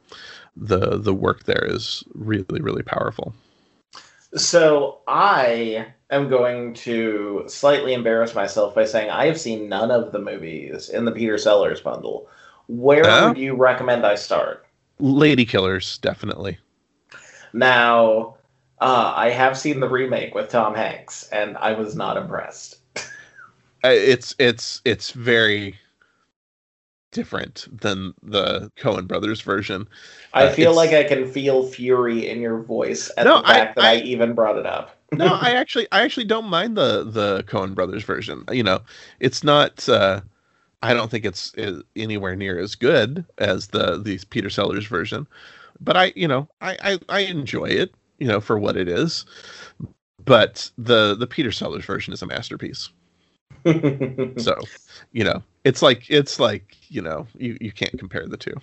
the 0.55 0.97
The 0.97 1.13
work 1.13 1.43
there 1.43 1.65
is 1.65 2.03
really, 2.13 2.61
really 2.61 2.83
powerful. 2.83 3.33
So 4.35 4.99
I 5.07 5.87
am 6.11 6.29
going 6.29 6.75
to 6.75 7.43
slightly 7.47 7.93
embarrass 7.93 8.35
myself 8.35 8.75
by 8.75 8.85
saying 8.85 9.09
I 9.09 9.25
have 9.25 9.39
seen 9.39 9.67
none 9.67 9.91
of 9.91 10.11
the 10.11 10.19
movies 10.19 10.89
in 10.89 11.05
the 11.05 11.11
Peter 11.11 11.37
Sellers 11.37 11.81
bundle. 11.81 12.29
Where 12.67 13.27
would 13.27 13.37
you 13.37 13.55
recommend 13.55 14.05
I 14.05 14.15
start? 14.15 14.65
Lady 14.99 15.45
Killers, 15.45 15.97
definitely. 15.97 16.59
Now, 17.53 18.37
uh, 18.79 19.13
I 19.15 19.29
have 19.31 19.57
seen 19.57 19.79
the 19.79 19.89
remake 19.89 20.35
with 20.35 20.49
Tom 20.49 20.75
Hanks, 20.75 21.27
and 21.31 21.57
I 21.57 21.73
was 21.73 21.95
not 21.95 22.17
impressed. 22.17 22.77
it's 23.83 24.35
it's 24.39 24.81
it's 24.85 25.11
very 25.11 25.77
different 27.11 27.67
than 27.81 28.13
the 28.21 28.71
Coen 28.77 29.07
brothers 29.07 29.41
version. 29.41 29.87
I 30.33 30.45
Uh, 30.45 30.53
feel 30.55 30.75
like 30.75 30.91
I 30.93 31.03
can 31.03 31.25
feel 31.31 31.65
fury 31.65 32.27
in 32.29 32.39
your 32.39 32.59
voice 32.61 33.09
at 33.17 33.25
No, 33.25 33.33
the 33.33 33.43
fact 33.47 33.75
I- 33.75 33.81
that 33.81 33.85
I, 33.85 33.91
I- 33.93 34.01
even 34.01 34.33
brought 34.33 34.57
it 34.57 34.65
up. 34.65 34.95
no, 35.15 35.33
I 35.41 35.51
actually 35.51 35.87
I 35.91 36.01
actually 36.01 36.25
don't 36.25 36.45
mind 36.49 36.77
the 36.77 37.03
the 37.03 37.43
Coen 37.47 37.73
brothers 37.73 38.03
version. 38.03 38.43
You 38.51 38.63
know, 38.63 38.81
it's 39.19 39.43
not 39.43 39.87
uh 39.89 40.21
I 40.81 40.93
don't 40.93 41.11
think 41.11 41.25
it's 41.25 41.53
uh, 41.57 41.81
anywhere 41.95 42.35
near 42.35 42.59
as 42.59 42.75
good 42.75 43.25
as 43.39 43.67
the 43.67 43.97
the 43.97 44.19
Peter 44.29 44.49
Sellers 44.49 44.85
version, 44.87 45.27
but 45.81 45.97
I 45.97 46.13
you 46.15 46.27
know, 46.27 46.47
I 46.61 46.77
I, 46.83 46.99
I 47.09 47.19
enjoy 47.21 47.65
it, 47.65 47.93
you 48.19 48.27
know, 48.27 48.41
for 48.41 48.57
what 48.59 48.77
it 48.77 48.87
is. 48.87 49.25
But 50.23 50.71
the 50.77 51.15
the 51.15 51.27
Peter 51.27 51.51
Sellers 51.51 51.85
version 51.85 52.13
is 52.13 52.21
a 52.21 52.27
masterpiece. 52.27 52.89
So, 54.37 54.69
you 55.11 55.23
know, 55.23 55.43
it's 55.63 55.81
like 55.81 56.09
it's 56.09 56.39
like, 56.39 56.77
you 56.89 57.01
know, 57.01 57.27
you 57.35 57.57
you 57.61 57.71
can't 57.71 57.97
compare 57.97 58.27
the 58.27 58.37
two. 58.37 58.55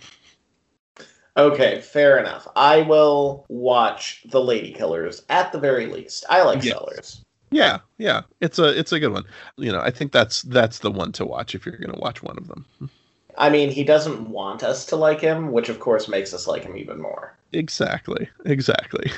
okay, 1.36 1.80
fair 1.80 2.18
enough. 2.18 2.46
I 2.56 2.82
will 2.82 3.44
watch 3.48 4.22
The 4.30 4.42
Lady 4.42 4.72
Killers 4.72 5.24
at 5.28 5.52
the 5.52 5.58
very 5.58 5.86
least. 5.86 6.24
I 6.28 6.42
like 6.42 6.62
Yes. 6.62 6.68
Sellers. 6.68 7.22
Yeah, 7.50 7.78
yeah. 7.98 8.22
It's 8.40 8.58
a 8.58 8.76
it's 8.78 8.92
a 8.92 9.00
good 9.00 9.12
one. 9.12 9.24
You 9.56 9.72
know, 9.72 9.80
I 9.80 9.90
think 9.90 10.12
that's 10.12 10.42
that's 10.42 10.80
the 10.80 10.90
one 10.90 11.12
to 11.12 11.24
watch 11.26 11.54
if 11.54 11.64
you're 11.64 11.78
going 11.78 11.92
to 11.92 12.00
watch 12.00 12.22
one 12.22 12.36
of 12.38 12.48
them. 12.48 12.66
I 13.38 13.50
mean, 13.50 13.70
he 13.70 13.84
doesn't 13.84 14.28
want 14.28 14.62
us 14.62 14.86
to 14.86 14.96
like 14.96 15.20
him, 15.20 15.52
which 15.52 15.68
of 15.68 15.80
course 15.80 16.08
makes 16.08 16.32
us 16.32 16.46
like 16.46 16.64
him 16.64 16.76
even 16.76 17.00
more. 17.00 17.36
Exactly. 17.52 18.28
Exactly. 18.44 19.10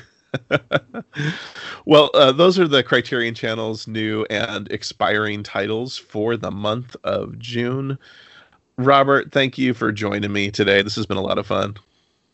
well, 1.86 2.10
uh, 2.14 2.32
those 2.32 2.58
are 2.58 2.68
the 2.68 2.82
Criterion 2.82 3.34
Channel's 3.34 3.86
new 3.86 4.26
and 4.30 4.70
expiring 4.70 5.42
titles 5.42 5.96
for 5.96 6.36
the 6.36 6.50
month 6.50 6.96
of 7.04 7.38
June. 7.38 7.98
Robert, 8.76 9.32
thank 9.32 9.58
you 9.58 9.74
for 9.74 9.90
joining 9.90 10.32
me 10.32 10.50
today. 10.50 10.82
This 10.82 10.96
has 10.96 11.06
been 11.06 11.16
a 11.16 11.22
lot 11.22 11.38
of 11.38 11.46
fun. 11.46 11.76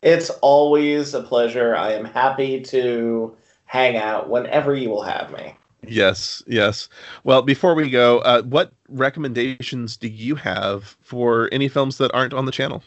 It's 0.01 0.29
always 0.41 1.13
a 1.13 1.23
pleasure. 1.23 1.75
I 1.75 1.93
am 1.93 2.05
happy 2.05 2.61
to 2.61 3.35
hang 3.65 3.97
out 3.97 4.29
whenever 4.29 4.75
you 4.75 4.89
will 4.89 5.01
have 5.01 5.31
me. 5.31 5.55
Yes, 5.87 6.43
yes. 6.47 6.89
Well, 7.23 7.41
before 7.41 7.75
we 7.75 7.89
go, 7.89 8.19
uh, 8.19 8.41
what 8.43 8.71
recommendations 8.89 9.97
do 9.97 10.07
you 10.07 10.35
have 10.35 10.97
for 11.01 11.49
any 11.51 11.67
films 11.67 11.97
that 11.97 12.13
aren't 12.13 12.33
on 12.33 12.45
the 12.45 12.51
channel? 12.51 12.83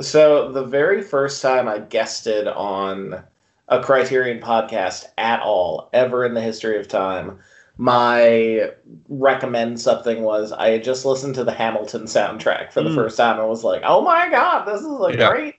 So, 0.00 0.50
the 0.52 0.64
very 0.64 1.02
first 1.02 1.40
time 1.42 1.68
I 1.68 1.78
guested 1.78 2.48
on 2.48 3.22
a 3.68 3.82
Criterion 3.82 4.40
podcast 4.40 5.06
at 5.18 5.40
all, 5.40 5.88
ever 5.92 6.24
in 6.24 6.34
the 6.34 6.40
history 6.40 6.78
of 6.78 6.88
time, 6.88 7.38
my 7.76 8.70
recommend 9.08 9.80
something 9.80 10.22
was 10.22 10.52
I 10.52 10.70
had 10.70 10.84
just 10.84 11.04
listened 11.04 11.34
to 11.36 11.44
the 11.44 11.52
Hamilton 11.52 12.04
soundtrack 12.04 12.72
for 12.72 12.82
the 12.82 12.90
Mm. 12.90 12.94
first 12.94 13.16
time 13.16 13.38
and 13.38 13.48
was 13.48 13.64
like, 13.64 13.82
oh 13.84 14.00
my 14.02 14.28
god, 14.30 14.64
this 14.64 14.80
is 14.80 14.86
like 14.86 15.18
Yeah. 15.18 15.28
great. 15.28 15.54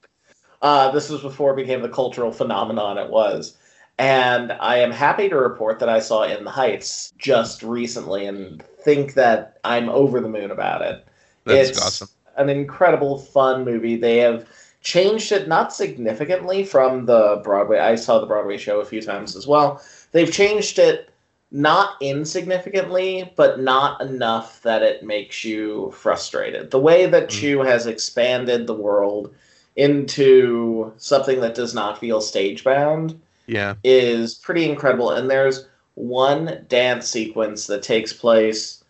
Uh, 0.61 0.91
this 0.91 1.09
was 1.09 1.21
before 1.21 1.53
it 1.53 1.57
became 1.57 1.81
the 1.81 1.89
cultural 1.89 2.31
phenomenon 2.31 2.97
it 2.97 3.09
was. 3.09 3.57
And 3.97 4.51
I 4.51 4.77
am 4.77 4.91
happy 4.91 5.29
to 5.29 5.37
report 5.37 5.79
that 5.79 5.89
I 5.89 5.99
saw 5.99 6.23
In 6.23 6.43
the 6.43 6.51
Heights 6.51 7.13
just 7.17 7.63
recently 7.63 8.25
and 8.25 8.61
think 8.61 9.13
that 9.13 9.57
I'm 9.63 9.89
over 9.89 10.19
the 10.19 10.29
moon 10.29 10.51
about 10.51 10.81
it. 10.81 11.07
That's 11.45 11.69
it's 11.69 11.81
awesome. 11.81 12.09
an 12.35 12.49
incredible, 12.49 13.17
fun 13.17 13.63
movie. 13.63 13.95
They 13.95 14.17
have 14.17 14.47
changed 14.81 15.31
it 15.31 15.47
not 15.47 15.73
significantly 15.73 16.65
from 16.65 17.05
the 17.05 17.41
Broadway. 17.43 17.79
I 17.79 17.95
saw 17.95 18.19
the 18.19 18.25
Broadway 18.25 18.57
show 18.57 18.81
a 18.81 18.85
few 18.85 19.01
times 19.01 19.35
as 19.35 19.47
well. 19.47 19.81
They've 20.11 20.31
changed 20.31 20.77
it 20.77 21.09
not 21.51 21.95
insignificantly, 22.01 23.31
but 23.37 23.61
not 23.61 24.01
enough 24.01 24.61
that 24.63 24.81
it 24.81 25.03
makes 25.03 25.45
you 25.45 25.91
frustrated. 25.91 26.69
The 26.69 26.79
way 26.79 27.05
that 27.05 27.27
Mm. 27.27 27.29
Chu 27.29 27.59
has 27.61 27.87
expanded 27.87 28.67
the 28.67 28.73
world 28.73 29.33
into 29.77 30.91
something 30.97 31.39
that 31.41 31.55
does 31.55 31.73
not 31.73 31.97
feel 31.97 32.19
stage 32.19 32.63
bound 32.63 33.19
Yeah. 33.47 33.75
is 33.83 34.35
pretty 34.35 34.69
incredible. 34.69 35.11
And 35.11 35.29
there's 35.29 35.67
one 35.95 36.65
dance 36.67 37.07
sequence 37.07 37.67
that 37.67 37.83
takes 37.83 38.13
place. 38.13 38.83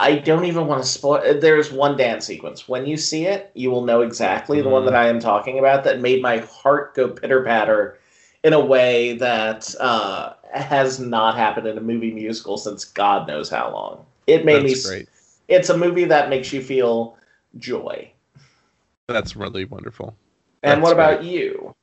I 0.00 0.16
don't 0.16 0.44
even 0.44 0.66
want 0.66 0.82
to 0.82 0.88
spoil. 0.88 1.40
There's 1.40 1.72
one 1.72 1.96
dance 1.96 2.24
sequence. 2.24 2.68
When 2.68 2.86
you 2.86 2.96
see 2.96 3.26
it, 3.26 3.50
you 3.54 3.70
will 3.70 3.84
know 3.84 4.02
exactly 4.02 4.62
the 4.62 4.68
one 4.68 4.84
that 4.84 4.94
I 4.94 5.08
am 5.08 5.18
talking 5.18 5.58
about. 5.58 5.84
That 5.84 6.00
made 6.00 6.22
my 6.22 6.38
heart 6.38 6.94
go 6.94 7.08
pitter 7.08 7.42
patter 7.42 7.98
in 8.44 8.52
a 8.52 8.64
way 8.64 9.14
that 9.14 9.74
uh, 9.80 10.34
has 10.52 11.00
not 11.00 11.36
happened 11.36 11.66
in 11.66 11.76
a 11.78 11.80
movie 11.80 12.12
musical 12.12 12.56
since 12.56 12.84
God 12.84 13.26
knows 13.26 13.50
how 13.50 13.72
long. 13.72 14.04
It 14.28 14.44
made 14.44 14.62
me. 14.62 14.70
That's 14.70 14.86
s- 14.86 14.90
great. 14.90 15.08
It's 15.48 15.70
a 15.70 15.76
movie 15.76 16.04
that 16.04 16.28
makes 16.28 16.52
you 16.52 16.62
feel 16.62 17.16
joy. 17.58 18.12
That's 19.08 19.34
really 19.34 19.64
wonderful. 19.64 20.16
And 20.62 20.80
That's 20.80 20.82
what 20.82 20.92
about 20.92 21.24
you? 21.24 21.74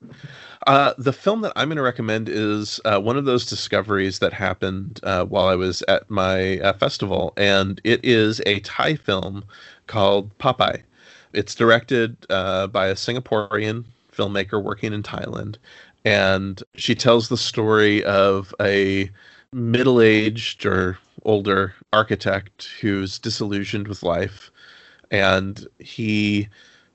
Uh, 0.65 0.93
the 0.97 1.13
film 1.13 1.41
that 1.41 1.53
I'm 1.55 1.67
going 1.67 1.77
to 1.77 1.83
recommend 1.83 2.27
is 2.27 2.79
uh, 2.85 2.99
one 2.99 3.17
of 3.17 3.25
those 3.25 3.45
discoveries 3.45 4.17
that 4.19 4.33
happened 4.33 4.99
uh, 5.03 5.23
while 5.25 5.47
I 5.47 5.55
was 5.55 5.83
at 5.87 6.09
my 6.09 6.59
uh, 6.59 6.73
festival, 6.73 7.33
and 7.37 7.79
it 7.83 8.03
is 8.03 8.41
a 8.47 8.61
Thai 8.61 8.95
film 8.95 9.43
called 9.85 10.35
Pop 10.39 10.59
Aye. 10.61 10.81
It's 11.33 11.53
directed 11.53 12.17
uh, 12.31 12.65
by 12.67 12.87
a 12.87 12.95
Singaporean 12.95 13.85
filmmaker 14.11 14.61
working 14.63 14.91
in 14.91 15.03
Thailand, 15.03 15.57
and 16.03 16.63
she 16.75 16.95
tells 16.95 17.29
the 17.29 17.37
story 17.37 18.03
of 18.03 18.53
a 18.59 19.11
middle 19.53 20.01
aged 20.01 20.65
or 20.65 20.97
older 21.25 21.75
architect 21.93 22.69
who's 22.81 23.19
disillusioned 23.19 23.87
with 23.87 24.01
life, 24.01 24.49
and 25.11 25.67
he 25.77 26.47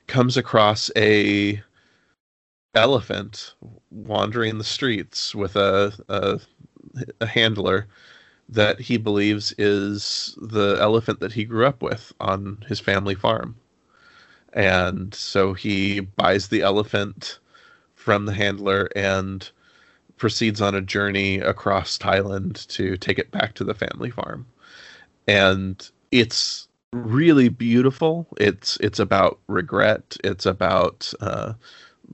comes 0.09 0.37
across 0.37 0.91
a 0.97 1.63
elephant 2.75 3.55
wandering 3.91 4.59
the 4.59 4.65
streets 4.65 5.35
with 5.35 5.57
a, 5.57 5.93
a 6.09 6.41
a 7.21 7.27
handler 7.27 7.87
that 8.49 8.81
he 8.81 8.97
believes 8.97 9.55
is 9.59 10.37
the 10.41 10.77
elephant 10.81 11.21
that 11.21 11.33
he 11.33 11.45
grew 11.45 11.67
up 11.67 11.83
with 11.83 12.13
on 12.21 12.65
his 12.67 12.81
family 12.81 13.15
farm. 13.15 13.57
And 14.53 15.15
so 15.15 15.55
he 15.55 16.01
buys 16.01 16.49
the 16.49 16.63
elephant 16.63 17.39
from 17.95 18.27
the 18.27 18.35
handler 18.35 18.89
and 18.97 19.49
proceeds 20.17 20.61
on 20.61 20.75
a 20.75 20.81
journey 20.81 21.39
across 21.39 21.97
Thailand 21.97 22.67
to 22.69 22.97
take 22.97 23.19
it 23.19 23.31
back 23.31 23.55
to 23.55 23.65
the 23.65 23.75
family 23.75 24.11
farm. 24.11 24.47
And 25.29 25.89
it's 26.11 26.67
really 26.93 27.49
beautiful. 27.49 28.27
It's 28.39 28.77
it's 28.79 28.99
about 28.99 29.39
regret. 29.47 30.17
It's 30.25 30.47
about 30.47 31.13
uh, 31.21 31.53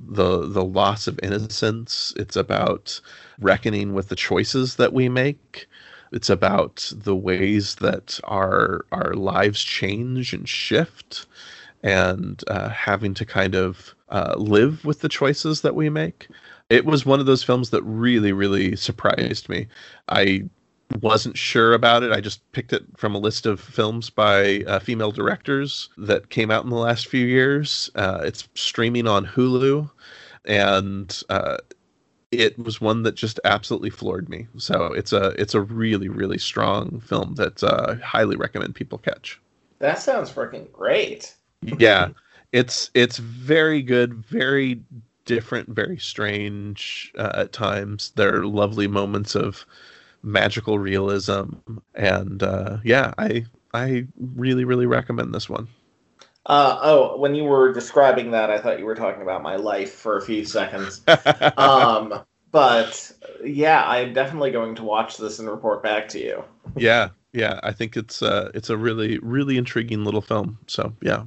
the 0.01 0.47
the 0.49 0.65
loss 0.65 1.07
of 1.07 1.19
innocence. 1.23 2.13
It's 2.17 2.37
about 2.37 3.01
reckoning 3.41 3.95
with 3.95 4.09
the 4.09 4.17
choices 4.17 4.77
that 4.77 4.93
we 4.93 5.09
make. 5.09 5.67
It's 6.13 6.31
about 6.31 6.91
the 6.95 7.17
ways 7.17 7.77
that 7.77 8.21
our 8.25 8.87
our 8.93 9.15
lives 9.15 9.63
change 9.63 10.33
and 10.33 10.49
shift, 10.49 11.27
and 11.83 12.43
uh, 12.49 12.69
having 12.71 13.15
to 13.15 13.25
kind 13.25 13.55
of 13.55 13.95
uh, 14.09 14.35
live 14.37 14.85
with 14.85 15.01
the 15.01 15.09
choices 15.09 15.63
that 15.63 15.75
we 15.75 15.91
make. 15.91 16.29
It 16.69 16.85
was 16.85 17.07
one 17.07 17.21
of 17.21 17.27
those 17.27 17.45
films 17.45 17.71
that 17.71 17.83
really, 17.85 18.33
really 18.33 18.77
surprised 18.77 19.49
me. 19.49 19.69
I 20.09 20.45
wasn't 21.01 21.37
sure 21.37 21.73
about 21.75 22.03
it. 22.03 22.13
I 22.13 22.21
just 22.21 22.41
picked 22.53 22.73
it 22.73 22.85
from 22.97 23.15
a 23.15 23.19
list 23.19 23.47
of 23.47 23.61
films 23.61 24.11
by 24.11 24.65
uh, 24.67 24.79
female 24.79 25.11
directors 25.11 25.89
that 25.99 26.31
came 26.31 26.51
out 26.51 26.65
in 26.65 26.71
the 26.71 26.77
last 26.77 27.09
few 27.09 27.27
years. 27.27 27.91
Uh, 27.95 28.21
it's 28.23 28.49
streaming 28.55 29.07
on 29.07 29.27
Hulu, 29.27 29.91
and 30.45 31.23
uh, 31.29 31.57
it 32.31 32.59
was 32.59 32.81
one 32.81 33.03
that 33.03 33.15
just 33.15 33.41
absolutely 33.45 33.91
floored 33.91 34.29
me. 34.29 34.47
So 34.57 34.93
it's 34.93 35.13
a 35.13 35.29
it's 35.41 35.55
a 35.55 35.61
really 35.61 36.09
really 36.09 36.39
strong 36.39 37.01
film 37.01 37.35
that 37.35 37.63
uh, 37.63 37.87
I 37.91 37.95
highly 37.97 38.37
recommend 38.37 38.75
people 38.75 38.99
catch. 38.99 39.41
That 39.79 39.99
sounds 39.99 40.31
freaking 40.31 40.71
great. 40.73 41.35
Yeah, 41.79 42.09
it's 42.53 42.91
it's 42.95 43.19
very 43.19 43.83
good, 43.83 44.15
very 44.15 44.81
different, 45.25 45.69
very 45.69 45.99
strange 45.99 47.13
uh, 47.19 47.33
at 47.35 47.53
times. 47.53 48.13
There 48.15 48.35
are 48.35 48.47
lovely 48.47 48.87
moments 48.87 49.35
of 49.35 49.67
magical 50.27 50.79
realism, 50.79 51.45
and 51.95 52.43
uh, 52.43 52.79
yeah, 52.85 53.15
I 53.17 53.47
I 53.73 54.07
really 54.19 54.65
really 54.65 54.87
recommend 54.87 55.33
this 55.33 55.49
one. 55.49 55.69
Uh, 56.45 56.79
oh, 56.83 57.19
when 57.19 57.35
you 57.35 57.45
were 57.45 57.73
describing 57.73 58.33
that, 58.33 58.51
I 58.51 58.59
thought 58.59 58.79
you 58.79 58.85
were 58.85 58.95
talking 58.95 59.23
about 59.23 59.43
my 59.43 59.57
life 59.57 59.93
for 59.93 60.17
a 60.17 60.23
few 60.23 60.45
seconds. 60.45 61.03
um, 61.57 62.23
but 62.53 63.13
yeah, 63.45 63.85
I'm 63.85 64.13
definitely 64.13 64.53
going 64.53 64.77
to 64.77 64.85
watch 64.85 65.17
this 65.17 65.39
and 65.39 65.49
report 65.49 65.83
back 65.83 66.09
to 66.09 66.21
you. 66.21 66.45
yeah, 66.77 67.09
yeah, 67.33 67.61
I 67.63 67.73
think 67.73 67.97
it's 67.97 68.23
uh 68.23 68.51
it's 68.55 68.71
a 68.71 68.77
really 68.77 69.19
really 69.19 69.57
intriguing 69.57 70.05
little 70.05 70.23
film. 70.23 70.59
So 70.67 70.93
yeah, 71.03 71.25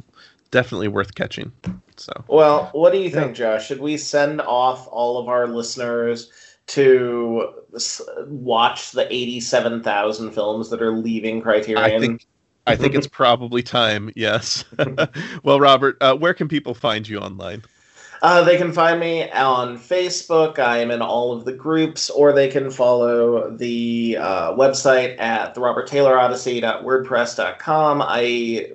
definitely 0.52 0.90
worth 0.90 1.16
catching. 1.16 1.52
So 1.98 2.12
Well, 2.28 2.70
what 2.74 2.94
do 2.94 3.00
you 3.00 3.10
think, 3.10 3.36
Josh? 3.36 3.68
Should 3.68 3.82
we 3.82 3.98
send 3.98 4.42
off 4.42 4.88
all 4.90 5.18
of 5.18 5.28
our 5.28 5.48
listeners 5.48 6.32
to 6.70 7.54
watch 8.28 8.92
the 8.92 9.12
87,000 9.14 10.32
films 10.32 10.70
that 10.70 10.82
are 10.82 10.92
leaving 10.92 11.42
Criterion? 11.42 11.84
I 11.84 12.00
think 12.00 12.26
I 12.68 12.76
think 12.76 12.94
it's 12.96 13.08
probably 13.12 13.64
time. 13.64 14.12
Yes. 14.16 14.66
well, 15.44 15.60
Robert, 15.60 15.98
uh, 16.02 16.16
where 16.16 16.34
can 16.34 16.48
people 16.48 16.74
find 16.74 17.08
you 17.08 17.20
online? 17.20 17.64
Uh, 18.22 18.44
they 18.44 18.58
can 18.58 18.72
find 18.74 19.00
me 19.00 19.30
on 19.32 19.78
Facebook. 19.78 20.60
I 20.60 20.80
am 20.80 20.92
in 20.92 21.02
all 21.02 21.32
of 21.32 21.46
the 21.46 21.54
groups, 21.54 22.10
or 22.10 22.34
they 22.34 22.50
can 22.50 22.70
follow 22.70 23.50
the 23.56 24.18
uh, 24.20 24.54
website 24.54 25.20
at 25.20 25.56
the 25.56 25.62
Robert 25.62 25.88
Taylor 25.88 26.20
Odyssey.wordpress.com. 26.20 28.02
I, 28.06 28.72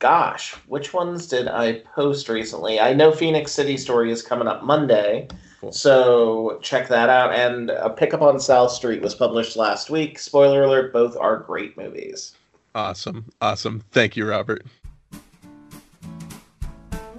gosh, 0.00 0.54
which 0.66 0.92
ones 0.92 1.28
did 1.28 1.46
I 1.46 1.74
post 1.94 2.28
recently? 2.28 2.80
I 2.80 2.92
know 2.92 3.12
Phenix 3.12 3.52
City 3.52 3.76
Story 3.76 4.10
is 4.10 4.20
coming 4.20 4.48
up 4.48 4.64
Monday. 4.64 5.28
Cool. 5.60 5.72
So 5.72 6.58
check 6.62 6.88
that 6.88 7.08
out. 7.08 7.34
And 7.34 7.70
A 7.70 7.90
Pickup 7.90 8.22
on 8.22 8.38
South 8.38 8.70
Street 8.70 9.02
was 9.02 9.14
published 9.14 9.56
last 9.56 9.90
week. 9.90 10.18
Spoiler 10.18 10.64
alert, 10.64 10.92
both 10.92 11.16
are 11.16 11.38
great 11.38 11.76
movies. 11.76 12.34
Awesome. 12.74 13.24
Awesome. 13.40 13.82
Thank 13.90 14.16
you, 14.16 14.28
Robert. 14.28 14.64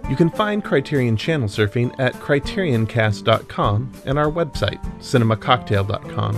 You 0.09 0.15
can 0.15 0.29
find 0.31 0.63
Criterion 0.63 1.17
Channel 1.17 1.47
Surfing 1.47 1.93
at 1.99 2.13
criterioncast.com 2.13 3.91
and 4.05 4.17
our 4.17 4.31
website, 4.31 4.83
cinemacocktail.com. 4.99 6.35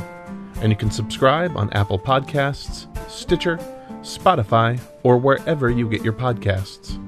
And 0.61 0.71
you 0.71 0.75
can 0.75 0.91
subscribe 0.91 1.55
on 1.55 1.71
Apple 1.71 1.97
Podcasts, 1.97 2.87
Stitcher, 3.09 3.57
Spotify, 4.01 4.79
or 5.03 5.17
wherever 5.17 5.69
you 5.69 5.87
get 5.87 6.03
your 6.03 6.13
podcasts. 6.13 6.99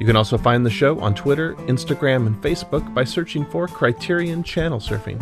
You 0.00 0.06
can 0.06 0.16
also 0.16 0.38
find 0.38 0.64
the 0.64 0.70
show 0.70 0.98
on 0.98 1.14
Twitter, 1.14 1.54
Instagram, 1.66 2.26
and 2.26 2.42
Facebook 2.42 2.92
by 2.94 3.04
searching 3.04 3.44
for 3.44 3.68
Criterion 3.68 4.42
Channel 4.42 4.80
Surfing. 4.80 5.20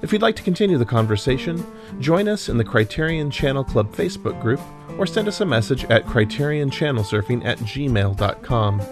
If 0.00 0.12
you'd 0.12 0.22
like 0.22 0.36
to 0.36 0.42
continue 0.42 0.78
the 0.78 0.86
conversation, 0.86 1.64
join 2.00 2.28
us 2.28 2.48
in 2.48 2.56
the 2.56 2.64
Criterion 2.64 3.30
Channel 3.30 3.64
Club 3.64 3.92
Facebook 3.92 4.40
group 4.40 4.60
or 4.96 5.06
send 5.06 5.28
us 5.28 5.42
a 5.42 5.46
message 5.46 5.84
at 5.84 6.06
criterionchannelsurfing 6.06 7.44
at 7.44 7.58
gmail.com. 7.58 8.82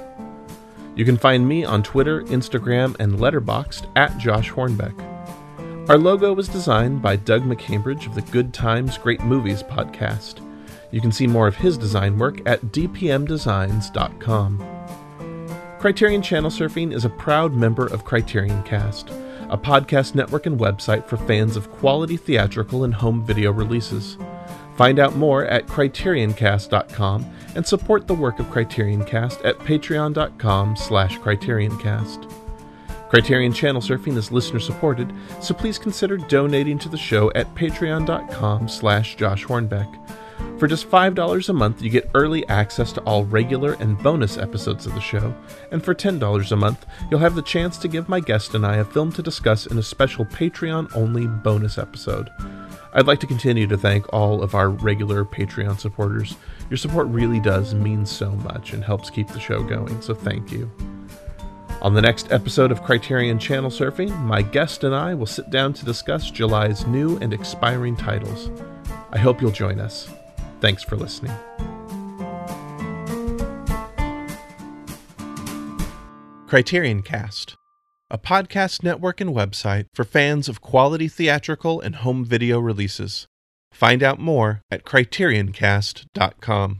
You 0.94 1.04
can 1.04 1.16
find 1.16 1.48
me 1.48 1.64
on 1.64 1.82
Twitter, 1.82 2.22
Instagram, 2.24 2.98
and 3.00 3.14
Letterboxd 3.14 3.90
at 3.96 4.16
Josh 4.18 4.50
Hornbeck. 4.50 4.98
Our 5.88 5.98
logo 5.98 6.32
was 6.32 6.48
designed 6.48 7.00
by 7.00 7.16
Doug 7.16 7.44
McCambridge 7.44 8.06
of 8.06 8.14
the 8.14 8.22
Good 8.22 8.52
Times 8.52 8.98
Great 8.98 9.22
Movies 9.22 9.62
podcast. 9.62 10.45
You 10.90 11.00
can 11.00 11.12
see 11.12 11.26
more 11.26 11.46
of 11.46 11.56
his 11.56 11.76
design 11.76 12.18
work 12.18 12.40
at 12.46 12.62
dpmdesigns.com. 12.66 14.72
Criterion 15.78 16.22
Channel 16.22 16.50
Surfing 16.50 16.92
is 16.92 17.04
a 17.04 17.10
proud 17.10 17.52
member 17.52 17.86
of 17.86 18.04
Criterion 18.04 18.62
Cast, 18.62 19.10
a 19.50 19.58
podcast 19.58 20.14
network 20.14 20.46
and 20.46 20.58
website 20.58 21.06
for 21.06 21.16
fans 21.16 21.56
of 21.56 21.70
quality 21.70 22.16
theatrical 22.16 22.84
and 22.84 22.94
home 22.94 23.24
video 23.24 23.52
releases. 23.52 24.16
Find 24.76 24.98
out 24.98 25.16
more 25.16 25.44
at 25.46 25.66
criterioncast.com 25.66 27.32
and 27.54 27.66
support 27.66 28.06
the 28.06 28.14
work 28.14 28.38
of 28.38 28.50
Criterion 28.50 29.04
Cast 29.04 29.40
at 29.42 29.58
patreon.com 29.60 30.76
slash 30.76 31.18
criterioncast. 31.18 32.32
Criterion 33.08 33.52
Channel 33.52 33.80
Surfing 33.80 34.16
is 34.16 34.32
listener 34.32 34.60
supported, 34.60 35.12
so 35.40 35.54
please 35.54 35.78
consider 35.78 36.16
donating 36.16 36.78
to 36.80 36.88
the 36.88 36.98
show 36.98 37.30
at 37.34 37.52
patreon.com 37.54 38.68
slash 38.68 39.16
Josh 39.16 39.44
Hornbeck. 39.44 39.92
For 40.58 40.66
just 40.66 40.90
$5 40.90 41.48
a 41.48 41.52
month, 41.52 41.82
you 41.82 41.90
get 41.90 42.10
early 42.14 42.48
access 42.48 42.90
to 42.92 43.02
all 43.02 43.24
regular 43.24 43.74
and 43.74 43.98
bonus 44.02 44.38
episodes 44.38 44.86
of 44.86 44.94
the 44.94 45.00
show, 45.00 45.34
and 45.70 45.84
for 45.84 45.94
$10 45.94 46.52
a 46.52 46.56
month, 46.56 46.86
you'll 47.10 47.20
have 47.20 47.34
the 47.34 47.42
chance 47.42 47.76
to 47.78 47.88
give 47.88 48.08
my 48.08 48.20
guest 48.20 48.54
and 48.54 48.64
I 48.64 48.76
a 48.76 48.84
film 48.84 49.12
to 49.12 49.22
discuss 49.22 49.66
in 49.66 49.78
a 49.78 49.82
special 49.82 50.24
Patreon 50.24 50.96
only 50.96 51.26
bonus 51.26 51.76
episode. 51.76 52.30
I'd 52.94 53.06
like 53.06 53.20
to 53.20 53.26
continue 53.26 53.66
to 53.66 53.76
thank 53.76 54.10
all 54.14 54.42
of 54.42 54.54
our 54.54 54.70
regular 54.70 55.26
Patreon 55.26 55.78
supporters. 55.78 56.36
Your 56.70 56.78
support 56.78 57.08
really 57.08 57.40
does 57.40 57.74
mean 57.74 58.06
so 58.06 58.30
much 58.30 58.72
and 58.72 58.82
helps 58.82 59.10
keep 59.10 59.28
the 59.28 59.40
show 59.40 59.62
going, 59.62 60.00
so 60.00 60.14
thank 60.14 60.50
you. 60.50 60.70
On 61.82 61.92
the 61.92 62.00
next 62.00 62.32
episode 62.32 62.72
of 62.72 62.82
Criterion 62.82 63.38
Channel 63.38 63.68
Surfing, 63.68 64.18
my 64.22 64.40
guest 64.40 64.82
and 64.84 64.94
I 64.94 65.12
will 65.12 65.26
sit 65.26 65.50
down 65.50 65.74
to 65.74 65.84
discuss 65.84 66.30
July's 66.30 66.86
new 66.86 67.18
and 67.18 67.34
expiring 67.34 67.94
titles. 67.94 68.50
I 69.12 69.18
hope 69.18 69.42
you'll 69.42 69.50
join 69.50 69.78
us. 69.78 70.08
Thanks 70.60 70.82
for 70.82 70.96
listening. 70.96 71.36
Criterion 76.46 77.02
Cast 77.02 77.56
a 78.08 78.18
podcast 78.18 78.84
network 78.84 79.20
and 79.20 79.34
website 79.34 79.86
for 79.92 80.04
fans 80.04 80.48
of 80.48 80.60
quality 80.60 81.08
theatrical 81.08 81.80
and 81.80 81.96
home 81.96 82.24
video 82.24 82.60
releases. 82.60 83.26
Find 83.72 84.02
out 84.02 84.20
more 84.20 84.62
at 84.70 84.84
criterioncast.com. 84.84 86.74